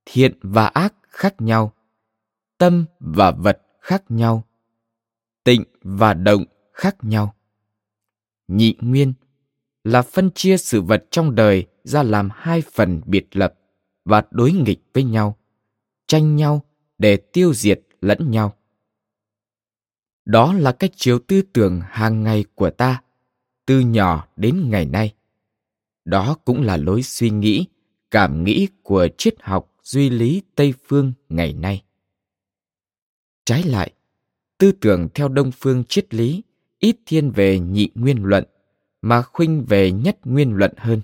thiện 0.05 0.39
và 0.43 0.67
ác 0.67 0.95
khác 1.03 1.35
nhau, 1.39 1.73
tâm 2.59 2.85
và 3.01 3.31
vật 3.31 3.63
khác 3.81 4.05
nhau, 4.09 4.45
tịnh 5.45 5.65
và 5.83 6.15
động 6.15 6.45
khác 6.73 6.97
nhau. 7.03 7.35
Nhị 8.49 8.75
nguyên 8.81 9.13
là 9.85 10.03
phân 10.03 10.31
chia 10.35 10.57
sự 10.57 10.83
vật 10.83 11.05
trong 11.11 11.35
đời 11.35 11.67
ra 11.85 12.03
làm 12.03 12.29
hai 12.33 12.63
phần 12.73 13.01
biệt 13.07 13.37
lập 13.37 13.55
và 14.05 14.25
đối 14.31 14.53
nghịch 14.53 14.81
với 14.95 15.05
nhau, 15.05 15.37
tranh 16.07 16.37
nhau 16.37 16.66
để 16.99 17.17
tiêu 17.17 17.55
diệt 17.55 17.81
lẫn 18.01 18.31
nhau. 18.31 18.57
Đó 20.25 20.53
là 20.53 20.73
cách 20.73 20.91
chiếu 20.97 21.19
tư 21.19 21.43
tưởng 21.53 21.81
hàng 21.85 22.23
ngày 22.23 22.45
của 22.55 22.71
ta, 22.71 23.03
từ 23.67 23.81
nhỏ 23.81 24.29
đến 24.37 24.71
ngày 24.71 24.87
nay. 24.87 25.15
Đó 26.05 26.37
cũng 26.45 26.63
là 26.63 26.77
lối 26.77 27.03
suy 27.03 27.31
nghĩ, 27.31 27.67
cảm 28.11 28.45
nghĩ 28.45 28.69
của 28.83 29.09
triết 29.19 29.35
học 29.41 29.73
duy 29.83 30.11
lý 30.11 30.43
tây 30.55 30.75
phương 30.85 31.13
ngày 31.29 31.53
nay. 31.53 31.83
Trái 33.45 33.63
lại, 33.63 33.93
tư 34.59 34.73
tưởng 34.73 35.09
theo 35.15 35.29
đông 35.29 35.51
phương 35.53 35.85
triết 35.85 36.15
lý 36.15 36.43
ít 36.79 36.97
thiên 37.07 37.31
về 37.31 37.59
nhị 37.59 37.91
nguyên 37.95 38.25
luận, 38.25 38.45
mà 39.03 39.23
khuynh 39.23 39.65
về 39.65 39.93
nhất 39.93 40.19
nguyên 40.25 40.53
luận 40.53 40.73
hơn. 40.77 41.01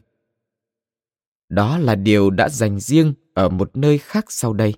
Đó 1.49 1.79
là 1.79 1.95
điều 1.95 2.31
đã 2.31 2.49
dành 2.49 2.81
riêng 2.81 3.15
ở 3.35 3.49
một 3.49 3.77
nơi 3.77 3.99
khác 3.99 4.25
sau 4.29 4.53
đây 4.53 4.75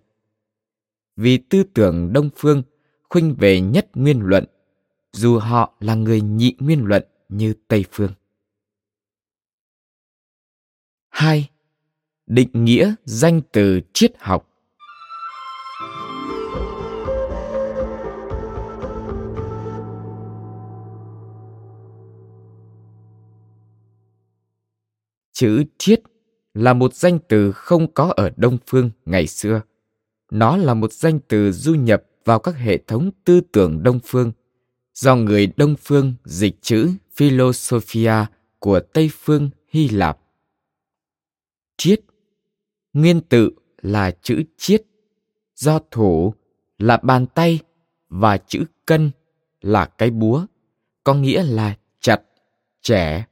vì 1.16 1.38
tư 1.38 1.62
tưởng 1.74 2.12
đông 2.12 2.30
phương, 2.36 2.62
khuynh 3.08 3.34
về 3.38 3.60
nhất 3.60 3.88
nguyên 3.94 4.20
luận, 4.20 4.44
dù 5.12 5.38
họ 5.38 5.74
là 5.80 5.94
người 5.94 6.20
nhị 6.20 6.54
nguyên 6.58 6.84
luận 6.84 7.04
như 7.28 7.54
tây 7.68 7.84
phương. 7.92 8.12
Hai, 11.08 11.50
định 12.26 12.50
nghĩa 12.52 12.94
danh 13.04 13.40
từ 13.52 13.80
triết 13.92 14.12
học. 14.18 14.50
Chữ 25.32 25.64
triết 25.78 26.02
là 26.54 26.72
một 26.72 26.94
danh 26.94 27.18
từ 27.28 27.52
không 27.52 27.94
có 27.94 28.12
ở 28.16 28.30
đông 28.36 28.58
phương 28.66 28.90
ngày 29.04 29.26
xưa 29.26 29.60
nó 30.34 30.56
là 30.56 30.74
một 30.74 30.92
danh 30.92 31.18
từ 31.28 31.52
du 31.52 31.74
nhập 31.74 32.02
vào 32.24 32.38
các 32.38 32.56
hệ 32.56 32.78
thống 32.78 33.10
tư 33.24 33.40
tưởng 33.52 33.82
đông 33.82 34.00
phương. 34.04 34.32
Do 34.94 35.16
người 35.16 35.52
đông 35.56 35.74
phương 35.82 36.14
dịch 36.24 36.62
chữ 36.62 36.90
philosophia 37.12 38.14
của 38.58 38.80
tây 38.80 39.10
phương 39.12 39.50
hy 39.68 39.88
lạp. 39.88 40.18
Triết. 41.76 42.00
Nguyên 42.92 43.20
tự 43.20 43.50
là 43.82 44.10
chữ 44.22 44.42
chiết 44.56 44.82
do 45.54 45.78
thủ 45.90 46.34
là 46.78 46.96
bàn 46.96 47.26
tay 47.26 47.58
và 48.08 48.36
chữ 48.36 48.64
cân 48.86 49.10
là 49.60 49.86
cái 49.86 50.10
búa, 50.10 50.46
có 51.04 51.14
nghĩa 51.14 51.42
là 51.42 51.76
chặt 52.00 52.22
trẻ 52.82 53.26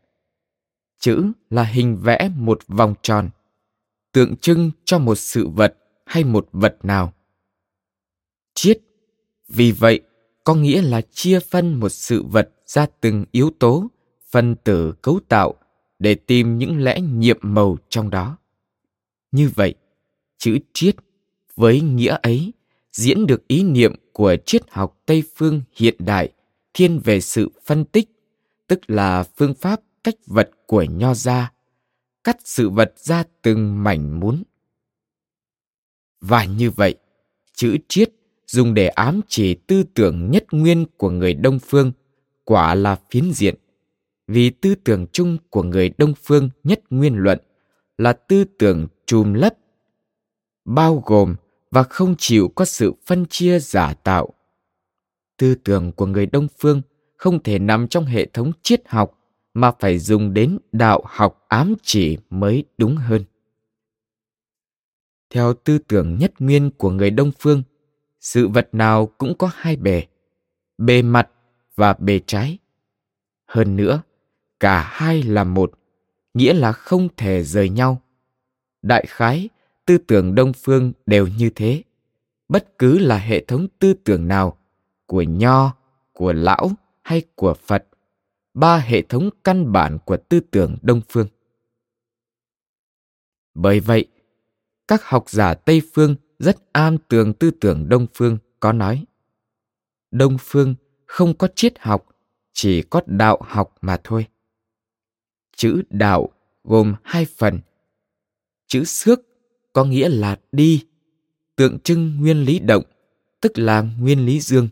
chữ 0.98 1.32
là 1.50 1.64
hình 1.64 1.96
vẽ 2.02 2.30
một 2.36 2.60
vòng 2.68 2.94
tròn, 3.02 3.30
tượng 4.12 4.36
trưng 4.36 4.70
cho 4.84 4.98
một 4.98 5.14
sự 5.14 5.48
vật 5.48 5.76
hay 6.12 6.24
một 6.24 6.48
vật 6.52 6.76
nào? 6.82 7.12
Chiết 8.54 8.78
vì 9.48 9.72
vậy, 9.72 10.00
có 10.44 10.54
nghĩa 10.54 10.82
là 10.82 11.00
chia 11.12 11.40
phân 11.40 11.74
một 11.74 11.88
sự 11.88 12.22
vật 12.22 12.50
ra 12.66 12.86
từng 13.00 13.24
yếu 13.32 13.50
tố, 13.58 13.90
phân 14.30 14.56
tử 14.64 14.94
cấu 15.02 15.20
tạo 15.28 15.54
để 15.98 16.14
tìm 16.14 16.58
những 16.58 16.80
lẽ 16.80 17.00
nhiệm 17.00 17.38
màu 17.42 17.76
trong 17.88 18.10
đó. 18.10 18.38
Như 19.32 19.50
vậy, 19.54 19.74
chữ 20.38 20.58
triết 20.72 20.96
với 21.56 21.80
nghĩa 21.80 22.16
ấy 22.22 22.52
diễn 22.92 23.26
được 23.26 23.48
ý 23.48 23.62
niệm 23.62 23.94
của 24.12 24.36
triết 24.46 24.62
học 24.70 25.02
tây 25.06 25.22
phương 25.36 25.62
hiện 25.76 25.94
đại 25.98 26.32
thiên 26.74 27.00
về 27.04 27.20
sự 27.20 27.48
phân 27.64 27.84
tích, 27.84 28.10
tức 28.66 28.80
là 28.88 29.24
phương 29.36 29.54
pháp 29.54 29.80
cách 30.04 30.16
vật 30.26 30.50
của 30.66 30.82
nho 30.82 31.14
gia, 31.14 31.52
cắt 32.24 32.36
sự 32.44 32.70
vật 32.70 32.94
ra 32.96 33.24
từng 33.42 33.84
mảnh 33.84 34.20
muốn 34.20 34.42
và 36.22 36.44
như 36.44 36.70
vậy, 36.70 36.94
chữ 37.54 37.76
triết 37.88 38.10
dùng 38.46 38.74
để 38.74 38.88
ám 38.88 39.20
chỉ 39.28 39.54
tư 39.54 39.82
tưởng 39.94 40.30
nhất 40.30 40.44
nguyên 40.50 40.86
của 40.96 41.10
người 41.10 41.34
đông 41.34 41.58
phương 41.58 41.92
quả 42.44 42.74
là 42.74 42.98
phiến 43.10 43.32
diện. 43.32 43.54
Vì 44.26 44.50
tư 44.50 44.74
tưởng 44.74 45.06
chung 45.12 45.36
của 45.50 45.62
người 45.62 45.90
đông 45.98 46.14
phương 46.22 46.50
nhất 46.64 46.80
nguyên 46.90 47.16
luận 47.16 47.38
là 47.98 48.12
tư 48.12 48.44
tưởng 48.58 48.86
trùm 49.06 49.32
lấp, 49.32 49.54
bao 50.64 51.02
gồm 51.06 51.34
và 51.70 51.82
không 51.82 52.14
chịu 52.18 52.52
có 52.54 52.64
sự 52.64 52.92
phân 53.06 53.26
chia 53.26 53.58
giả 53.58 53.94
tạo. 53.94 54.28
Tư 55.38 55.54
tưởng 55.54 55.92
của 55.92 56.06
người 56.06 56.26
đông 56.26 56.48
phương 56.58 56.82
không 57.16 57.42
thể 57.42 57.58
nằm 57.58 57.88
trong 57.88 58.04
hệ 58.04 58.26
thống 58.26 58.52
triết 58.62 58.82
học 58.86 59.18
mà 59.54 59.72
phải 59.80 59.98
dùng 59.98 60.34
đến 60.34 60.58
đạo 60.72 61.02
học 61.06 61.44
ám 61.48 61.74
chỉ 61.82 62.18
mới 62.30 62.64
đúng 62.78 62.96
hơn 62.96 63.24
theo 65.32 65.54
tư 65.54 65.78
tưởng 65.78 66.18
nhất 66.18 66.32
nguyên 66.38 66.70
của 66.70 66.90
người 66.90 67.10
đông 67.10 67.30
phương, 67.38 67.62
sự 68.20 68.48
vật 68.48 68.68
nào 68.72 69.06
cũng 69.06 69.34
có 69.38 69.50
hai 69.54 69.76
bề 69.76 70.06
bề 70.78 71.02
mặt 71.02 71.30
và 71.74 71.92
bề 71.92 72.20
trái. 72.26 72.58
Hơn 73.46 73.76
nữa, 73.76 74.02
cả 74.60 74.82
hai 74.92 75.22
là 75.22 75.44
một, 75.44 75.72
nghĩa 76.34 76.54
là 76.54 76.72
không 76.72 77.08
thể 77.16 77.42
rời 77.42 77.68
nhau. 77.68 78.02
Đại 78.82 79.04
khái, 79.08 79.48
tư 79.86 79.98
tưởng 79.98 80.34
đông 80.34 80.52
phương 80.52 80.92
đều 81.06 81.26
như 81.26 81.50
thế. 81.54 81.82
Bất 82.48 82.78
cứ 82.78 82.98
là 82.98 83.18
hệ 83.18 83.44
thống 83.44 83.66
tư 83.78 83.94
tưởng 83.94 84.28
nào, 84.28 84.58
của 85.06 85.22
nho, 85.22 85.76
của 86.12 86.32
lão 86.32 86.70
hay 87.02 87.22
của 87.34 87.54
phật, 87.54 87.86
ba 88.54 88.76
hệ 88.76 89.02
thống 89.02 89.30
căn 89.44 89.72
bản 89.72 89.98
của 90.04 90.16
tư 90.16 90.40
tưởng 90.40 90.76
đông 90.82 91.00
phương. 91.08 91.26
Bởi 93.54 93.80
vậy 93.80 94.06
các 94.92 95.04
học 95.04 95.30
giả 95.30 95.54
tây 95.54 95.82
phương 95.92 96.16
rất 96.38 96.72
am 96.72 96.98
tường 97.08 97.34
tư 97.34 97.50
tưởng 97.50 97.88
đông 97.88 98.06
phương, 98.14 98.38
có 98.60 98.72
nói, 98.72 99.04
đông 100.10 100.36
phương 100.40 100.74
không 101.06 101.34
có 101.34 101.48
triết 101.54 101.78
học, 101.78 102.08
chỉ 102.52 102.82
có 102.82 103.00
đạo 103.06 103.38
học 103.44 103.74
mà 103.80 104.00
thôi. 104.04 104.26
Chữ 105.56 105.82
đạo 105.90 106.28
gồm 106.64 106.94
hai 107.02 107.24
phần. 107.36 107.60
Chữ 108.66 108.84
xước 108.84 109.20
có 109.72 109.84
nghĩa 109.84 110.08
là 110.08 110.36
đi, 110.52 110.86
tượng 111.56 111.78
trưng 111.78 112.16
nguyên 112.20 112.44
lý 112.44 112.58
động, 112.58 112.82
tức 113.40 113.58
là 113.58 113.84
nguyên 114.00 114.26
lý 114.26 114.40
dương. 114.40 114.68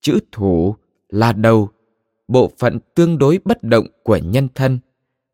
Chữ 0.00 0.18
thủ 0.32 0.76
là 1.08 1.32
đầu, 1.32 1.70
bộ 2.28 2.52
phận 2.58 2.78
tương 2.94 3.18
đối 3.18 3.38
bất 3.44 3.62
động 3.62 3.86
của 4.02 4.16
nhân 4.16 4.48
thân, 4.54 4.78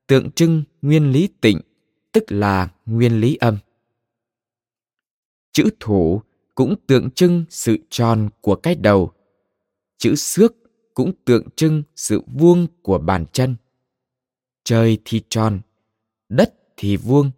tượng 0.06 0.30
trưng 0.30 0.62
nguyên 0.82 1.12
lý 1.12 1.28
tịnh 1.40 1.60
tức 2.14 2.24
là 2.28 2.68
nguyên 2.86 3.20
lý 3.20 3.36
âm. 3.36 3.58
Chữ 5.52 5.70
thủ 5.80 6.22
cũng 6.54 6.74
tượng 6.86 7.10
trưng 7.10 7.44
sự 7.50 7.76
tròn 7.90 8.28
của 8.40 8.56
cái 8.56 8.74
đầu. 8.74 9.12
Chữ 9.98 10.14
xước 10.14 10.54
cũng 10.94 11.12
tượng 11.24 11.50
trưng 11.56 11.82
sự 11.96 12.22
vuông 12.26 12.66
của 12.82 12.98
bàn 12.98 13.24
chân. 13.32 13.56
Trời 14.64 14.98
thì 15.04 15.22
tròn, 15.28 15.60
đất 16.28 16.54
thì 16.76 16.96
vuông, 16.96 17.30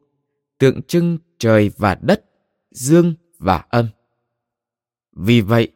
tượng 0.58 0.82
trưng 0.82 1.18
trời 1.38 1.70
và 1.76 1.94
đất, 1.94 2.24
dương 2.70 3.14
và 3.38 3.64
âm. 3.68 3.88
Vì 5.12 5.40
vậy, 5.40 5.72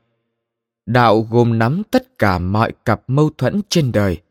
đạo 0.87 1.21
gồm 1.31 1.59
nắm 1.59 1.83
tất 1.91 2.19
cả 2.19 2.39
mọi 2.39 2.73
cặp 2.85 3.03
mâu 3.07 3.31
thuẫn 3.31 3.61
trên 3.69 3.93
đời 3.93 4.23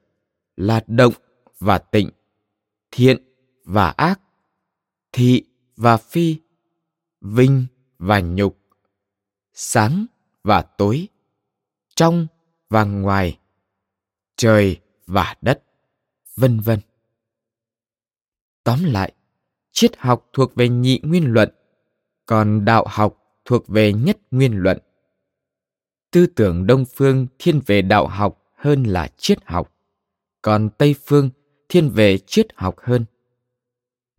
là 0.55 0.83
động 0.87 1.13
và 1.59 1.77
tịnh, 1.77 2.09
thiện 2.91 3.17
và 3.65 3.89
ác 3.89 4.19
thị 5.11 5.43
và 5.75 5.97
phi, 5.97 6.37
vinh 7.21 7.65
và 7.99 8.19
nhục, 8.19 8.59
sáng 9.53 10.05
và 10.43 10.61
tối, 10.61 11.07
trong 11.95 12.27
và 12.69 12.83
ngoài, 12.83 13.39
trời 14.35 14.79
và 15.07 15.35
đất, 15.41 15.63
vân 16.35 16.59
vân. 16.59 16.79
Tóm 18.63 18.83
lại, 18.83 19.13
triết 19.71 19.97
học 19.97 20.29
thuộc 20.33 20.55
về 20.55 20.69
nhị 20.69 20.99
nguyên 21.03 21.33
luận, 21.33 21.49
còn 22.25 22.65
đạo 22.65 22.85
học 22.89 23.19
thuộc 23.45 23.67
về 23.67 23.93
nhất 23.93 24.17
nguyên 24.31 24.53
luận. 24.55 24.77
Tư 26.11 26.25
tưởng 26.25 26.67
đông 26.67 26.85
phương 26.85 27.27
thiên 27.39 27.61
về 27.65 27.81
đạo 27.81 28.07
học 28.07 28.51
hơn 28.55 28.83
là 28.83 29.07
triết 29.17 29.37
học, 29.45 29.73
còn 30.41 30.69
tây 30.77 30.95
phương 31.05 31.29
thiên 31.69 31.89
về 31.89 32.17
triết 32.17 32.47
học 32.55 32.75
hơn 32.77 33.05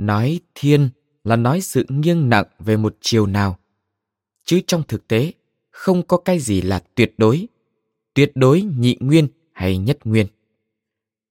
nói 0.01 0.41
thiên 0.55 0.89
là 1.25 1.37
nói 1.37 1.61
sự 1.61 1.87
nghiêng 1.89 2.29
nặng 2.29 2.47
về 2.59 2.77
một 2.77 2.97
chiều 3.01 3.27
nào. 3.27 3.59
Chứ 4.45 4.61
trong 4.67 4.83
thực 4.89 5.09
tế, 5.09 5.33
không 5.71 6.03
có 6.03 6.17
cái 6.17 6.39
gì 6.39 6.63
là 6.63 6.83
tuyệt 6.95 7.15
đối. 7.19 7.47
Tuyệt 8.15 8.33
đối 8.35 8.63
nhị 8.63 8.97
nguyên 9.01 9.29
hay 9.53 9.79
nhất 9.79 9.99
nguyên. 10.05 10.27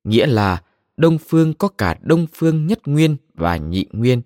Nghĩa 0.04 0.26
là 0.28 0.64
đông 0.98 1.18
phương 1.18 1.54
có 1.54 1.68
cả 1.68 2.00
đông 2.02 2.28
phương 2.34 2.68
nhất 2.68 2.80
nguyên 2.86 3.18
và 3.34 3.58
nhị 3.58 3.86
nguyên, 3.92 4.22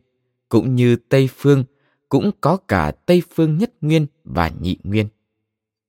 cũng 0.50 0.76
như 0.76 0.96
tây 0.96 1.30
phương 1.36 1.64
cũng 2.10 2.32
có 2.42 2.58
cả 2.58 2.92
tây 3.06 3.22
phương 3.36 3.58
nhất 3.58 3.74
nguyên 3.82 4.08
và 4.24 4.52
nhị 4.62 4.78
nguyên. 4.84 5.08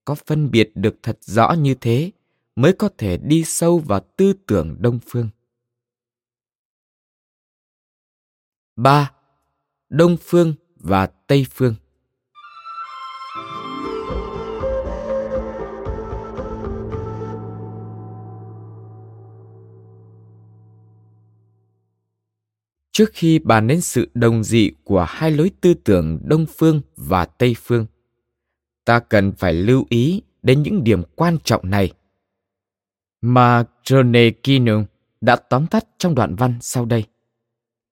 Có 0.05 0.15
phân 0.15 0.51
biệt 0.51 0.71
được 0.75 0.97
thật 1.03 1.19
rõ 1.21 1.53
như 1.53 1.75
thế, 1.75 2.11
mới 2.57 2.73
có 2.73 2.89
thể 2.99 3.17
đi 3.17 3.45
sâu 3.45 3.79
vào 3.79 4.01
tư 4.17 4.33
tưởng 4.47 4.77
đông 4.81 4.99
phương. 5.07 5.29
3. 8.77 9.11
Đông 9.89 10.17
phương 10.21 10.55
và 10.77 11.07
Tây 11.07 11.47
phương. 11.51 11.75
Trước 22.93 23.11
khi 23.13 23.39
bàn 23.39 23.67
đến 23.67 23.81
sự 23.81 24.11
đồng 24.15 24.45
dị 24.45 24.71
của 24.85 25.07
hai 25.09 25.31
lối 25.31 25.51
tư 25.61 25.75
tưởng 25.75 26.19
Đông 26.25 26.47
phương 26.59 26.81
và 26.97 27.25
Tây 27.25 27.57
phương, 27.59 27.87
ta 28.85 28.99
cần 28.99 29.33
phải 29.33 29.55
lưu 29.55 29.87
ý 29.89 30.23
đến 30.43 30.63
những 30.63 30.85
điểm 30.85 31.03
quan 31.15 31.39
trọng 31.45 31.71
này 31.71 31.93
mà 33.21 33.65
Rene 33.85 34.31
Kinung 34.31 34.85
đã 35.21 35.37
tóm 35.37 35.67
tắt 35.67 35.85
trong 35.99 36.15
đoạn 36.15 36.35
văn 36.35 36.59
sau 36.61 36.85
đây. 36.85 37.05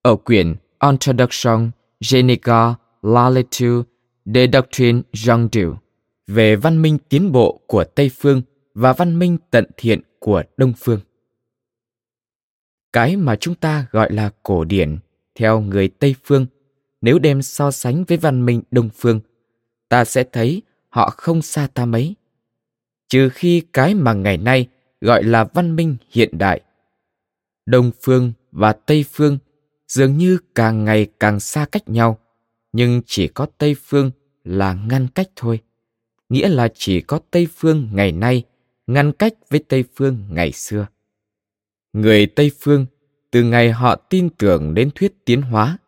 Ở 0.02 0.16
quyển 0.16 0.56
Introduction 0.90 1.70
Genica 2.10 2.74
la 3.02 3.30
De 4.24 4.46
Doctrine 4.52 5.02
doctrines 5.12 5.76
về 6.26 6.56
văn 6.56 6.82
minh 6.82 6.98
tiến 7.08 7.32
bộ 7.32 7.60
của 7.66 7.84
Tây 7.84 8.10
Phương 8.18 8.42
và 8.74 8.92
văn 8.92 9.18
minh 9.18 9.38
tận 9.50 9.64
thiện 9.76 10.00
của 10.18 10.42
Đông 10.56 10.72
Phương. 10.78 11.00
Cái 12.92 13.16
mà 13.16 13.36
chúng 13.36 13.54
ta 13.54 13.86
gọi 13.90 14.12
là 14.12 14.30
cổ 14.42 14.64
điển 14.64 14.98
theo 15.34 15.60
người 15.60 15.88
Tây 15.88 16.14
Phương, 16.24 16.46
nếu 17.00 17.18
đem 17.18 17.42
so 17.42 17.70
sánh 17.70 18.04
với 18.04 18.18
văn 18.18 18.46
minh 18.46 18.62
Đông 18.70 18.88
Phương, 18.94 19.20
ta 19.88 20.04
sẽ 20.04 20.24
thấy 20.32 20.62
họ 20.88 21.10
không 21.10 21.42
xa 21.42 21.68
ta 21.74 21.84
mấy. 21.84 22.14
Trừ 23.08 23.28
khi 23.28 23.62
cái 23.72 23.94
mà 23.94 24.12
ngày 24.12 24.36
nay 24.36 24.68
gọi 25.00 25.22
là 25.22 25.44
văn 25.44 25.76
minh 25.76 25.96
hiện 26.10 26.38
đại. 26.38 26.60
Đông 27.66 27.90
Phương 28.02 28.32
và 28.52 28.72
Tây 28.72 29.04
Phương 29.12 29.38
dường 29.92 30.18
như 30.18 30.38
càng 30.54 30.84
ngày 30.84 31.06
càng 31.20 31.40
xa 31.40 31.66
cách 31.72 31.88
nhau, 31.88 32.18
nhưng 32.72 33.02
chỉ 33.06 33.28
có 33.28 33.46
Tây 33.58 33.76
Phương 33.84 34.10
là 34.44 34.74
ngăn 34.74 35.08
cách 35.14 35.28
thôi. 35.36 35.60
Nghĩa 36.28 36.48
là 36.48 36.68
chỉ 36.74 37.00
có 37.00 37.20
Tây 37.30 37.48
Phương 37.56 37.88
ngày 37.92 38.12
nay 38.12 38.42
ngăn 38.86 39.12
cách 39.12 39.32
với 39.50 39.64
Tây 39.68 39.84
Phương 39.96 40.18
ngày 40.30 40.52
xưa. 40.52 40.86
Người 41.92 42.26
Tây 42.26 42.50
Phương 42.60 42.86
từ 43.30 43.42
ngày 43.42 43.72
họ 43.72 43.96
tin 43.96 44.28
tưởng 44.30 44.74
đến 44.74 44.90
thuyết 44.94 45.24
tiến 45.24 45.42
hóa, 45.42 45.78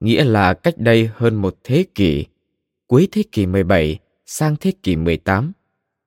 nghĩa 0.00 0.24
là 0.24 0.54
cách 0.54 0.78
đây 0.78 1.10
hơn 1.14 1.34
một 1.34 1.56
thế 1.64 1.84
kỷ, 1.94 2.26
cuối 2.86 3.08
thế 3.12 3.22
kỷ 3.32 3.46
17 3.46 3.98
sang 4.26 4.56
thế 4.60 4.72
kỷ 4.82 4.96
18, 4.96 5.52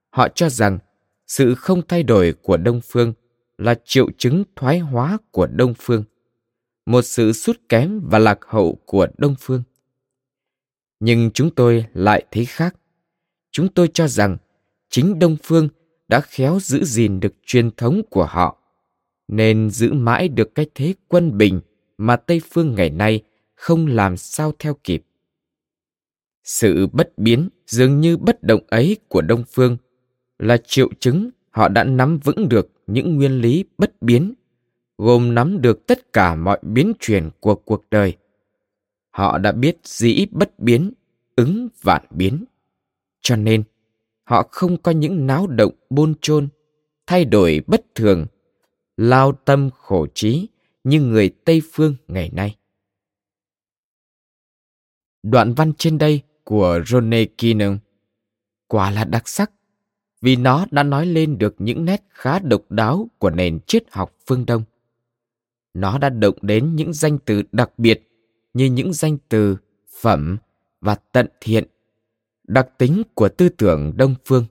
họ 0.09 0.27
cho 0.35 0.49
rằng 0.49 0.79
sự 1.27 1.55
không 1.55 1.81
thay 1.87 2.03
đổi 2.03 2.33
của 2.41 2.57
Đông 2.57 2.81
Phương 2.83 3.13
là 3.57 3.75
triệu 3.85 4.11
chứng 4.17 4.43
thoái 4.55 4.79
hóa 4.79 5.17
của 5.31 5.47
Đông 5.47 5.73
Phương, 5.79 6.03
một 6.85 7.01
sự 7.01 7.31
sút 7.31 7.59
kém 7.69 8.01
và 8.03 8.19
lạc 8.19 8.39
hậu 8.47 8.77
của 8.85 9.07
Đông 9.17 9.35
Phương. 9.39 9.63
Nhưng 10.99 11.31
chúng 11.31 11.49
tôi 11.55 11.85
lại 11.93 12.25
thấy 12.31 12.45
khác. 12.45 12.75
Chúng 13.51 13.67
tôi 13.67 13.89
cho 13.93 14.07
rằng 14.07 14.37
chính 14.89 15.19
Đông 15.19 15.37
Phương 15.43 15.69
đã 16.07 16.21
khéo 16.21 16.59
giữ 16.59 16.83
gìn 16.83 17.19
được 17.19 17.33
truyền 17.45 17.71
thống 17.71 18.01
của 18.09 18.25
họ, 18.25 18.57
nên 19.27 19.69
giữ 19.69 19.93
mãi 19.93 20.27
được 20.27 20.55
cái 20.55 20.65
thế 20.75 20.93
quân 21.07 21.37
bình 21.37 21.61
mà 21.97 22.15
Tây 22.15 22.41
Phương 22.51 22.75
ngày 22.75 22.89
nay 22.89 23.23
không 23.55 23.87
làm 23.87 24.17
sao 24.17 24.53
theo 24.59 24.77
kịp. 24.83 25.03
Sự 26.43 26.87
bất 26.87 27.17
biến 27.17 27.49
dường 27.67 28.01
như 28.01 28.17
bất 28.17 28.43
động 28.43 28.61
ấy 28.67 28.97
của 29.07 29.21
Đông 29.21 29.43
Phương 29.51 29.77
là 30.39 30.57
triệu 30.57 30.89
chứng 30.99 31.29
họ 31.49 31.67
đã 31.67 31.83
nắm 31.83 32.19
vững 32.23 32.49
được 32.49 32.71
những 32.87 33.15
nguyên 33.15 33.41
lý 33.41 33.65
bất 33.77 34.01
biến, 34.01 34.33
gồm 34.97 35.35
nắm 35.35 35.61
được 35.61 35.87
tất 35.87 36.13
cả 36.13 36.35
mọi 36.35 36.59
biến 36.61 36.93
chuyển 36.99 37.29
của 37.39 37.55
cuộc 37.55 37.83
đời. 37.91 38.17
Họ 39.09 39.37
đã 39.37 39.51
biết 39.51 39.77
dĩ 39.83 40.25
bất 40.31 40.59
biến, 40.59 40.93
ứng 41.35 41.67
vạn 41.81 42.05
biến. 42.09 42.45
Cho 43.21 43.35
nên, 43.35 43.63
họ 44.23 44.47
không 44.51 44.77
có 44.77 44.91
những 44.91 45.27
náo 45.27 45.47
động 45.47 45.73
bôn 45.89 46.13
chôn, 46.21 46.47
thay 47.07 47.25
đổi 47.25 47.61
bất 47.67 47.95
thường, 47.95 48.25
lao 48.97 49.31
tâm 49.31 49.69
khổ 49.77 50.07
trí 50.13 50.47
như 50.83 51.01
người 51.01 51.29
Tây 51.45 51.61
Phương 51.73 51.95
ngày 52.07 52.29
nay. 52.33 52.55
Đoạn 55.23 55.53
văn 55.53 55.73
trên 55.77 55.97
đây 55.97 56.21
của 56.43 56.79
Rone 56.85 57.25
Kinnon 57.25 57.77
quả 58.67 58.91
là 58.91 59.03
đặc 59.03 59.27
sắc 59.27 59.51
vì 60.21 60.35
nó 60.35 60.65
đã 60.71 60.83
nói 60.83 61.05
lên 61.05 61.37
được 61.37 61.55
những 61.57 61.85
nét 61.85 62.03
khá 62.09 62.39
độc 62.39 62.61
đáo 62.69 63.09
của 63.17 63.29
nền 63.29 63.59
triết 63.67 63.83
học 63.91 64.15
phương 64.27 64.45
Đông. 64.45 64.63
Nó 65.75 65.97
đã 65.97 66.09
động 66.09 66.35
đến 66.41 66.75
những 66.75 66.93
danh 66.93 67.17
từ 67.25 67.43
đặc 67.51 67.71
biệt 67.77 68.09
như 68.53 68.65
những 68.65 68.93
danh 68.93 69.17
từ 69.29 69.57
phẩm 70.01 70.37
và 70.81 70.95
tận 70.95 71.27
thiện, 71.41 71.63
đặc 72.47 72.67
tính 72.77 73.03
của 73.13 73.29
tư 73.29 73.49
tưởng 73.49 73.93
Đông 73.97 74.15
phương. 74.25 74.45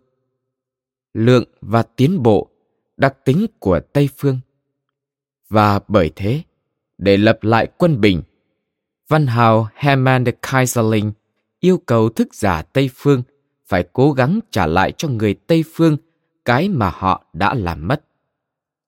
Lượng 1.14 1.44
và 1.60 1.82
tiến 1.82 2.22
bộ, 2.22 2.50
đặc 2.96 3.16
tính 3.24 3.46
của 3.58 3.80
Tây 3.92 4.08
phương. 4.16 4.38
Và 5.48 5.80
bởi 5.88 6.10
thế, 6.16 6.42
để 6.98 7.16
lập 7.16 7.38
lại 7.42 7.68
quân 7.78 8.00
bình, 8.00 8.22
văn 9.08 9.26
hào 9.26 9.68
Hermann 9.74 10.24
de 10.24 10.32
Kaiserling 10.42 11.12
yêu 11.60 11.78
cầu 11.86 12.08
thức 12.08 12.34
giả 12.34 12.62
Tây 12.62 12.90
phương– 12.94 13.22
phải 13.66 13.84
cố 13.92 14.12
gắng 14.12 14.40
trả 14.50 14.66
lại 14.66 14.92
cho 14.92 15.08
người 15.08 15.34
Tây 15.34 15.64
phương 15.74 15.96
cái 16.44 16.68
mà 16.68 16.90
họ 16.94 17.24
đã 17.32 17.54
làm 17.54 17.88
mất. 17.88 18.04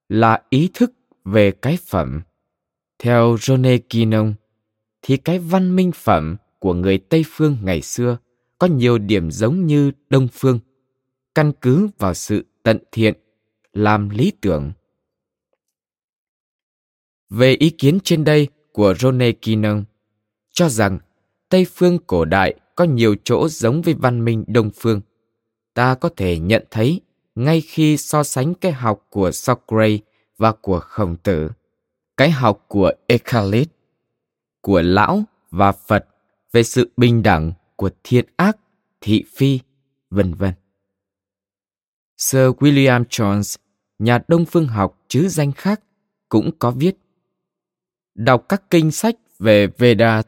Là 0.08 0.42
ý 0.50 0.70
thức 0.74 0.92
về 1.26 1.50
cái 1.50 1.78
phẩm. 1.86 2.22
Theo 2.98 3.36
Rone 3.40 3.78
Kinon, 3.78 4.34
thì 5.02 5.16
cái 5.16 5.38
văn 5.38 5.76
minh 5.76 5.92
phẩm 5.92 6.36
của 6.58 6.74
người 6.74 6.98
Tây 6.98 7.24
phương 7.26 7.56
ngày 7.62 7.82
xưa 7.82 8.18
có 8.58 8.66
nhiều 8.66 8.98
điểm 8.98 9.30
giống 9.30 9.66
như 9.66 9.92
Đông 10.10 10.28
phương, 10.32 10.58
căn 11.34 11.52
cứ 11.60 11.88
vào 11.98 12.14
sự 12.14 12.44
tận 12.62 12.78
thiện, 12.92 13.14
làm 13.72 14.08
lý 14.08 14.32
tưởng. 14.40 14.72
Về 17.30 17.52
ý 17.54 17.70
kiến 17.70 17.98
trên 18.04 18.24
đây 18.24 18.48
của 18.72 18.94
Rone 18.94 19.32
Kinon, 19.32 19.84
cho 20.52 20.68
rằng 20.68 20.98
Tây 21.48 21.66
phương 21.74 21.98
cổ 22.06 22.24
đại 22.24 22.54
có 22.76 22.84
nhiều 22.84 23.16
chỗ 23.24 23.48
giống 23.48 23.82
với 23.82 23.94
văn 23.94 24.24
minh 24.24 24.44
Đông 24.46 24.70
phương. 24.70 25.00
Ta 25.74 25.94
có 25.94 26.08
thể 26.16 26.38
nhận 26.38 26.64
thấy 26.70 27.00
ngay 27.34 27.60
khi 27.60 27.96
so 27.96 28.22
sánh 28.22 28.54
cái 28.54 28.72
học 28.72 29.06
của 29.10 29.30
Socrates 29.30 30.00
và 30.38 30.52
của 30.52 30.80
Khổng 30.80 31.16
Tử, 31.16 31.50
cái 32.16 32.30
học 32.30 32.64
của 32.68 32.92
Eckhart, 33.06 33.68
của 34.60 34.82
Lão 34.82 35.22
và 35.50 35.72
Phật 35.72 36.06
về 36.52 36.62
sự 36.62 36.90
bình 36.96 37.22
đẳng 37.22 37.52
của 37.76 37.90
thiện 38.04 38.24
ác, 38.36 38.56
thị 39.00 39.24
phi, 39.36 39.60
vân 40.10 40.34
vân. 40.34 40.52
Sir 42.18 42.40
William 42.40 43.04
Jones, 43.04 43.56
nhà 43.98 44.18
đông 44.28 44.44
phương 44.44 44.66
học 44.66 45.04
chứ 45.08 45.28
danh 45.28 45.52
khác, 45.52 45.80
cũng 46.28 46.50
có 46.58 46.70
viết 46.70 46.96
Đọc 48.14 48.44
các 48.48 48.62
kinh 48.70 48.90
sách 48.90 49.14
về 49.38 49.66
Veda 49.66 50.22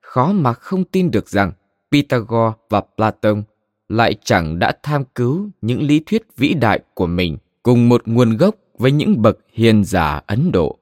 khó 0.00 0.32
mà 0.32 0.52
không 0.52 0.84
tin 0.84 1.10
được 1.10 1.28
rằng 1.28 1.52
Pythagore 1.90 2.52
và 2.70 2.82
Platon 2.96 3.42
lại 3.88 4.14
chẳng 4.24 4.58
đã 4.58 4.72
tham 4.82 5.04
cứu 5.14 5.50
những 5.60 5.82
lý 5.82 6.02
thuyết 6.06 6.22
vĩ 6.36 6.54
đại 6.54 6.80
của 6.94 7.06
mình 7.06 7.38
cùng 7.62 7.88
một 7.88 8.02
nguồn 8.08 8.36
gốc 8.36 8.54
với 8.78 8.92
những 8.92 9.22
bậc 9.22 9.38
hiền 9.52 9.84
giả 9.84 10.22
Ấn 10.26 10.52
Độ. 10.52 10.78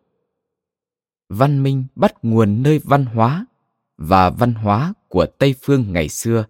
Văn 1.28 1.62
minh 1.62 1.84
bắt 1.94 2.14
nguồn 2.22 2.62
nơi 2.62 2.80
văn 2.84 3.06
hóa 3.06 3.46
và 3.96 4.30
văn 4.30 4.54
hóa 4.54 4.94
của 5.08 5.26
Tây 5.26 5.54
phương 5.62 5.92
ngày 5.92 6.08
xưa 6.08 6.44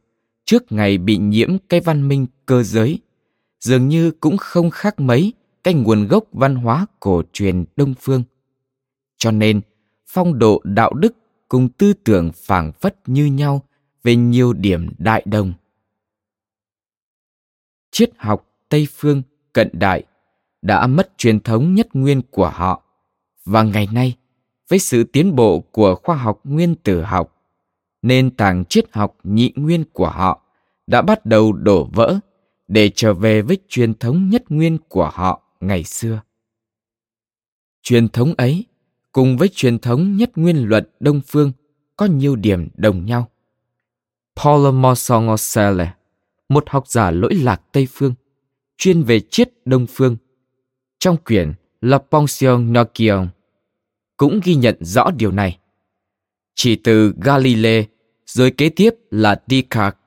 trước 0.45 0.73
ngày 0.73 0.99
bị 0.99 1.19
nhiễm 1.19 1.57
cái 1.69 1.81
văn 1.81 2.09
minh 2.09 2.27
cơ 2.47 2.63
giới 2.63 2.99
dường 3.61 3.89
như 3.89 4.11
cũng 4.11 4.37
không 4.37 4.71
khác 4.71 5.01
mấy 5.01 5.33
cái 5.65 5.75
nguồn 5.75 6.09
gốc 6.09 6.25
văn 6.33 6.55
hóa 6.55 6.87
cổ 7.01 7.23
truyền 7.33 7.65
Đông 7.77 7.95
phương. 8.01 8.23
Cho 9.19 9.31
nên, 9.31 9.61
phong 10.07 10.39
độ 10.39 10.61
đạo 10.65 10.95
đức 10.95 11.15
cùng 11.49 11.69
tư 11.69 11.93
tưởng 11.93 12.31
phảng 12.35 12.73
phất 12.73 12.97
như 13.07 13.27
nhau 13.27 13.63
về 14.03 14.17
nhiều 14.17 14.53
điểm 14.53 14.89
đại 14.99 15.23
đồng. 15.27 15.53
Triết 17.91 18.11
học 18.17 18.51
Tây 18.69 18.89
phương 18.91 19.23
cận 19.53 19.69
đại 19.73 20.05
đã 20.63 20.87
mất 20.87 21.13
truyền 21.19 21.41
thống 21.41 21.75
nhất 21.75 21.89
nguyên 21.93 22.23
của 22.31 22.49
họ 22.49 22.83
và 23.45 23.63
ngày 23.63 23.89
nay 23.93 24.17
với 24.69 24.79
sự 24.79 25.05
tiến 25.05 25.37
bộ 25.37 25.61
của 25.61 25.95
khoa 25.95 26.17
học 26.17 26.41
nguyên 26.45 26.75
tử 26.75 27.03
học 27.03 27.43
nền 28.03 28.31
tảng 28.31 28.65
triết 28.65 28.85
học 28.93 29.17
nhị 29.25 29.53
nguyên 29.57 29.85
của 29.93 30.11
họ 30.11 30.43
đã 30.87 31.03
bắt 31.03 31.27
đầu 31.27 31.53
đổ 31.53 31.89
vỡ 31.93 32.19
để 32.69 32.91
trở 32.95 33.15
về 33.15 33.43
với 33.43 33.59
truyền 33.69 33.95
thống 33.95 34.29
nhất 34.29 34.45
nguyên 34.49 34.79
của 34.89 35.11
họ 35.15 35.43
ngày 35.61 35.85
xưa 35.85 36.21
truyền 37.83 38.09
thống 38.09 38.35
ấy 38.37 38.65
cùng 39.13 39.37
với 39.37 39.49
truyền 39.49 39.79
thống 39.79 40.17
nhất 40.17 40.31
nguyên 40.37 40.69
luận 40.69 40.85
đông 41.01 41.21
phương 41.27 41.53
có 41.97 42.07
nhiều 42.07 42.37
điểm 42.37 42.69
đồng 42.77 43.07
nhau 43.07 43.29
Paulo 44.37 44.71
Mosongosele, 44.71 45.93
một 46.49 46.65
học 46.69 46.89
giả 46.89 47.11
lỗi 47.11 47.35
lạc 47.35 47.63
Tây 47.73 47.89
Phương, 47.91 48.15
chuyên 48.79 49.03
về 49.03 49.21
triết 49.31 49.51
Đông 49.65 49.87
Phương. 49.87 50.17
Trong 51.03 51.17
quyển 51.17 51.53
La 51.81 51.99
Pension 51.99 52.73
Nokion 52.73 53.29
cũng 54.17 54.41
ghi 54.45 54.55
nhận 54.55 54.77
rõ 54.81 55.11
điều 55.11 55.33
này. 55.33 55.59
Chỉ 56.55 56.77
từ 56.77 57.15
Galilei 57.21 57.87
rồi 58.27 58.51
kế 58.51 58.69
tiếp 58.69 58.91
là 59.11 59.43
Descartes, 59.47 59.99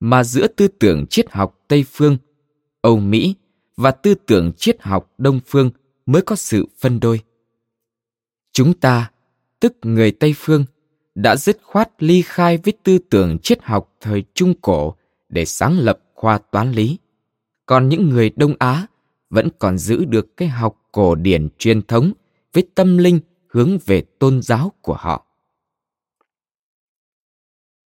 mà 0.00 0.24
giữa 0.24 0.46
tư 0.46 0.68
tưởng 0.68 1.06
triết 1.06 1.30
học 1.30 1.64
Tây 1.68 1.84
Phương, 1.92 2.16
Âu 2.80 2.98
Mỹ 2.98 3.34
và 3.76 3.90
tư 3.90 4.14
tưởng 4.14 4.52
triết 4.56 4.82
học 4.82 5.14
Đông 5.18 5.40
Phương 5.46 5.70
mới 6.06 6.22
có 6.22 6.36
sự 6.36 6.66
phân 6.78 7.00
đôi. 7.00 7.20
Chúng 8.52 8.74
ta, 8.74 9.10
tức 9.60 9.76
người 9.82 10.10
Tây 10.10 10.34
Phương, 10.36 10.64
đã 11.14 11.36
dứt 11.36 11.58
khoát 11.62 12.02
ly 12.02 12.22
khai 12.22 12.58
với 12.58 12.72
tư 12.82 12.98
tưởng 12.98 13.38
triết 13.38 13.58
học 13.62 13.96
thời 14.00 14.24
Trung 14.34 14.54
Cổ 14.60 14.96
để 15.28 15.44
sáng 15.44 15.78
lập 15.78 15.98
khoa 16.14 16.38
toán 16.38 16.72
lý. 16.72 16.98
Còn 17.66 17.88
những 17.88 18.08
người 18.08 18.30
Đông 18.36 18.54
Á 18.58 18.86
vẫn 19.30 19.48
còn 19.58 19.78
giữ 19.78 20.04
được 20.04 20.36
cái 20.36 20.48
học 20.48 20.76
cổ 20.92 21.14
điển 21.14 21.48
truyền 21.58 21.82
thống 21.82 22.12
với 22.52 22.68
tâm 22.74 22.98
linh 22.98 23.20
hướng 23.48 23.78
về 23.86 24.00
tôn 24.18 24.42
giáo 24.42 24.72
của 24.80 24.94
họ. 24.94 25.26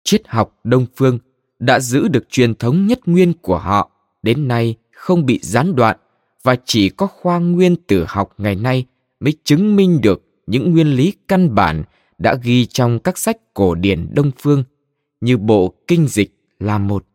Triết 0.03 0.27
học 0.27 0.59
Đông 0.63 0.85
Phương 0.95 1.19
đã 1.59 1.79
giữ 1.79 2.07
được 2.07 2.29
truyền 2.29 2.55
thống 2.55 2.87
nhất 2.87 2.99
nguyên 3.05 3.33
của 3.33 3.57
họ 3.57 3.91
đến 4.21 4.47
nay 4.47 4.75
không 4.91 5.25
bị 5.25 5.39
gián 5.43 5.75
đoạn 5.75 5.97
và 6.43 6.55
chỉ 6.65 6.89
có 6.89 7.07
khoa 7.07 7.39
nguyên 7.39 7.75
tử 7.75 8.05
học 8.07 8.33
ngày 8.37 8.55
nay 8.55 8.85
mới 9.19 9.33
chứng 9.43 9.75
minh 9.75 10.01
được 10.01 10.23
những 10.47 10.71
nguyên 10.71 10.87
lý 10.87 11.13
căn 11.27 11.55
bản 11.55 11.83
đã 12.17 12.35
ghi 12.43 12.65
trong 12.65 12.99
các 12.99 13.17
sách 13.17 13.37
cổ 13.53 13.75
điển 13.75 14.09
Đông 14.13 14.31
Phương 14.37 14.63
như 15.21 15.37
bộ 15.37 15.73
kinh 15.87 16.07
dịch 16.07 16.31
là 16.59 16.77
một. 16.77 17.05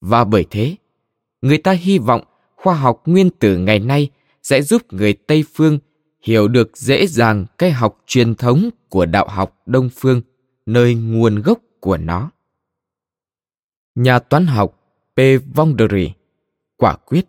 Và 0.00 0.24
bởi 0.24 0.44
thế, 0.50 0.76
người 1.42 1.58
ta 1.58 1.72
hy 1.72 1.98
vọng 1.98 2.24
khoa 2.62 2.74
học 2.74 3.02
nguyên 3.06 3.30
tử 3.30 3.58
ngày 3.58 3.78
nay 3.78 4.10
sẽ 4.42 4.62
giúp 4.62 4.92
người 4.92 5.12
Tây 5.12 5.44
Phương 5.54 5.78
hiểu 6.22 6.48
được 6.48 6.76
dễ 6.76 7.06
dàng 7.06 7.46
cái 7.58 7.70
học 7.70 8.02
truyền 8.06 8.34
thống 8.34 8.70
của 8.88 9.06
đạo 9.06 9.28
học 9.28 9.62
Đông 9.66 9.88
Phương, 9.94 10.22
nơi 10.66 10.94
nguồn 10.94 11.42
gốc 11.42 11.58
của 11.80 11.96
nó. 11.96 12.30
Nhà 13.94 14.18
toán 14.18 14.46
học 14.46 14.80
P. 15.16 15.20
Vondry 15.54 16.12
quả 16.76 16.96
quyết 16.96 17.26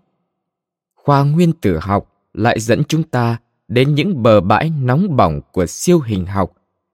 khoa 0.96 1.24
nguyên 1.24 1.54
tử 1.54 1.80
học 1.82 2.30
lại 2.34 2.60
dẫn 2.60 2.84
chúng 2.88 3.04
ta 3.04 3.38
đến 3.68 3.96
những 3.96 4.24
bờ 4.24 4.42
bãi 4.42 4.70
nóng 4.70 5.16
bỏng 5.16 5.42
của 5.52 5.66
siêu 5.66 6.00
hình 6.00 6.26
học 6.26 6.54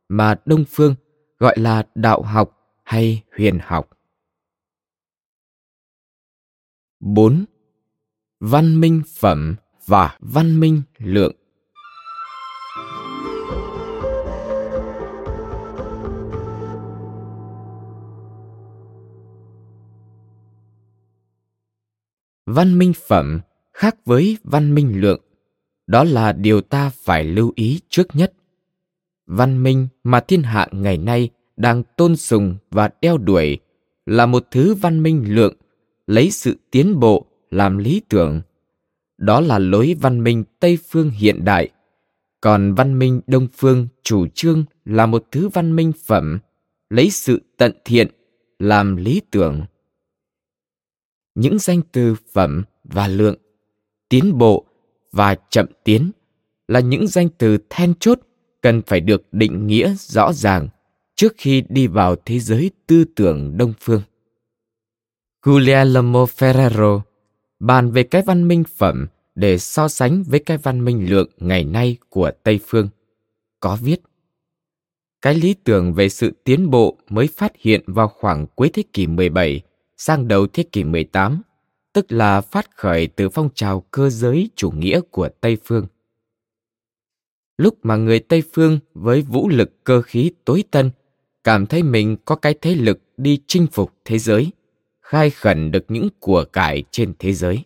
mà 0.09 0.35
Đông 0.45 0.63
Phương 0.69 0.95
gọi 1.39 1.59
là 1.59 1.87
đạo 1.95 2.21
học 2.21 2.57
hay 2.83 3.23
huyền 3.37 3.59
học. 3.63 3.89
4. 6.99 7.45
Văn 8.39 8.81
minh 8.81 9.01
phẩm 9.15 9.55
và 9.85 10.17
văn 10.19 10.59
minh 10.59 10.81
lượng. 10.97 11.35
Văn 22.45 22.77
minh 22.77 22.93
phẩm 23.07 23.39
khác 23.73 23.95
với 24.05 24.37
văn 24.43 24.75
minh 24.75 25.01
lượng, 25.01 25.21
đó 25.87 26.03
là 26.03 26.31
điều 26.31 26.61
ta 26.61 26.91
phải 27.03 27.23
lưu 27.23 27.51
ý 27.55 27.79
trước 27.89 28.07
nhất. 28.13 28.33
Văn 29.25 29.63
minh 29.63 29.87
mà 30.03 30.19
thiên 30.19 30.43
hạ 30.43 30.67
ngày 30.71 30.97
nay 30.97 31.29
đang 31.55 31.83
tôn 31.83 32.15
sùng 32.15 32.55
và 32.71 32.89
đeo 33.01 33.17
đuổi 33.17 33.57
là 34.05 34.25
một 34.25 34.47
thứ 34.51 34.73
văn 34.73 35.03
minh 35.03 35.35
lượng, 35.35 35.55
lấy 36.07 36.31
sự 36.31 36.57
tiến 36.71 36.99
bộ 36.99 37.25
làm 37.51 37.77
lý 37.77 38.01
tưởng. 38.09 38.41
Đó 39.17 39.41
là 39.41 39.59
lối 39.59 39.95
văn 40.01 40.23
minh 40.23 40.43
tây 40.59 40.77
phương 40.89 41.09
hiện 41.09 41.45
đại. 41.45 41.69
Còn 42.41 42.73
văn 42.73 42.99
minh 42.99 43.21
đông 43.27 43.47
phương 43.53 43.87
chủ 44.03 44.27
trương 44.27 44.65
là 44.85 45.05
một 45.05 45.25
thứ 45.31 45.49
văn 45.49 45.75
minh 45.75 45.91
phẩm, 46.05 46.39
lấy 46.89 47.09
sự 47.09 47.41
tận 47.57 47.71
thiện, 47.85 48.07
làm 48.59 48.95
lý 48.95 49.21
tưởng. 49.31 49.65
Những 51.35 51.59
danh 51.59 51.81
từ 51.91 52.15
phẩm 52.33 52.63
và 52.83 53.07
lượng, 53.07 53.35
tiến 54.09 54.37
bộ 54.37 54.65
và 55.11 55.35
chậm 55.49 55.65
tiến 55.83 56.11
là 56.67 56.79
những 56.79 57.07
danh 57.07 57.29
từ 57.37 57.57
then 57.69 57.93
chốt 57.99 58.19
cần 58.61 58.81
phải 58.87 58.99
được 58.99 59.23
định 59.31 59.67
nghĩa 59.67 59.93
rõ 59.97 60.33
ràng 60.33 60.67
trước 61.15 61.33
khi 61.37 61.63
đi 61.69 61.87
vào 61.87 62.15
thế 62.25 62.39
giới 62.39 62.71
tư 62.87 63.05
tưởng 63.15 63.57
đông 63.57 63.73
phương. 63.79 64.01
Guglielmo 65.41 66.25
Ferrero 66.25 67.01
bàn 67.59 67.91
về 67.91 68.03
cái 68.03 68.21
văn 68.21 68.47
minh 68.47 68.63
phẩm 68.75 69.07
để 69.35 69.57
so 69.57 69.87
sánh 69.87 70.23
với 70.23 70.39
cái 70.39 70.57
văn 70.57 70.85
minh 70.85 71.09
lượng 71.09 71.29
ngày 71.37 71.63
nay 71.63 71.97
của 72.09 72.31
Tây 72.43 72.59
phương 72.67 72.89
có 73.59 73.77
viết 73.81 74.01
cái 75.21 75.35
lý 75.35 75.55
tưởng 75.63 75.93
về 75.93 76.09
sự 76.09 76.31
tiến 76.43 76.69
bộ 76.69 76.97
mới 77.09 77.27
phát 77.27 77.51
hiện 77.59 77.81
vào 77.87 78.07
khoảng 78.07 78.47
cuối 78.55 78.69
thế 78.73 78.83
kỷ 78.93 79.07
17 79.07 79.61
sang 79.97 80.27
đầu 80.27 80.47
thế 80.47 80.63
kỷ 80.63 80.83
18 80.83 81.41
tức 81.97 82.11
là 82.11 82.41
phát 82.41 82.69
khởi 82.75 83.07
từ 83.07 83.29
phong 83.29 83.49
trào 83.55 83.83
cơ 83.91 84.09
giới 84.09 84.49
chủ 84.55 84.71
nghĩa 84.71 85.01
của 85.11 85.29
Tây 85.41 85.57
Phương. 85.65 85.87
Lúc 87.57 87.77
mà 87.83 87.95
người 87.95 88.19
Tây 88.19 88.43
Phương 88.53 88.79
với 88.93 89.21
vũ 89.21 89.49
lực 89.49 89.83
cơ 89.83 90.01
khí 90.01 90.31
tối 90.45 90.63
tân 90.71 90.91
cảm 91.43 91.65
thấy 91.65 91.83
mình 91.83 92.17
có 92.25 92.35
cái 92.35 92.53
thế 92.61 92.75
lực 92.75 92.99
đi 93.17 93.39
chinh 93.47 93.67
phục 93.71 93.93
thế 94.05 94.19
giới, 94.19 94.51
khai 95.07 95.29
khẩn 95.29 95.71
được 95.71 95.85
những 95.87 96.09
của 96.19 96.45
cải 96.53 96.83
trên 96.91 97.13
thế 97.19 97.33
giới. 97.33 97.63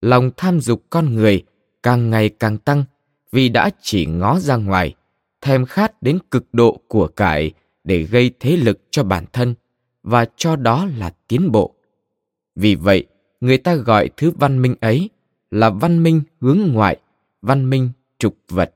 Lòng 0.00 0.30
tham 0.36 0.60
dục 0.60 0.82
con 0.90 1.14
người 1.14 1.42
càng 1.82 2.10
ngày 2.10 2.28
càng 2.28 2.58
tăng 2.58 2.84
vì 3.32 3.48
đã 3.48 3.70
chỉ 3.80 4.06
ngó 4.06 4.38
ra 4.38 4.56
ngoài, 4.56 4.94
thèm 5.40 5.66
khát 5.66 6.02
đến 6.02 6.18
cực 6.30 6.46
độ 6.52 6.80
của 6.88 7.08
cải 7.08 7.52
để 7.84 8.02
gây 8.02 8.30
thế 8.40 8.56
lực 8.56 8.80
cho 8.90 9.02
bản 9.04 9.24
thân 9.32 9.54
và 10.02 10.26
cho 10.36 10.56
đó 10.56 10.86
là 10.96 11.14
tiến 11.28 11.52
bộ 11.52 11.74
vì 12.56 12.74
vậy, 12.74 13.06
người 13.40 13.58
ta 13.58 13.74
gọi 13.74 14.10
thứ 14.16 14.30
văn 14.30 14.62
minh 14.62 14.74
ấy 14.80 15.10
là 15.50 15.70
văn 15.70 16.02
minh 16.02 16.22
hướng 16.40 16.60
ngoại, 16.72 17.00
văn 17.42 17.70
minh 17.70 17.90
trục 18.18 18.36
vật. 18.48 18.74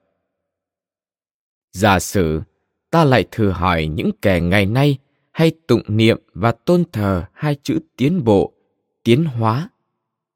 Giả 1.73 1.99
sử, 1.99 2.43
ta 2.91 3.05
lại 3.05 3.25
thử 3.31 3.51
hỏi 3.51 3.87
những 3.87 4.11
kẻ 4.23 4.41
ngày 4.41 4.67
nay 4.67 4.99
hay 5.35 5.53
tụng 5.67 5.83
niệm 5.89 6.19
và 6.35 6.53
tôn 6.53 6.85
thờ 6.93 7.25
hai 7.33 7.57
chữ 7.63 7.79
tiến 7.97 8.25
bộ, 8.25 8.53
tiến 9.03 9.25
hóa. 9.25 9.69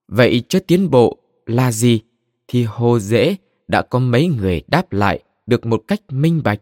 Vậy 0.08 0.42
chớ 0.48 0.58
tiến 0.66 0.90
bộ 0.90 1.18
là 1.46 1.72
gì? 1.72 2.00
Thì 2.48 2.64
hồ 2.64 2.98
dễ 2.98 3.36
đã 3.68 3.82
có 3.82 3.98
mấy 3.98 4.26
người 4.26 4.62
đáp 4.68 4.92
lại 4.92 5.22
được 5.46 5.66
một 5.66 5.82
cách 5.88 6.00
minh 6.08 6.40
bạch. 6.44 6.60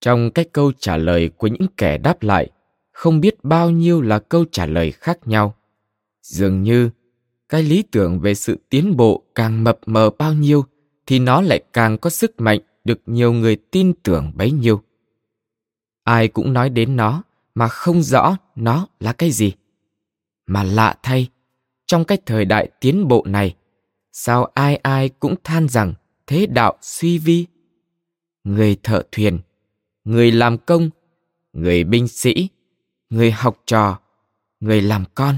Trong 0.00 0.30
các 0.30 0.46
câu 0.52 0.72
trả 0.78 0.96
lời 0.96 1.30
của 1.36 1.46
những 1.46 1.66
kẻ 1.76 1.98
đáp 1.98 2.22
lại, 2.22 2.50
không 2.92 3.20
biết 3.20 3.44
bao 3.44 3.70
nhiêu 3.70 4.00
là 4.00 4.18
câu 4.18 4.44
trả 4.52 4.66
lời 4.66 4.92
khác 4.92 5.18
nhau 5.28 5.54
dường 6.22 6.62
như 6.62 6.90
cái 7.48 7.62
lý 7.62 7.82
tưởng 7.82 8.20
về 8.20 8.34
sự 8.34 8.58
tiến 8.70 8.96
bộ 8.96 9.22
càng 9.34 9.64
mập 9.64 9.78
mờ 9.86 10.10
bao 10.18 10.32
nhiêu 10.34 10.64
thì 11.06 11.18
nó 11.18 11.40
lại 11.40 11.62
càng 11.72 11.98
có 11.98 12.10
sức 12.10 12.40
mạnh 12.40 12.60
được 12.84 13.00
nhiều 13.06 13.32
người 13.32 13.56
tin 13.56 13.92
tưởng 14.02 14.32
bấy 14.34 14.50
nhiêu 14.50 14.82
ai 16.10 16.28
cũng 16.28 16.52
nói 16.52 16.70
đến 16.70 16.96
nó, 16.96 17.22
mà 17.54 17.68
không 17.68 18.02
rõ 18.02 18.36
nó 18.56 18.86
là 19.00 19.12
cái 19.12 19.30
gì. 19.30 19.52
Mà 20.46 20.62
lạ 20.62 20.94
thay, 21.02 21.28
trong 21.86 22.04
cái 22.04 22.18
thời 22.26 22.44
đại 22.44 22.70
tiến 22.80 23.08
bộ 23.08 23.24
này, 23.26 23.56
sao 24.12 24.44
ai 24.54 24.76
ai 24.76 25.08
cũng 25.08 25.34
than 25.44 25.68
rằng 25.68 25.94
thế 26.26 26.46
đạo 26.46 26.76
suy 26.80 27.18
vi? 27.18 27.46
Người 28.44 28.76
thợ 28.82 29.02
thuyền, 29.12 29.38
người 30.04 30.32
làm 30.32 30.58
công, 30.58 30.90
người 31.52 31.84
binh 31.84 32.08
sĩ, 32.08 32.48
người 33.10 33.30
học 33.30 33.62
trò, 33.66 33.98
người 34.60 34.82
làm 34.82 35.04
con, 35.14 35.34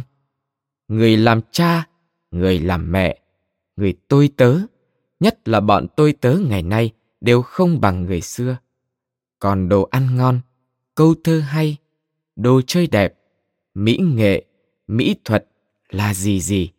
người 0.88 1.16
làm 1.16 1.40
cha, 1.50 1.86
người 2.30 2.60
làm 2.60 2.92
mẹ, 2.92 3.18
người 3.76 3.94
tôi 4.08 4.30
tớ, 4.36 4.58
nhất 5.20 5.48
là 5.48 5.60
bọn 5.60 5.86
tôi 5.96 6.12
tớ 6.12 6.36
ngày 6.48 6.62
nay 6.62 6.90
đều 7.20 7.42
không 7.42 7.80
bằng 7.80 8.04
người 8.04 8.20
xưa. 8.20 8.56
Còn 9.38 9.68
đồ 9.68 9.88
ăn 9.90 10.16
ngon 10.16 10.40
câu 10.94 11.14
thơ 11.24 11.40
hay, 11.40 11.76
đồ 12.36 12.60
chơi 12.66 12.86
đẹp, 12.86 13.14
mỹ 13.74 13.98
nghệ, 14.02 14.44
mỹ 14.86 15.14
thuật 15.24 15.46
là 15.88 16.14
gì 16.14 16.40
gì, 16.40 16.70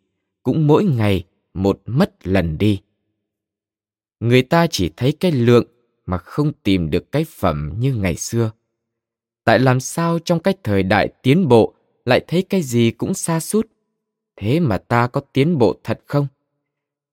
cũng 0.42 0.66
mỗi 0.66 0.84
ngày 0.84 1.24
một 1.54 1.82
mất 1.86 2.26
lần 2.26 2.58
đi. 2.58 2.80
Người 4.20 4.42
ta 4.42 4.66
chỉ 4.70 4.90
thấy 4.96 5.12
cái 5.12 5.32
lượng 5.32 5.66
mà 6.06 6.18
không 6.18 6.52
tìm 6.62 6.90
được 6.90 7.12
cái 7.12 7.24
phẩm 7.24 7.72
như 7.78 7.94
ngày 7.94 8.16
xưa. 8.16 8.50
Tại 9.44 9.58
làm 9.58 9.80
sao 9.80 10.18
trong 10.18 10.40
cái 10.40 10.54
thời 10.62 10.82
đại 10.82 11.08
tiến 11.22 11.48
bộ 11.48 11.74
lại 12.04 12.24
thấy 12.28 12.42
cái 12.42 12.62
gì 12.62 12.90
cũng 12.90 13.14
xa 13.14 13.40
sút? 13.40 13.68
Thế 14.36 14.60
mà 14.60 14.78
ta 14.78 15.06
có 15.06 15.20
tiến 15.32 15.58
bộ 15.58 15.76
thật 15.84 16.00
không? 16.06 16.26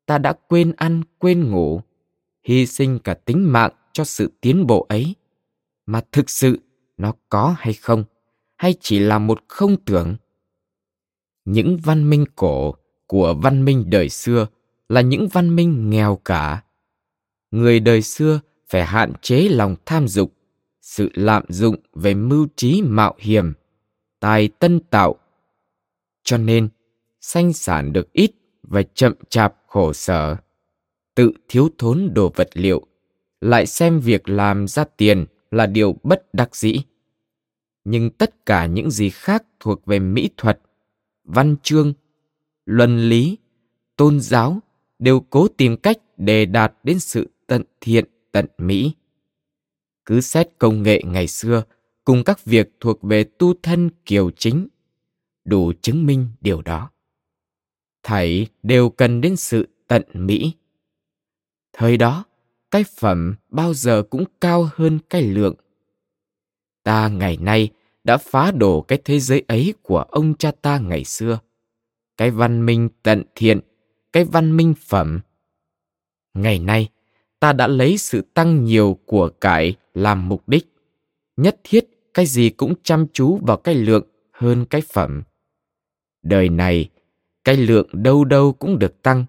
Ta 0.06 0.18
đã 0.18 0.34
quên 0.48 0.74
ăn, 0.78 1.02
quên 1.20 1.52
ngủ, 1.52 1.82
hy 2.44 2.66
sinh 2.66 3.00
cả 3.00 3.14
tính 3.14 3.52
mạng 3.52 3.72
cho 3.94 4.04
sự 4.04 4.32
tiến 4.42 4.68
bộ 4.68 4.86
ấy. 4.90 5.16
Mà 5.86 6.02
thực 6.12 6.30
sự 6.30 6.60
nó 7.02 7.14
có 7.30 7.56
hay 7.58 7.74
không, 7.74 8.04
hay 8.58 8.76
chỉ 8.80 9.00
là 9.00 9.20
một 9.20 9.44
không 9.48 9.78
tưởng? 9.86 10.16
Những 11.46 11.78
văn 11.78 12.10
minh 12.10 12.26
cổ 12.36 12.76
của 13.08 13.34
văn 13.34 13.66
minh 13.66 13.86
đời 13.88 14.10
xưa 14.10 14.48
là 14.90 15.02
những 15.02 15.28
văn 15.28 15.56
minh 15.56 15.90
nghèo 15.90 16.16
cả. 16.26 16.64
Người 17.52 17.80
đời 17.80 18.02
xưa 18.02 18.40
phải 18.68 18.86
hạn 18.86 19.14
chế 19.22 19.48
lòng 19.50 19.76
tham 19.86 20.08
dục, 20.08 20.34
sự 20.82 21.10
lạm 21.14 21.44
dụng 21.50 21.76
về 21.94 22.14
mưu 22.14 22.48
trí 22.56 22.82
mạo 22.82 23.16
hiểm, 23.20 23.54
tài 24.20 24.48
tân 24.48 24.80
tạo. 24.80 25.16
Cho 26.24 26.38
nên, 26.38 26.70
sanh 27.22 27.54
sản 27.54 27.94
được 27.94 28.14
ít 28.14 28.32
và 28.64 28.84
chậm 28.94 29.14
chạp 29.30 29.56
khổ 29.68 29.94
sở, 29.94 30.36
tự 31.16 31.32
thiếu 31.48 31.70
thốn 31.78 32.10
đồ 32.14 32.32
vật 32.36 32.50
liệu, 32.54 32.86
lại 33.42 33.66
xem 33.66 34.00
việc 34.00 34.30
làm 34.30 34.68
ra 34.68 34.84
tiền 34.98 35.26
là 35.52 35.66
điều 35.66 35.96
bất 36.04 36.34
đắc 36.34 36.56
dĩ. 36.56 36.82
Nhưng 37.84 38.10
tất 38.10 38.46
cả 38.46 38.66
những 38.66 38.92
gì 38.92 39.10
khác 39.10 39.44
thuộc 39.60 39.86
về 39.86 40.00
mỹ 40.00 40.30
thuật, 40.38 40.60
văn 41.24 41.56
chương, 41.64 41.94
luân 42.66 43.10
lý, 43.10 43.38
tôn 43.96 44.20
giáo 44.20 44.60
đều 45.00 45.20
cố 45.30 45.48
tìm 45.48 45.78
cách 45.78 45.98
để 46.18 46.46
đạt 46.46 46.74
đến 46.84 47.00
sự 47.00 47.30
tận 47.48 47.64
thiện 47.82 48.06
tận 48.32 48.46
mỹ. 48.58 48.94
Cứ 50.06 50.22
xét 50.22 50.50
công 50.58 50.84
nghệ 50.84 51.02
ngày 51.06 51.28
xưa 51.28 51.64
cùng 52.06 52.24
các 52.24 52.46
việc 52.46 52.72
thuộc 52.80 53.04
về 53.04 53.24
tu 53.24 53.54
thân 53.64 53.90
kiều 54.06 54.32
chính, 54.32 54.68
đủ 55.46 55.74
chứng 55.82 56.06
minh 56.06 56.28
điều 56.42 56.62
đó. 56.62 56.90
Thảy 58.04 58.48
đều 58.64 58.90
cần 58.90 59.22
đến 59.22 59.36
sự 59.36 59.68
tận 59.88 60.04
mỹ. 60.14 60.54
Thời 61.74 61.98
đó, 61.98 62.26
cái 62.72 62.84
phẩm 63.00 63.36
bao 63.50 63.74
giờ 63.74 64.04
cũng 64.10 64.24
cao 64.42 64.70
hơn 64.76 65.00
cái 65.10 65.22
lượng. 65.22 65.56
Ta 66.84 67.08
ngày 67.08 67.38
nay 67.38 67.70
đã 68.04 68.18
phá 68.18 68.52
đổ 68.52 68.82
cái 68.82 69.00
thế 69.06 69.20
giới 69.20 69.44
ấy 69.48 69.74
của 69.82 70.00
ông 70.00 70.34
cha 70.34 70.52
ta 70.62 70.80
ngày 70.80 71.04
xưa. 71.04 71.40
Cái 72.18 72.32
văn 72.32 72.66
minh 72.66 72.90
tận 73.04 73.24
thiện, 73.36 73.60
cái 74.14 74.24
văn 74.24 74.58
minh 74.58 74.74
phẩm. 74.88 75.20
Ngày 76.34 76.60
nay, 76.60 76.90
ta 77.40 77.54
đã 77.54 77.68
lấy 77.68 77.98
sự 77.98 78.22
tăng 78.34 78.64
nhiều 78.64 79.00
của 79.06 79.30
cải 79.42 79.76
làm 79.94 80.30
mục 80.30 80.50
đích. 80.50 80.68
Nhất 81.38 81.60
thiết 81.64 81.86
cái 82.14 82.26
gì 82.26 82.50
cũng 82.50 82.74
chăm 82.84 83.06
chú 83.14 83.38
vào 83.38 83.58
cái 83.58 83.76
lượng 83.76 84.04
hơn 84.32 84.66
cái 84.66 84.82
phẩm. 84.94 85.24
Đời 86.24 86.50
này, 86.50 86.90
cái 87.44 87.58
lượng 87.58 87.88
đâu 87.92 88.26
đâu 88.26 88.54
cũng 88.54 88.80
được 88.80 89.02
tăng, 89.02 89.26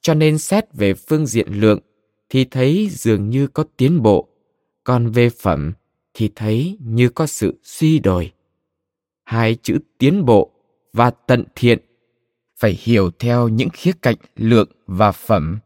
cho 0.00 0.14
nên 0.14 0.38
xét 0.38 0.64
về 0.72 0.94
phương 0.94 1.26
diện 1.26 1.48
lượng 1.52 1.80
thì 2.28 2.44
thấy 2.44 2.88
dường 2.90 3.30
như 3.30 3.46
có 3.46 3.64
tiến 3.76 4.02
bộ, 4.02 4.28
còn 4.84 5.10
về 5.10 5.30
phẩm 5.30 5.72
thì 6.18 6.30
thấy 6.34 6.78
như 6.80 7.08
có 7.08 7.26
sự 7.26 7.60
suy 7.62 7.98
đồi. 7.98 8.32
Hai 9.24 9.56
chữ 9.62 9.78
tiến 9.98 10.24
bộ 10.24 10.50
và 10.92 11.10
tận 11.10 11.44
thiện 11.54 11.78
phải 12.58 12.78
hiểu 12.80 13.10
theo 13.18 13.48
những 13.48 13.68
khía 13.72 13.92
cạnh 14.02 14.16
lượng 14.36 14.68
và 14.86 15.12
phẩm. 15.12 15.58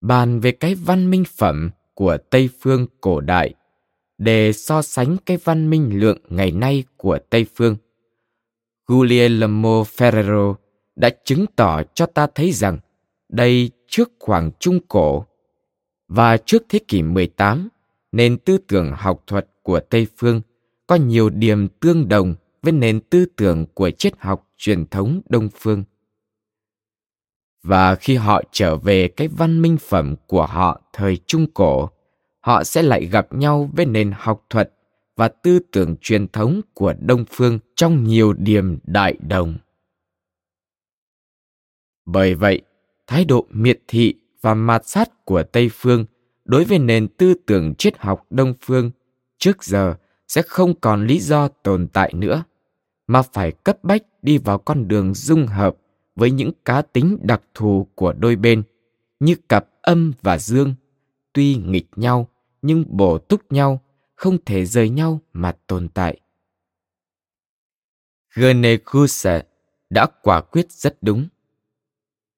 Bàn 0.00 0.40
về 0.40 0.52
cái 0.52 0.74
văn 0.74 1.10
minh 1.10 1.24
phẩm 1.36 1.70
của 1.94 2.18
Tây 2.30 2.48
phương 2.60 2.86
cổ 3.00 3.20
đại 3.20 3.54
để 4.18 4.52
so 4.52 4.82
sánh 4.82 5.16
cái 5.26 5.36
văn 5.44 5.70
minh 5.70 6.00
lượng 6.00 6.18
ngày 6.28 6.50
nay 6.50 6.84
của 6.96 7.18
Tây 7.30 7.46
phương. 7.54 7.76
Guglielmo 8.86 9.82
Ferrero 9.82 10.54
đã 10.96 11.10
chứng 11.24 11.46
tỏ 11.56 11.82
cho 11.94 12.06
ta 12.06 12.26
thấy 12.34 12.52
rằng 12.52 12.78
đây 13.28 13.70
trước 13.88 14.12
khoảng 14.18 14.50
Trung 14.58 14.80
Cổ 14.88 15.26
và 16.08 16.36
trước 16.36 16.62
thế 16.68 16.78
kỷ 16.88 17.02
18, 17.02 17.68
nền 18.12 18.38
tư 18.38 18.58
tưởng 18.58 18.92
học 18.96 19.22
thuật 19.26 19.48
của 19.62 19.80
Tây 19.80 20.06
Phương 20.16 20.40
có 20.86 20.94
nhiều 20.94 21.30
điểm 21.30 21.68
tương 21.68 22.08
đồng 22.08 22.34
với 22.62 22.72
nền 22.72 23.00
tư 23.00 23.26
tưởng 23.36 23.66
của 23.74 23.90
triết 23.90 24.12
học 24.18 24.48
truyền 24.56 24.86
thống 24.86 25.20
Đông 25.28 25.48
Phương. 25.58 25.84
Và 27.62 27.94
khi 27.94 28.16
họ 28.16 28.42
trở 28.52 28.76
về 28.76 29.08
cái 29.08 29.28
văn 29.28 29.62
minh 29.62 29.76
phẩm 29.80 30.14
của 30.26 30.46
họ 30.46 30.80
thời 30.92 31.16
Trung 31.26 31.46
Cổ, 31.54 31.90
họ 32.40 32.64
sẽ 32.64 32.82
lại 32.82 33.06
gặp 33.06 33.32
nhau 33.32 33.70
với 33.72 33.86
nền 33.86 34.12
học 34.16 34.46
thuật 34.50 34.72
và 35.16 35.28
tư 35.28 35.58
tưởng 35.72 35.96
truyền 36.00 36.28
thống 36.28 36.60
của 36.74 36.94
Đông 37.00 37.24
Phương 37.30 37.58
trong 37.76 38.04
nhiều 38.04 38.32
điểm 38.32 38.78
đại 38.84 39.16
đồng. 39.28 39.58
Bởi 42.06 42.34
vậy, 42.34 42.62
thái 43.06 43.24
độ 43.24 43.46
miệt 43.50 43.80
thị 43.88 44.14
và 44.40 44.54
mạt 44.54 44.86
sát 44.86 45.24
của 45.24 45.42
Tây 45.42 45.70
Phương 45.72 46.04
đối 46.48 46.64
với 46.64 46.78
nền 46.78 47.08
tư 47.08 47.34
tưởng 47.46 47.74
triết 47.74 47.98
học 47.98 48.26
Đông 48.30 48.54
Phương 48.60 48.90
trước 49.38 49.64
giờ 49.64 49.94
sẽ 50.28 50.42
không 50.42 50.74
còn 50.80 51.06
lý 51.06 51.20
do 51.20 51.48
tồn 51.48 51.88
tại 51.92 52.12
nữa, 52.14 52.44
mà 53.06 53.22
phải 53.22 53.52
cấp 53.52 53.84
bách 53.84 54.02
đi 54.22 54.38
vào 54.38 54.58
con 54.58 54.88
đường 54.88 55.14
dung 55.14 55.46
hợp 55.46 55.76
với 56.16 56.30
những 56.30 56.50
cá 56.64 56.82
tính 56.82 57.18
đặc 57.22 57.42
thù 57.54 57.88
của 57.94 58.12
đôi 58.12 58.36
bên, 58.36 58.62
như 59.20 59.34
cặp 59.48 59.66
âm 59.82 60.12
và 60.22 60.38
dương, 60.38 60.74
tuy 61.32 61.56
nghịch 61.56 61.86
nhau 61.96 62.28
nhưng 62.62 62.84
bổ 62.88 63.18
túc 63.18 63.52
nhau, 63.52 63.80
không 64.14 64.38
thể 64.46 64.64
rời 64.64 64.88
nhau 64.88 65.20
mà 65.32 65.52
tồn 65.66 65.88
tại. 65.88 66.20
Guernescuse 68.34 69.42
đã 69.90 70.06
quả 70.22 70.40
quyết 70.40 70.72
rất 70.72 70.98
đúng. 71.00 71.28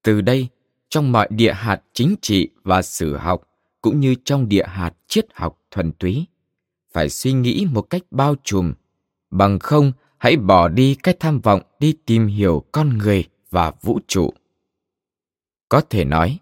Từ 0.03 0.21
đây, 0.21 0.47
trong 0.89 1.11
mọi 1.11 1.27
địa 1.31 1.53
hạt 1.53 1.81
chính 1.93 2.15
trị 2.21 2.49
và 2.63 2.81
sử 2.81 3.17
học 3.17 3.50
cũng 3.81 3.99
như 3.99 4.15
trong 4.25 4.49
địa 4.49 4.65
hạt 4.67 4.93
triết 5.07 5.25
học 5.33 5.59
thuần 5.71 5.91
túy. 5.91 6.25
Phải 6.93 7.09
suy 7.09 7.33
nghĩ 7.33 7.67
một 7.71 7.81
cách 7.81 8.01
bao 8.11 8.35
trùm, 8.43 8.73
bằng 9.29 9.59
không 9.59 9.91
hãy 10.17 10.37
bỏ 10.37 10.67
đi 10.67 10.95
cái 11.03 11.15
tham 11.19 11.39
vọng 11.39 11.61
đi 11.79 11.93
tìm 12.05 12.27
hiểu 12.27 12.63
con 12.71 12.97
người 12.97 13.23
và 13.49 13.71
vũ 13.81 13.99
trụ. 14.07 14.33
Có 15.69 15.81
thể 15.89 16.05
nói, 16.05 16.39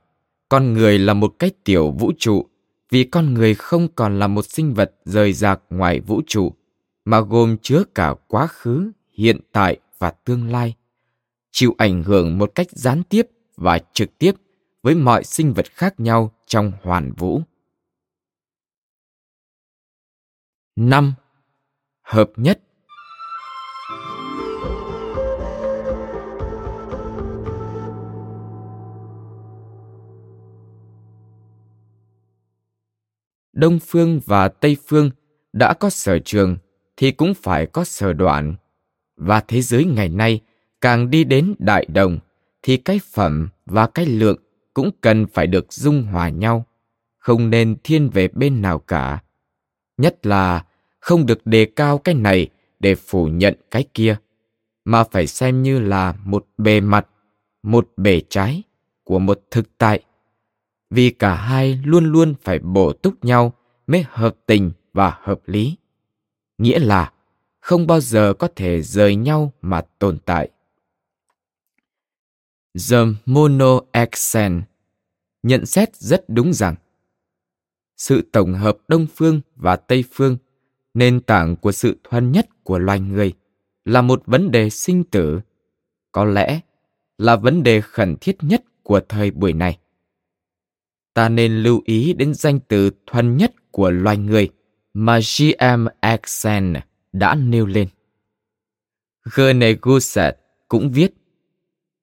con 0.50 0.74
người 0.74 1.00
là 1.00 1.14
một 1.14 1.36
cái 1.40 1.52
tiểu 1.64 1.92
vũ 1.92 2.12
trụ, 2.18 2.46
vì 2.90 3.04
con 3.04 3.34
người 3.34 3.56
không 3.56 3.88
còn 3.96 4.20
là 4.20 4.28
một 4.28 4.46
sinh 4.46 4.74
vật 4.74 4.96
rời 5.06 5.34
rạc 5.34 5.62
ngoài 5.70 6.00
vũ 6.00 6.22
trụ, 6.28 6.54
mà 7.06 7.22
gồm 7.22 7.58
chứa 7.62 7.84
cả 7.96 8.16
quá 8.28 8.48
khứ, 8.48 8.92
hiện 9.14 9.40
tại 9.52 9.78
và 10.00 10.12
tương 10.12 10.52
lai, 10.52 10.76
chịu 11.52 11.76
ảnh 11.78 12.04
hưởng 12.04 12.38
một 12.38 12.52
cách 12.56 12.68
gián 12.72 13.04
tiếp 13.04 13.28
và 13.58 13.80
trực 13.94 14.18
tiếp 14.18 14.32
với 14.84 14.96
mọi 14.96 15.24
sinh 15.24 15.54
vật 15.54 15.66
khác 15.72 16.00
nhau 16.00 16.32
trong 16.46 16.72
hoàn 16.82 17.14
vũ. 17.18 17.42
5. 20.76 21.14
Hợp 22.02 22.32
nhất 22.36 22.62
Đông 33.54 33.80
phương 33.80 34.20
và 34.26 34.48
Tây 34.48 34.78
phương 34.88 35.12
đã 35.54 35.74
có 35.74 35.90
sở 35.90 36.20
trường 36.20 36.58
thì 36.98 37.12
cũng 37.12 37.34
phải 37.34 37.66
có 37.66 37.84
sở 37.84 38.14
đoạn. 38.14 38.56
Và 39.16 39.44
thế 39.48 39.62
giới 39.62 39.86
ngày 39.86 40.10
nay 40.10 40.42
càng 40.82 41.10
đi 41.10 41.24
đến 41.24 41.56
đại 41.60 41.86
đồng 41.86 42.20
thì 42.62 42.78
cái 42.78 43.00
phẩm 43.14 43.50
và 43.66 43.88
cái 43.88 44.06
lượng 44.06 44.38
cũng 44.80 44.92
cần 45.02 45.28
phải 45.28 45.48
được 45.48 45.74
dung 45.74 46.04
hòa 46.04 46.30
nhau, 46.30 46.66
không 47.18 47.50
nên 47.50 47.76
thiên 47.84 48.10
về 48.10 48.28
bên 48.28 48.62
nào 48.62 48.80
cả. 48.80 49.24
Nhất 49.98 50.26
là 50.26 50.66
không 51.00 51.26
được 51.26 51.46
đề 51.46 51.66
cao 51.66 51.98
cái 51.98 52.16
này 52.16 52.50
để 52.80 52.96
phủ 52.96 53.28
nhận 53.28 53.56
cái 53.72 53.86
kia, 53.94 54.16
mà 54.86 55.04
phải 55.04 55.28
xem 55.28 55.64
như 55.64 55.80
là 55.80 56.16
một 56.26 56.48
bề 56.58 56.82
mặt, 56.82 57.08
một 57.64 57.90
bề 57.98 58.22
trái 58.30 58.64
của 59.04 59.20
một 59.20 59.42
thực 59.52 59.78
tại. 59.78 60.04
Vì 60.90 61.10
cả 61.10 61.36
hai 61.36 61.80
luôn 61.86 62.06
luôn 62.06 62.34
phải 62.42 62.60
bổ 62.60 62.94
túc 62.94 63.26
nhau 63.26 63.54
mới 63.88 64.06
hợp 64.10 64.36
tình 64.46 64.72
và 64.94 65.18
hợp 65.22 65.40
lý. 65.46 65.76
Nghĩa 66.58 66.80
là 66.80 67.12
không 67.60 67.88
bao 67.88 68.00
giờ 68.00 68.34
có 68.34 68.48
thể 68.56 68.82
rời 68.82 69.16
nhau 69.16 69.54
mà 69.62 69.82
tồn 70.00 70.18
tại. 70.26 70.50
The 72.90 72.98
Mono 73.26 73.80
Accent 73.92 74.69
nhận 75.44 75.66
xét 75.66 75.96
rất 75.96 76.26
đúng 76.28 76.54
rằng 76.54 76.76
sự 78.00 78.22
tổng 78.32 78.54
hợp 78.54 78.78
Đông 78.88 79.08
phương 79.16 79.42
và 79.56 79.76
Tây 79.76 80.04
phương, 80.12 80.38
nền 80.94 81.22
tảng 81.22 81.56
của 81.56 81.72
sự 81.72 81.98
thuần 82.04 82.32
nhất 82.32 82.64
của 82.64 82.80
loài 82.80 83.00
người, 83.00 83.34
là 83.86 84.02
một 84.02 84.24
vấn 84.26 84.52
đề 84.52 84.70
sinh 84.70 85.04
tử, 85.04 85.40
có 86.12 86.26
lẽ 86.26 86.60
là 87.18 87.36
vấn 87.36 87.64
đề 87.64 87.82
khẩn 87.82 88.16
thiết 88.22 88.38
nhất 88.42 88.64
của 88.84 89.00
thời 89.10 89.32
buổi 89.32 89.54
này. 89.54 89.78
Ta 91.14 91.30
nên 91.30 91.64
lưu 91.64 91.82
ý 91.86 92.14
đến 92.14 92.34
danh 92.34 92.60
từ 92.68 92.92
thuần 93.06 93.38
nhất 93.38 93.72
của 93.72 93.90
loài 93.90 94.18
người 94.18 94.50
mà 94.94 95.20
G.M. 95.20 95.88
Axen 96.00 96.74
đã 97.14 97.36
nêu 97.36 97.66
lên. 97.66 97.88
Gene 99.36 99.74
Gusset 99.82 100.38
cũng 100.68 100.92
viết 100.92 101.14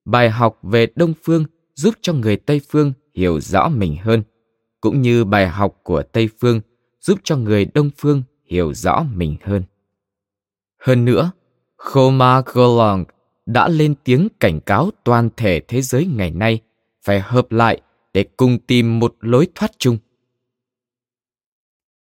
bài 0.05 0.31
học 0.31 0.59
về 0.63 0.87
Đông 0.97 1.13
Phương 1.23 1.45
giúp 1.75 1.95
cho 2.01 2.13
người 2.13 2.37
Tây 2.37 2.61
Phương 2.69 2.93
hiểu 3.17 3.41
rõ 3.41 3.69
mình 3.69 3.97
hơn, 3.97 4.23
cũng 4.81 5.03
như 5.03 5.25
bài 5.25 5.49
học 5.49 5.81
của 5.83 6.03
Tây 6.03 6.29
Phương 6.41 6.61
giúp 7.01 7.19
cho 7.25 7.37
người 7.37 7.65
Đông 7.75 7.91
Phương 7.97 8.23
hiểu 8.45 8.75
rõ 8.75 9.07
mình 9.15 9.37
hơn. 9.43 9.63
Hơn 10.79 11.05
nữa, 11.05 11.31
Khoma 11.77 12.43
Golong 12.47 13.05
đã 13.47 13.69
lên 13.69 13.95
tiếng 14.05 14.29
cảnh 14.41 14.61
cáo 14.61 14.91
toàn 15.05 15.29
thể 15.37 15.61
thế 15.61 15.83
giới 15.83 16.07
ngày 16.07 16.31
nay 16.31 16.61
phải 17.03 17.21
hợp 17.21 17.53
lại 17.53 17.81
để 18.13 18.25
cùng 18.37 18.59
tìm 18.59 18.99
một 18.99 19.17
lối 19.21 19.49
thoát 19.55 19.73
chung. 19.79 19.99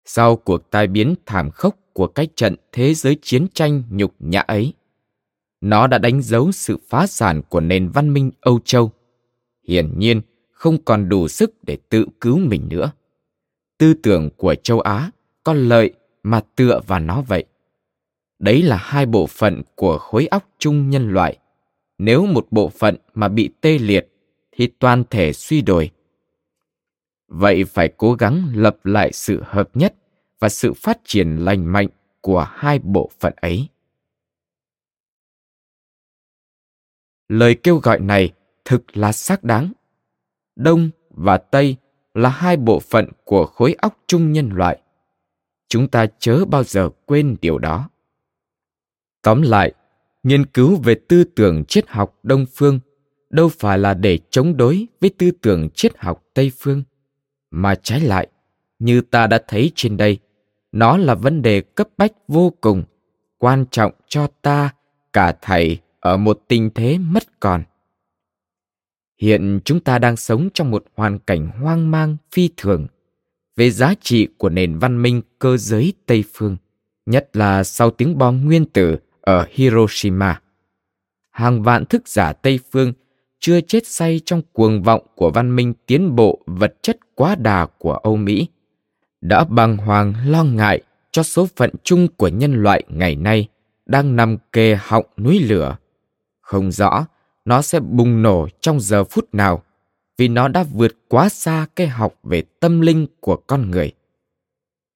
Sau 0.05 0.37
cuộc 0.37 0.71
tai 0.71 0.87
biến 0.87 1.15
thảm 1.27 1.51
khốc 1.51 1.77
của 1.93 2.07
cái 2.07 2.29
trận 2.37 2.57
thế 2.73 2.95
giới 2.95 3.17
chiến 3.23 3.47
tranh 3.55 3.83
nhục 3.91 4.15
nhã 4.19 4.41
ấy, 4.41 4.73
nó 5.61 5.87
đã 5.87 5.99
đánh 5.99 6.23
dấu 6.23 6.53
sự 6.53 6.79
phá 6.89 7.07
sản 7.07 7.43
của 7.49 7.61
nền 7.61 7.89
văn 7.89 8.13
minh 8.13 8.31
Âu 8.41 8.61
Châu. 8.65 8.91
Hiển 9.69 9.99
nhiên, 9.99 10.21
không 10.57 10.85
còn 10.85 11.09
đủ 11.09 11.29
sức 11.29 11.55
để 11.63 11.79
tự 11.89 12.07
cứu 12.21 12.39
mình 12.39 12.69
nữa. 12.69 12.93
tư 13.79 13.95
tưởng 13.95 14.31
của 14.37 14.55
châu 14.55 14.81
Á 14.81 15.11
có 15.45 15.55
lợi 15.55 15.95
mà 16.23 16.41
tựa 16.57 16.81
vào 16.87 17.01
nó 17.01 17.23
vậy. 17.23 17.45
Đấy 18.39 18.63
là 18.63 18.77
hai 18.77 19.07
bộ 19.07 19.27
phận 19.27 19.63
của 19.75 19.99
khối 19.99 20.27
óc 20.27 20.49
chung 20.59 20.91
nhân 20.91 21.11
loại. 21.11 21.39
Nếu 21.99 22.27
một 22.27 22.47
bộ 22.51 22.69
phận 22.69 22.97
mà 23.15 23.29
bị 23.29 23.51
tê 23.61 23.79
liệt 23.79 24.09
thì 24.53 24.67
toàn 24.79 25.05
thể 25.11 25.33
suy 25.33 25.63
đồi. 25.63 25.91
Vậy 27.29 27.65
phải 27.65 27.93
cố 27.97 28.13
gắng 28.13 28.53
lập 28.55 28.87
lại 28.87 29.13
sự 29.13 29.43
hợp 29.45 29.71
nhất 29.75 29.95
và 30.39 30.49
sự 30.49 30.73
phát 30.73 30.99
triển 31.05 31.37
lành 31.37 31.73
mạnh 31.73 31.89
của 32.21 32.47
hai 32.51 32.79
bộ 32.79 33.11
phận 33.21 33.33
ấy. 33.37 33.69
Lời 37.29 37.57
kêu 37.63 37.77
gọi 37.77 38.01
này 38.01 38.33
thực 38.65 38.97
là 38.97 39.13
xác 39.13 39.45
đáng. 39.45 39.73
Đông 40.57 40.91
và 41.11 41.39
Tây 41.39 41.77
là 42.15 42.29
hai 42.29 42.57
bộ 42.57 42.81
phận 42.81 43.09
của 43.25 43.47
khối 43.47 43.75
óc 43.79 43.99
chung 44.07 44.33
nhân 44.33 44.51
loại. 44.55 44.79
Chúng 45.69 45.89
ta 45.89 46.07
chớ 46.19 46.45
bao 46.45 46.65
giờ 46.65 46.89
quên 47.07 47.37
điều 47.41 47.59
đó. 47.59 47.91
Tóm 49.23 49.43
lại, 49.43 49.73
nghiên 50.23 50.47
cứu 50.47 50.77
về 50.77 50.95
tư 51.09 51.25
tưởng 51.25 51.65
triết 51.65 51.89
học 51.89 52.19
Đông 52.23 52.47
phương 52.55 52.81
đâu 53.31 53.49
phải 53.59 53.79
là 53.79 53.95
để 53.95 54.19
chống 54.31 54.57
đối 54.57 54.87
với 55.01 55.11
tư 55.11 55.31
tưởng 55.31 55.69
triết 55.75 55.99
học 55.99 56.25
Tây 56.35 56.53
phương, 56.59 56.83
mà 57.51 57.75
trái 57.75 58.01
lại, 58.01 58.29
như 58.79 59.01
ta 59.01 59.27
đã 59.27 59.43
thấy 59.49 59.73
trên 59.75 59.97
đây, 59.97 60.19
nó 60.73 60.97
là 60.97 61.15
vấn 61.15 61.43
đề 61.43 61.61
cấp 61.61 61.89
bách 61.97 62.13
vô 62.29 62.53
cùng, 62.61 62.85
quan 63.39 63.65
trọng 63.71 63.93
cho 64.09 64.27
ta, 64.43 64.75
cả 65.13 65.35
thầy 65.43 65.79
ở 66.01 66.17
một 66.17 66.41
tình 66.49 66.71
thế 66.75 66.99
mất 66.99 67.41
còn. 67.41 67.63
Hiện 69.19 69.61
chúng 69.65 69.81
ta 69.81 69.99
đang 69.99 70.17
sống 70.17 70.49
trong 70.55 70.71
một 70.71 70.85
hoàn 70.97 71.19
cảnh 71.19 71.51
hoang 71.61 71.91
mang 71.91 72.17
phi 72.33 72.51
thường 72.57 72.87
về 73.57 73.71
giá 73.71 73.95
trị 74.01 74.29
của 74.39 74.49
nền 74.49 74.79
văn 74.79 75.03
minh 75.03 75.23
cơ 75.39 75.57
giới 75.57 75.93
Tây 76.07 76.25
phương, 76.35 76.57
nhất 77.07 77.37
là 77.37 77.65
sau 77.65 77.91
tiếng 77.91 78.19
bom 78.19 78.45
nguyên 78.45 78.65
tử 78.65 78.97
ở 79.21 79.47
Hiroshima. 79.51 80.41
Hàng 81.31 81.63
vạn 81.63 81.85
thức 81.87 82.09
giả 82.09 82.33
Tây 82.33 82.61
phương 82.73 82.93
chưa 83.41 83.61
chết 83.61 83.87
say 83.87 84.21
trong 84.25 84.43
cuồng 84.53 84.83
vọng 84.83 85.07
của 85.15 85.31
văn 85.31 85.57
minh 85.57 85.75
tiến 85.87 86.17
bộ 86.17 86.39
vật 86.47 86.75
chất 86.83 86.99
quá 87.15 87.35
đà 87.35 87.67
của 87.79 87.93
Âu 87.93 88.17
Mỹ, 88.17 88.49
đã 89.21 89.45
bàng 89.45 89.77
hoàng 89.77 90.15
lo 90.27 90.45
ngại 90.45 90.83
cho 91.11 91.23
số 91.23 91.49
phận 91.57 91.71
chung 91.85 92.09
của 92.17 92.29
nhân 92.29 92.63
loại 92.63 92.83
ngày 92.89 93.17
nay 93.17 93.49
đang 93.87 94.17
nằm 94.17 94.37
kề 94.53 94.79
họng 94.81 95.07
núi 95.17 95.41
lửa. 95.41 95.77
Không 96.41 96.73
rõ 96.73 97.07
nó 97.47 97.63
sẽ 97.63 97.81
bùng 97.81 98.23
nổ 98.23 98.49
trong 98.61 98.81
giờ 98.81 99.05
phút 99.05 99.35
nào 99.35 99.63
vì 100.19 100.29
nó 100.29 100.49
đã 100.49 100.63
vượt 100.63 100.93
quá 101.09 101.29
xa 101.29 101.67
cái 101.77 101.89
học 101.89 102.15
về 102.23 102.43
tâm 102.61 102.81
linh 102.81 103.07
của 103.21 103.37
con 103.37 103.71
người. 103.71 103.93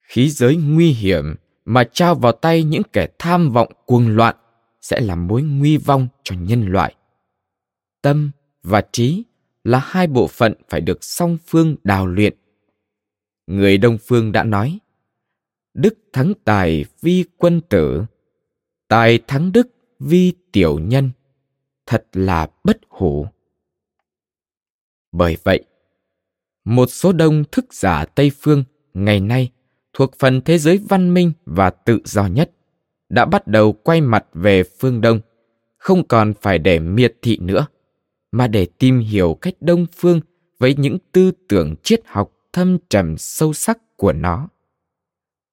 Khí 0.03 0.31
giới 0.31 0.57
nguy 0.57 0.91
hiểm 0.91 1.35
mà 1.65 1.85
trao 1.93 2.15
vào 2.15 2.33
tay 2.33 2.63
những 2.63 2.83
kẻ 2.93 3.09
tham 3.19 3.51
vọng 3.51 3.73
cuồng 3.87 4.09
loạn 4.09 4.37
sẽ 4.81 5.01
là 5.01 5.15
mối 5.15 5.43
nguy 5.43 5.77
vong 5.77 6.09
cho 6.23 6.37
nhân 6.37 6.67
loại. 6.67 6.95
Tâm 8.03 8.31
và 8.63 8.83
trí 8.93 9.25
là 9.65 9.79
hai 9.85 10.07
bộ 10.07 10.27
phận 10.27 10.55
phải 10.69 10.81
được 10.81 11.05
song 11.05 11.39
phương 11.47 11.77
đào 11.85 12.07
luyện. 12.07 12.35
Người 13.47 13.79
Đông 13.79 13.99
Phương 13.99 14.33
đã 14.33 14.45
nói, 14.45 14.79
Đức 15.75 15.95
thắng 16.13 16.33
tài 16.45 16.85
vi 17.01 17.25
quân 17.37 17.61
tử, 17.61 18.03
tài 18.89 19.19
thắng 19.27 19.53
đức 19.53 19.69
vi 20.01 20.33
tiểu 20.53 20.79
nhân, 20.79 21.11
thật 21.91 22.05
là 22.13 22.49
bất 22.65 22.79
hủ. 22.89 23.27
Bởi 25.13 25.37
vậy, 25.43 25.65
một 26.65 26.87
số 26.87 27.13
đông 27.13 27.45
thức 27.53 27.75
giả 27.75 28.05
Tây 28.05 28.31
Phương 28.41 28.65
ngày 28.95 29.21
nay 29.21 29.51
thuộc 29.93 30.11
phần 30.19 30.41
thế 30.41 30.59
giới 30.59 30.81
văn 30.89 31.15
minh 31.15 31.33
và 31.45 31.71
tự 31.71 31.99
do 32.05 32.27
nhất 32.27 32.51
đã 33.09 33.25
bắt 33.25 33.47
đầu 33.47 33.73
quay 33.73 34.01
mặt 34.01 34.25
về 34.33 34.63
phương 34.63 35.01
Đông, 35.01 35.21
không 35.79 36.09
còn 36.09 36.33
phải 36.41 36.59
để 36.59 36.79
miệt 36.79 37.15
thị 37.23 37.39
nữa, 37.41 37.67
mà 38.33 38.47
để 38.49 38.67
tìm 38.79 38.99
hiểu 38.99 39.39
cách 39.41 39.55
Đông 39.61 39.87
Phương 39.93 40.21
với 40.59 40.75
những 40.79 40.99
tư 41.13 41.33
tưởng 41.49 41.75
triết 41.83 42.01
học 42.07 42.33
thâm 42.53 42.79
trầm 42.89 43.19
sâu 43.19 43.53
sắc 43.53 43.79
của 43.97 44.13
nó. 44.13 44.49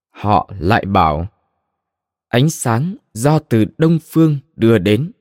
Họ 0.10 0.50
lại 0.60 0.86
bảo, 0.86 1.28
ánh 2.28 2.50
sáng 2.50 2.96
do 3.14 3.40
từ 3.40 3.66
Đông 3.78 4.00
Phương 4.04 4.38
đưa 4.56 4.78
đến. 4.78 5.12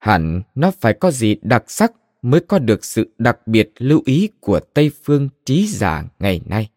Hẳn 0.00 0.42
nó 0.54 0.70
phải 0.70 0.92
có 0.92 1.10
gì 1.10 1.36
đặc 1.42 1.70
sắc 1.70 1.92
mới 2.22 2.40
có 2.40 2.58
được 2.58 2.84
sự 2.84 3.14
đặc 3.18 3.46
biệt 3.46 3.72
lưu 3.78 4.02
ý 4.04 4.28
của 4.40 4.60
Tây 4.60 4.90
Phương 5.04 5.28
trí 5.44 5.66
giả 5.66 6.04
ngày 6.18 6.40
nay. 6.46 6.68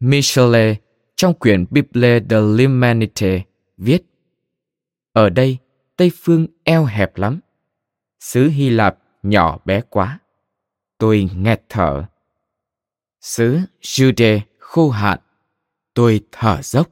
Michelet 0.00 0.76
trong 1.16 1.34
quyển 1.34 1.64
Bible 1.70 2.20
de 2.30 2.40
l'Humanité 2.40 3.40
viết 3.76 4.02
Ở 5.12 5.30
đây, 5.30 5.58
Tây 5.96 6.10
Phương 6.14 6.46
eo 6.64 6.84
hẹp 6.84 7.16
lắm. 7.16 7.40
Xứ 8.20 8.48
Hy 8.48 8.70
Lạp 8.70 8.98
nhỏ 9.22 9.58
bé 9.64 9.80
quá. 9.90 10.18
Tôi 10.98 11.28
nghẹt 11.36 11.62
thở. 11.68 12.04
Xứ 13.20 13.60
Jude 13.82 14.40
khô 14.58 14.90
hạn. 14.90 15.18
Tôi 15.94 16.20
thở 16.32 16.62
dốc. 16.62 16.88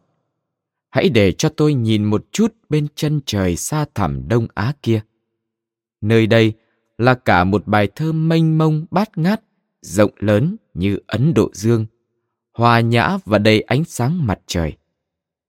Hãy 0.90 1.08
để 1.08 1.32
cho 1.32 1.48
tôi 1.48 1.74
nhìn 1.74 2.04
một 2.04 2.24
chút 2.32 2.54
bên 2.68 2.86
chân 2.94 3.20
trời 3.26 3.56
xa 3.56 3.84
thẳm 3.94 4.28
Đông 4.28 4.46
Á 4.54 4.72
kia. 4.82 5.00
Nơi 6.00 6.26
đây 6.26 6.52
là 6.98 7.14
cả 7.14 7.44
một 7.44 7.66
bài 7.66 7.88
thơ 7.94 8.12
mênh 8.12 8.58
mông 8.58 8.86
bát 8.90 9.18
ngát, 9.18 9.40
rộng 9.82 10.10
lớn 10.18 10.56
như 10.74 10.98
Ấn 11.06 11.34
Độ 11.34 11.50
Dương, 11.52 11.86
hòa 12.52 12.80
nhã 12.80 13.18
và 13.24 13.38
đầy 13.38 13.60
ánh 13.60 13.84
sáng 13.84 14.26
mặt 14.26 14.40
trời. 14.46 14.76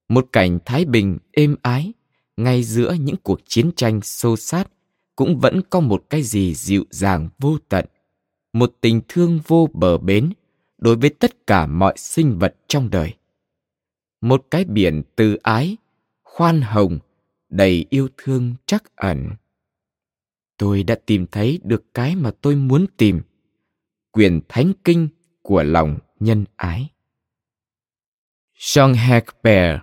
Một 0.09 0.27
cảnh 0.31 0.59
thái 0.65 0.85
bình 0.85 1.17
êm 1.31 1.55
ái, 1.61 1.93
ngay 2.37 2.63
giữa 2.63 2.95
những 2.99 3.15
cuộc 3.23 3.39
chiến 3.45 3.71
tranh 3.75 4.01
xô 4.01 4.37
sát, 4.37 4.71
cũng 5.15 5.39
vẫn 5.39 5.61
có 5.69 5.79
một 5.79 6.03
cái 6.09 6.21
gì 6.23 6.53
dịu 6.53 6.83
dàng 6.89 7.29
vô 7.39 7.57
tận, 7.69 7.85
một 8.53 8.73
tình 8.81 9.01
thương 9.07 9.39
vô 9.47 9.69
bờ 9.73 9.97
bến 9.97 10.33
đối 10.77 10.95
với 10.95 11.09
tất 11.09 11.47
cả 11.47 11.65
mọi 11.65 11.93
sinh 11.97 12.39
vật 12.39 12.55
trong 12.67 12.89
đời. 12.89 13.13
Một 14.21 14.45
cái 14.51 14.65
biển 14.65 15.03
từ 15.15 15.35
ái, 15.35 15.77
khoan 16.23 16.61
hồng, 16.61 16.99
đầy 17.49 17.85
yêu 17.89 18.07
thương 18.17 18.55
trắc 18.65 18.95
ẩn 18.95 19.29
tôi 20.61 20.83
đã 20.83 20.95
tìm 21.05 21.25
thấy 21.27 21.59
được 21.63 21.93
cái 21.93 22.15
mà 22.15 22.31
tôi 22.41 22.55
muốn 22.55 22.85
tìm 22.97 23.21
quyền 24.11 24.41
thánh 24.49 24.73
kinh 24.83 25.07
của 25.41 25.63
lòng 25.63 25.97
nhân 26.19 26.45
ái 26.55 26.89
Jean 28.57 28.93
Herbert 28.93 29.81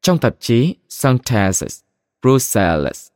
trong 0.00 0.18
tạp 0.18 0.36
chí 0.40 0.76
Synthesis 0.88 1.80
Brussels 2.22 3.08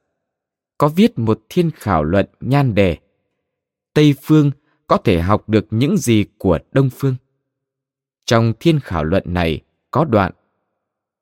có 0.79 0.89
viết 0.89 1.19
một 1.19 1.41
thiên 1.49 1.71
khảo 1.71 2.05
luận 2.05 2.27
nhan 2.41 2.75
đề 2.75 2.97
Tây 3.95 4.15
phương 4.23 4.51
có 4.87 4.97
thể 4.97 5.21
học 5.21 5.49
được 5.49 5.67
những 5.71 5.97
gì 5.97 6.25
của 6.39 6.59
Đông 6.73 6.91
phương. 6.91 7.15
Trong 8.25 8.53
thiên 8.61 8.81
khảo 8.81 9.05
luận 9.05 9.23
này 9.27 9.61
có 9.91 10.05
đoạn 10.05 10.33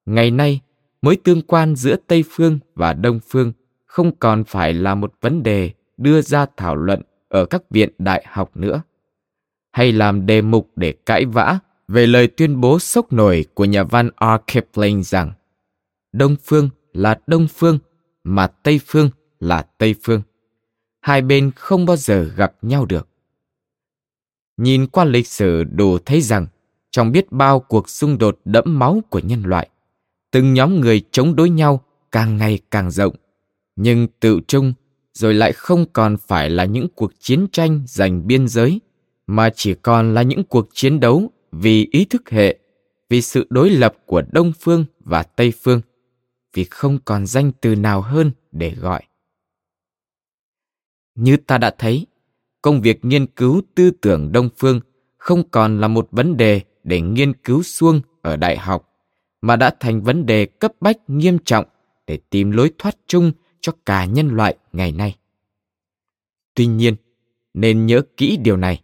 Ngày 0.06 0.30
nay, 0.30 0.60
mối 1.02 1.16
tương 1.24 1.42
quan 1.42 1.76
giữa 1.76 1.96
Tây 2.06 2.24
phương 2.30 2.58
và 2.74 2.92
Đông 2.92 3.20
phương 3.28 3.52
không 3.94 4.16
còn 4.16 4.44
phải 4.44 4.74
là 4.74 4.94
một 4.94 5.14
vấn 5.20 5.42
đề 5.42 5.70
đưa 5.96 6.20
ra 6.20 6.46
thảo 6.56 6.76
luận 6.76 7.02
ở 7.28 7.46
các 7.46 7.62
viện 7.70 7.90
đại 7.98 8.24
học 8.28 8.56
nữa 8.56 8.82
hay 9.72 9.92
làm 9.92 10.26
đề 10.26 10.42
mục 10.42 10.70
để 10.76 10.94
cãi 11.06 11.24
vã 11.24 11.58
về 11.88 12.06
lời 12.06 12.26
tuyên 12.26 12.60
bố 12.60 12.78
sốc 12.78 13.12
nổi 13.12 13.46
của 13.54 13.64
nhà 13.64 13.84
văn 13.84 14.10
R. 14.20 14.52
Kipling 14.52 15.02
rằng 15.02 15.32
Đông 16.12 16.36
phương 16.44 16.68
là 16.92 17.20
Đông 17.26 17.46
phương 17.48 17.78
mà 18.24 18.46
Tây 18.46 18.80
phương 18.86 19.10
là 19.40 19.62
Tây 19.78 19.94
phương. 20.02 20.22
Hai 21.00 21.22
bên 21.22 21.50
không 21.56 21.86
bao 21.86 21.96
giờ 21.96 22.24
gặp 22.36 22.54
nhau 22.62 22.86
được. 22.86 23.08
Nhìn 24.56 24.86
qua 24.86 25.04
lịch 25.04 25.26
sử 25.26 25.64
đủ 25.64 25.98
thấy 25.98 26.20
rằng 26.20 26.46
trong 26.90 27.12
biết 27.12 27.32
bao 27.32 27.60
cuộc 27.60 27.88
xung 27.88 28.18
đột 28.18 28.38
đẫm 28.44 28.78
máu 28.78 29.02
của 29.10 29.18
nhân 29.18 29.42
loại, 29.42 29.68
từng 30.30 30.54
nhóm 30.54 30.80
người 30.80 31.02
chống 31.10 31.36
đối 31.36 31.50
nhau 31.50 31.84
càng 32.12 32.36
ngày 32.36 32.58
càng 32.70 32.90
rộng 32.90 33.14
nhưng 33.76 34.06
tự 34.20 34.40
trung, 34.48 34.72
rồi 35.12 35.34
lại 35.34 35.52
không 35.52 35.84
còn 35.92 36.16
phải 36.16 36.50
là 36.50 36.64
những 36.64 36.88
cuộc 36.94 37.12
chiến 37.18 37.46
tranh 37.52 37.82
giành 37.86 38.26
biên 38.26 38.48
giới, 38.48 38.80
mà 39.26 39.50
chỉ 39.50 39.74
còn 39.74 40.14
là 40.14 40.22
những 40.22 40.44
cuộc 40.44 40.68
chiến 40.72 41.00
đấu 41.00 41.30
vì 41.52 41.88
ý 41.90 42.04
thức 42.04 42.30
hệ, 42.30 42.58
vì 43.08 43.22
sự 43.22 43.46
đối 43.50 43.70
lập 43.70 43.94
của 44.06 44.22
đông 44.32 44.52
phương 44.60 44.84
và 45.00 45.22
tây 45.22 45.52
phương, 45.62 45.80
vì 46.54 46.64
không 46.64 46.98
còn 47.04 47.26
danh 47.26 47.52
từ 47.60 47.74
nào 47.74 48.00
hơn 48.00 48.30
để 48.52 48.70
gọi. 48.70 49.02
Như 51.14 51.36
ta 51.36 51.58
đã 51.58 51.74
thấy, 51.78 52.06
công 52.62 52.80
việc 52.80 53.04
nghiên 53.04 53.26
cứu 53.26 53.62
tư 53.74 53.90
tưởng 53.90 54.32
đông 54.32 54.48
phương 54.56 54.80
không 55.16 55.48
còn 55.50 55.80
là 55.80 55.88
một 55.88 56.08
vấn 56.10 56.36
đề 56.36 56.60
để 56.84 57.00
nghiên 57.00 57.32
cứu 57.32 57.62
suông 57.62 58.00
ở 58.22 58.36
đại 58.36 58.58
học, 58.58 58.88
mà 59.42 59.56
đã 59.56 59.76
thành 59.80 60.02
vấn 60.02 60.26
đề 60.26 60.46
cấp 60.46 60.72
bách 60.80 60.96
nghiêm 61.06 61.38
trọng 61.44 61.64
để 62.06 62.18
tìm 62.30 62.50
lối 62.50 62.70
thoát 62.78 62.96
chung 63.06 63.32
cho 63.64 63.72
cả 63.86 64.04
nhân 64.04 64.28
loại 64.28 64.56
ngày 64.72 64.92
nay. 64.92 65.16
Tuy 66.54 66.66
nhiên, 66.66 66.94
nên 67.54 67.86
nhớ 67.86 68.02
kỹ 68.16 68.36
điều 68.36 68.56
này. 68.56 68.82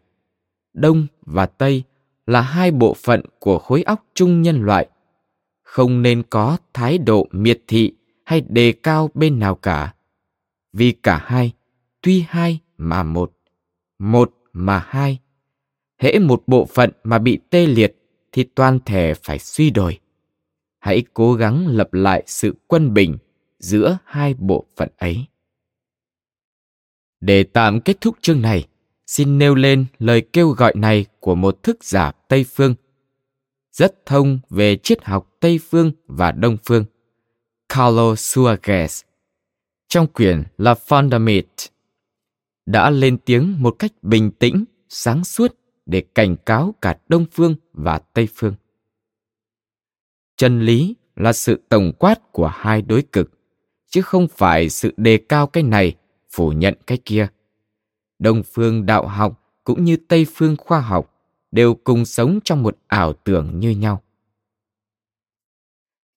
Đông 0.72 1.06
và 1.26 1.46
Tây 1.46 1.82
là 2.26 2.40
hai 2.40 2.70
bộ 2.70 2.94
phận 2.94 3.22
của 3.38 3.58
khối 3.58 3.82
óc 3.82 4.06
chung 4.14 4.42
nhân 4.42 4.62
loại 4.62 4.88
không 5.62 6.02
nên 6.02 6.22
có 6.22 6.56
thái 6.74 6.98
độ 6.98 7.28
miệt 7.30 7.60
thị 7.66 7.92
hay 8.24 8.40
đề 8.40 8.72
cao 8.72 9.10
bên 9.14 9.38
nào 9.38 9.54
cả 9.54 9.94
vì 10.72 10.92
cả 10.92 11.24
hai 11.24 11.52
tuy 12.00 12.24
hai 12.28 12.58
mà 12.78 13.02
một 13.02 13.32
một 13.98 14.32
mà 14.52 14.84
hai 14.86 15.18
hễ 15.98 16.18
một 16.18 16.42
bộ 16.46 16.64
phận 16.64 16.90
mà 17.04 17.18
bị 17.18 17.38
tê 17.50 17.66
liệt 17.66 17.96
thì 18.32 18.44
toàn 18.44 18.78
thể 18.86 19.14
phải 19.14 19.38
suy 19.38 19.70
đồi 19.70 19.98
hãy 20.78 21.02
cố 21.14 21.34
gắng 21.34 21.66
lập 21.66 21.94
lại 21.94 22.22
sự 22.26 22.54
quân 22.66 22.94
bình 22.94 23.18
giữa 23.60 23.98
hai 24.04 24.34
bộ 24.34 24.66
phận 24.76 24.88
ấy. 24.98 25.26
Để 27.20 27.44
tạm 27.44 27.80
kết 27.80 28.00
thúc 28.00 28.16
chương 28.20 28.42
này, 28.42 28.66
xin 29.06 29.38
nêu 29.38 29.54
lên 29.54 29.86
lời 29.98 30.22
kêu 30.32 30.48
gọi 30.48 30.72
này 30.76 31.06
của 31.20 31.34
một 31.34 31.62
thức 31.62 31.84
giả 31.84 32.12
tây 32.28 32.44
phương. 32.44 32.74
Rất 33.72 34.06
thông 34.06 34.40
về 34.50 34.76
triết 34.76 35.04
học 35.04 35.36
tây 35.40 35.60
phương 35.70 35.92
và 36.06 36.32
đông 36.32 36.56
phương. 36.64 36.84
Carlo 37.68 38.14
suarez, 38.14 39.02
trong 39.88 40.06
quyển 40.06 40.42
la 40.58 40.74
fondamit 40.86 41.42
đã 42.66 42.90
lên 42.90 43.18
tiếng 43.18 43.62
một 43.62 43.76
cách 43.78 43.92
bình 44.02 44.30
tĩnh, 44.30 44.64
sáng 44.88 45.24
suốt 45.24 45.56
để 45.86 46.02
cảnh 46.14 46.36
cáo 46.46 46.74
cả 46.80 46.98
đông 47.08 47.26
phương 47.32 47.54
và 47.72 47.98
tây 47.98 48.28
phương. 48.34 48.54
Chân 50.36 50.60
lý 50.60 50.94
là 51.16 51.32
sự 51.32 51.60
tổng 51.68 51.92
quát 51.98 52.32
của 52.32 52.46
hai 52.54 52.82
đối 52.82 53.02
cực 53.02 53.39
chứ 53.90 54.02
không 54.02 54.28
phải 54.28 54.70
sự 54.70 54.94
đề 54.96 55.16
cao 55.16 55.46
cái 55.46 55.62
này, 55.62 55.96
phủ 56.30 56.52
nhận 56.52 56.74
cái 56.86 56.98
kia. 57.04 57.28
Đông 58.18 58.42
phương 58.42 58.86
đạo 58.86 59.06
học 59.06 59.42
cũng 59.64 59.84
như 59.84 59.96
tây 59.96 60.26
phương 60.34 60.56
khoa 60.56 60.80
học 60.80 61.14
đều 61.52 61.74
cùng 61.74 62.04
sống 62.04 62.38
trong 62.44 62.62
một 62.62 62.78
ảo 62.86 63.12
tưởng 63.12 63.60
như 63.60 63.70
nhau. 63.70 64.02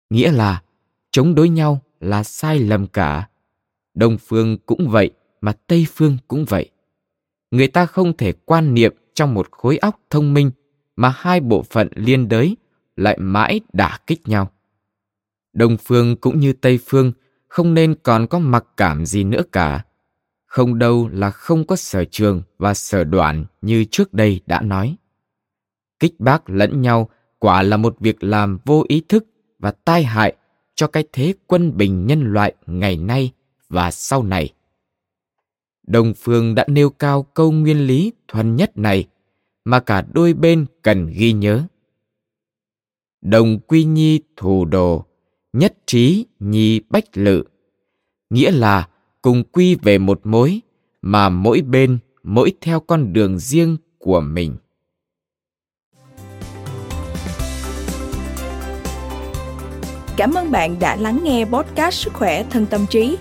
Nghĩa 0.10 0.32
là 0.32 0.64
chống 1.12 1.36
đối 1.36 1.50
nhau 1.50 1.82
là 2.00 2.24
sai 2.24 2.60
lầm 2.60 2.88
cả. 2.88 3.30
Đông 3.94 4.18
phương 4.18 4.58
cũng 4.66 4.90
vậy 4.90 5.12
mà 5.42 5.54
tây 5.68 5.86
phương 5.94 6.18
cũng 6.28 6.46
vậy. 6.46 6.70
Người 7.52 7.68
ta 7.68 7.86
không 7.86 8.18
thể 8.18 8.34
quan 8.46 8.74
niệm 8.74 8.96
trong 9.14 9.34
một 9.34 9.52
khối 9.52 9.78
óc 9.78 10.00
thông 10.10 10.34
minh 10.34 10.52
mà 10.96 11.14
hai 11.16 11.40
bộ 11.40 11.64
phận 11.64 11.90
liên 11.96 12.30
đới 12.30 12.58
lại 12.96 13.18
mãi 13.22 13.62
đả 13.74 14.00
kích 14.08 14.28
nhau. 14.28 14.52
Đông 15.54 15.78
phương 15.78 16.16
cũng 16.16 16.40
như 16.40 16.54
tây 16.54 16.80
phương 16.86 17.12
không 17.54 17.74
nên 17.74 17.96
còn 18.04 18.28
có 18.28 18.40
mặc 18.40 18.66
cảm 18.78 19.06
gì 19.06 19.24
nữa 19.24 19.42
cả. 19.52 19.86
Không 20.46 20.80
đâu 20.80 21.10
là 21.14 21.32
không 21.32 21.68
có 21.68 21.76
sở 21.76 22.06
trường 22.06 22.42
và 22.58 22.74
sở 22.74 23.04
đoạn 23.04 23.46
như 23.62 23.86
trước 23.92 24.14
đây 24.14 24.42
đã 24.46 24.62
nói. 24.62 24.96
Kích 26.00 26.20
bác 26.20 26.50
lẫn 26.50 26.82
nhau 26.82 27.10
quả 27.40 27.64
là 27.64 27.78
một 27.78 27.96
việc 28.00 28.24
làm 28.24 28.60
vô 28.66 28.84
ý 28.88 29.02
thức 29.08 29.26
và 29.60 29.72
tai 29.72 30.04
hại 30.04 30.36
cho 30.76 30.88
cái 30.88 31.04
thế 31.12 31.34
quân 31.48 31.78
bình 31.78 32.08
nhân 32.08 32.34
loại 32.34 32.54
ngày 32.66 32.98
nay 32.98 33.32
và 33.70 33.92
sau 33.92 34.24
này. 34.24 34.54
Đồng 35.88 36.14
phương 36.14 36.56
đã 36.56 36.66
nêu 36.68 36.90
cao 36.90 37.24
câu 37.24 37.52
nguyên 37.52 37.88
lý 37.88 38.14
thuần 38.28 38.56
nhất 38.56 38.78
này 38.78 39.08
mà 39.66 39.80
cả 39.80 40.06
đôi 40.14 40.34
bên 40.34 40.66
cần 40.82 41.08
ghi 41.08 41.34
nhớ. 41.34 41.64
Đồng 43.22 43.60
quy 43.60 43.84
nhi 43.84 44.20
thù 44.36 44.66
đồ 44.66 45.06
nhất 45.54 45.74
trí 45.86 46.26
nhi 46.40 46.82
bách 46.90 47.18
lự 47.18 47.44
nghĩa 48.30 48.52
là 48.52 48.88
cùng 49.22 49.44
quy 49.52 49.76
về 49.76 49.98
một 49.98 50.20
mối 50.24 50.62
mà 51.02 51.30
mỗi 51.30 51.62
bên 51.62 51.98
mỗi 52.24 52.54
theo 52.62 52.80
con 52.80 53.14
đường 53.14 53.40
riêng 53.40 53.78
của 53.98 54.22
mình 54.22 54.56
Cảm 60.18 60.34
ơn 60.34 60.52
bạn 60.52 60.80
đã 60.80 60.96
lắng 60.96 61.20
nghe 61.24 61.46
podcast 61.46 61.96
Sức 61.96 62.14
khỏe 62.14 62.44
thân 62.50 62.66
tâm 62.66 62.86
trí. 62.90 63.18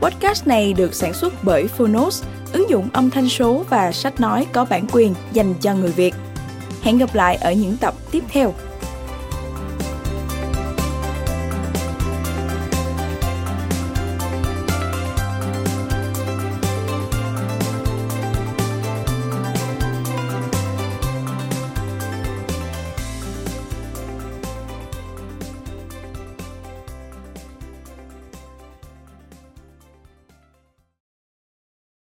Podcast 0.00 0.46
này 0.46 0.72
được 0.72 0.94
sản 0.94 1.14
xuất 1.14 1.34
bởi 1.44 1.68
Phonos, 1.68 2.24
ứng 2.52 2.70
dụng 2.70 2.88
âm 2.92 3.10
thanh 3.10 3.28
số 3.28 3.64
và 3.70 3.92
sách 3.92 4.20
nói 4.20 4.46
có 4.52 4.64
bản 4.64 4.86
quyền 4.92 5.14
dành 5.32 5.54
cho 5.60 5.74
người 5.74 5.92
Việt. 5.92 6.14
Hẹn 6.82 6.98
gặp 6.98 7.14
lại 7.14 7.36
ở 7.36 7.52
những 7.52 7.76
tập 7.76 7.94
tiếp 8.10 8.24
theo. 8.28 8.54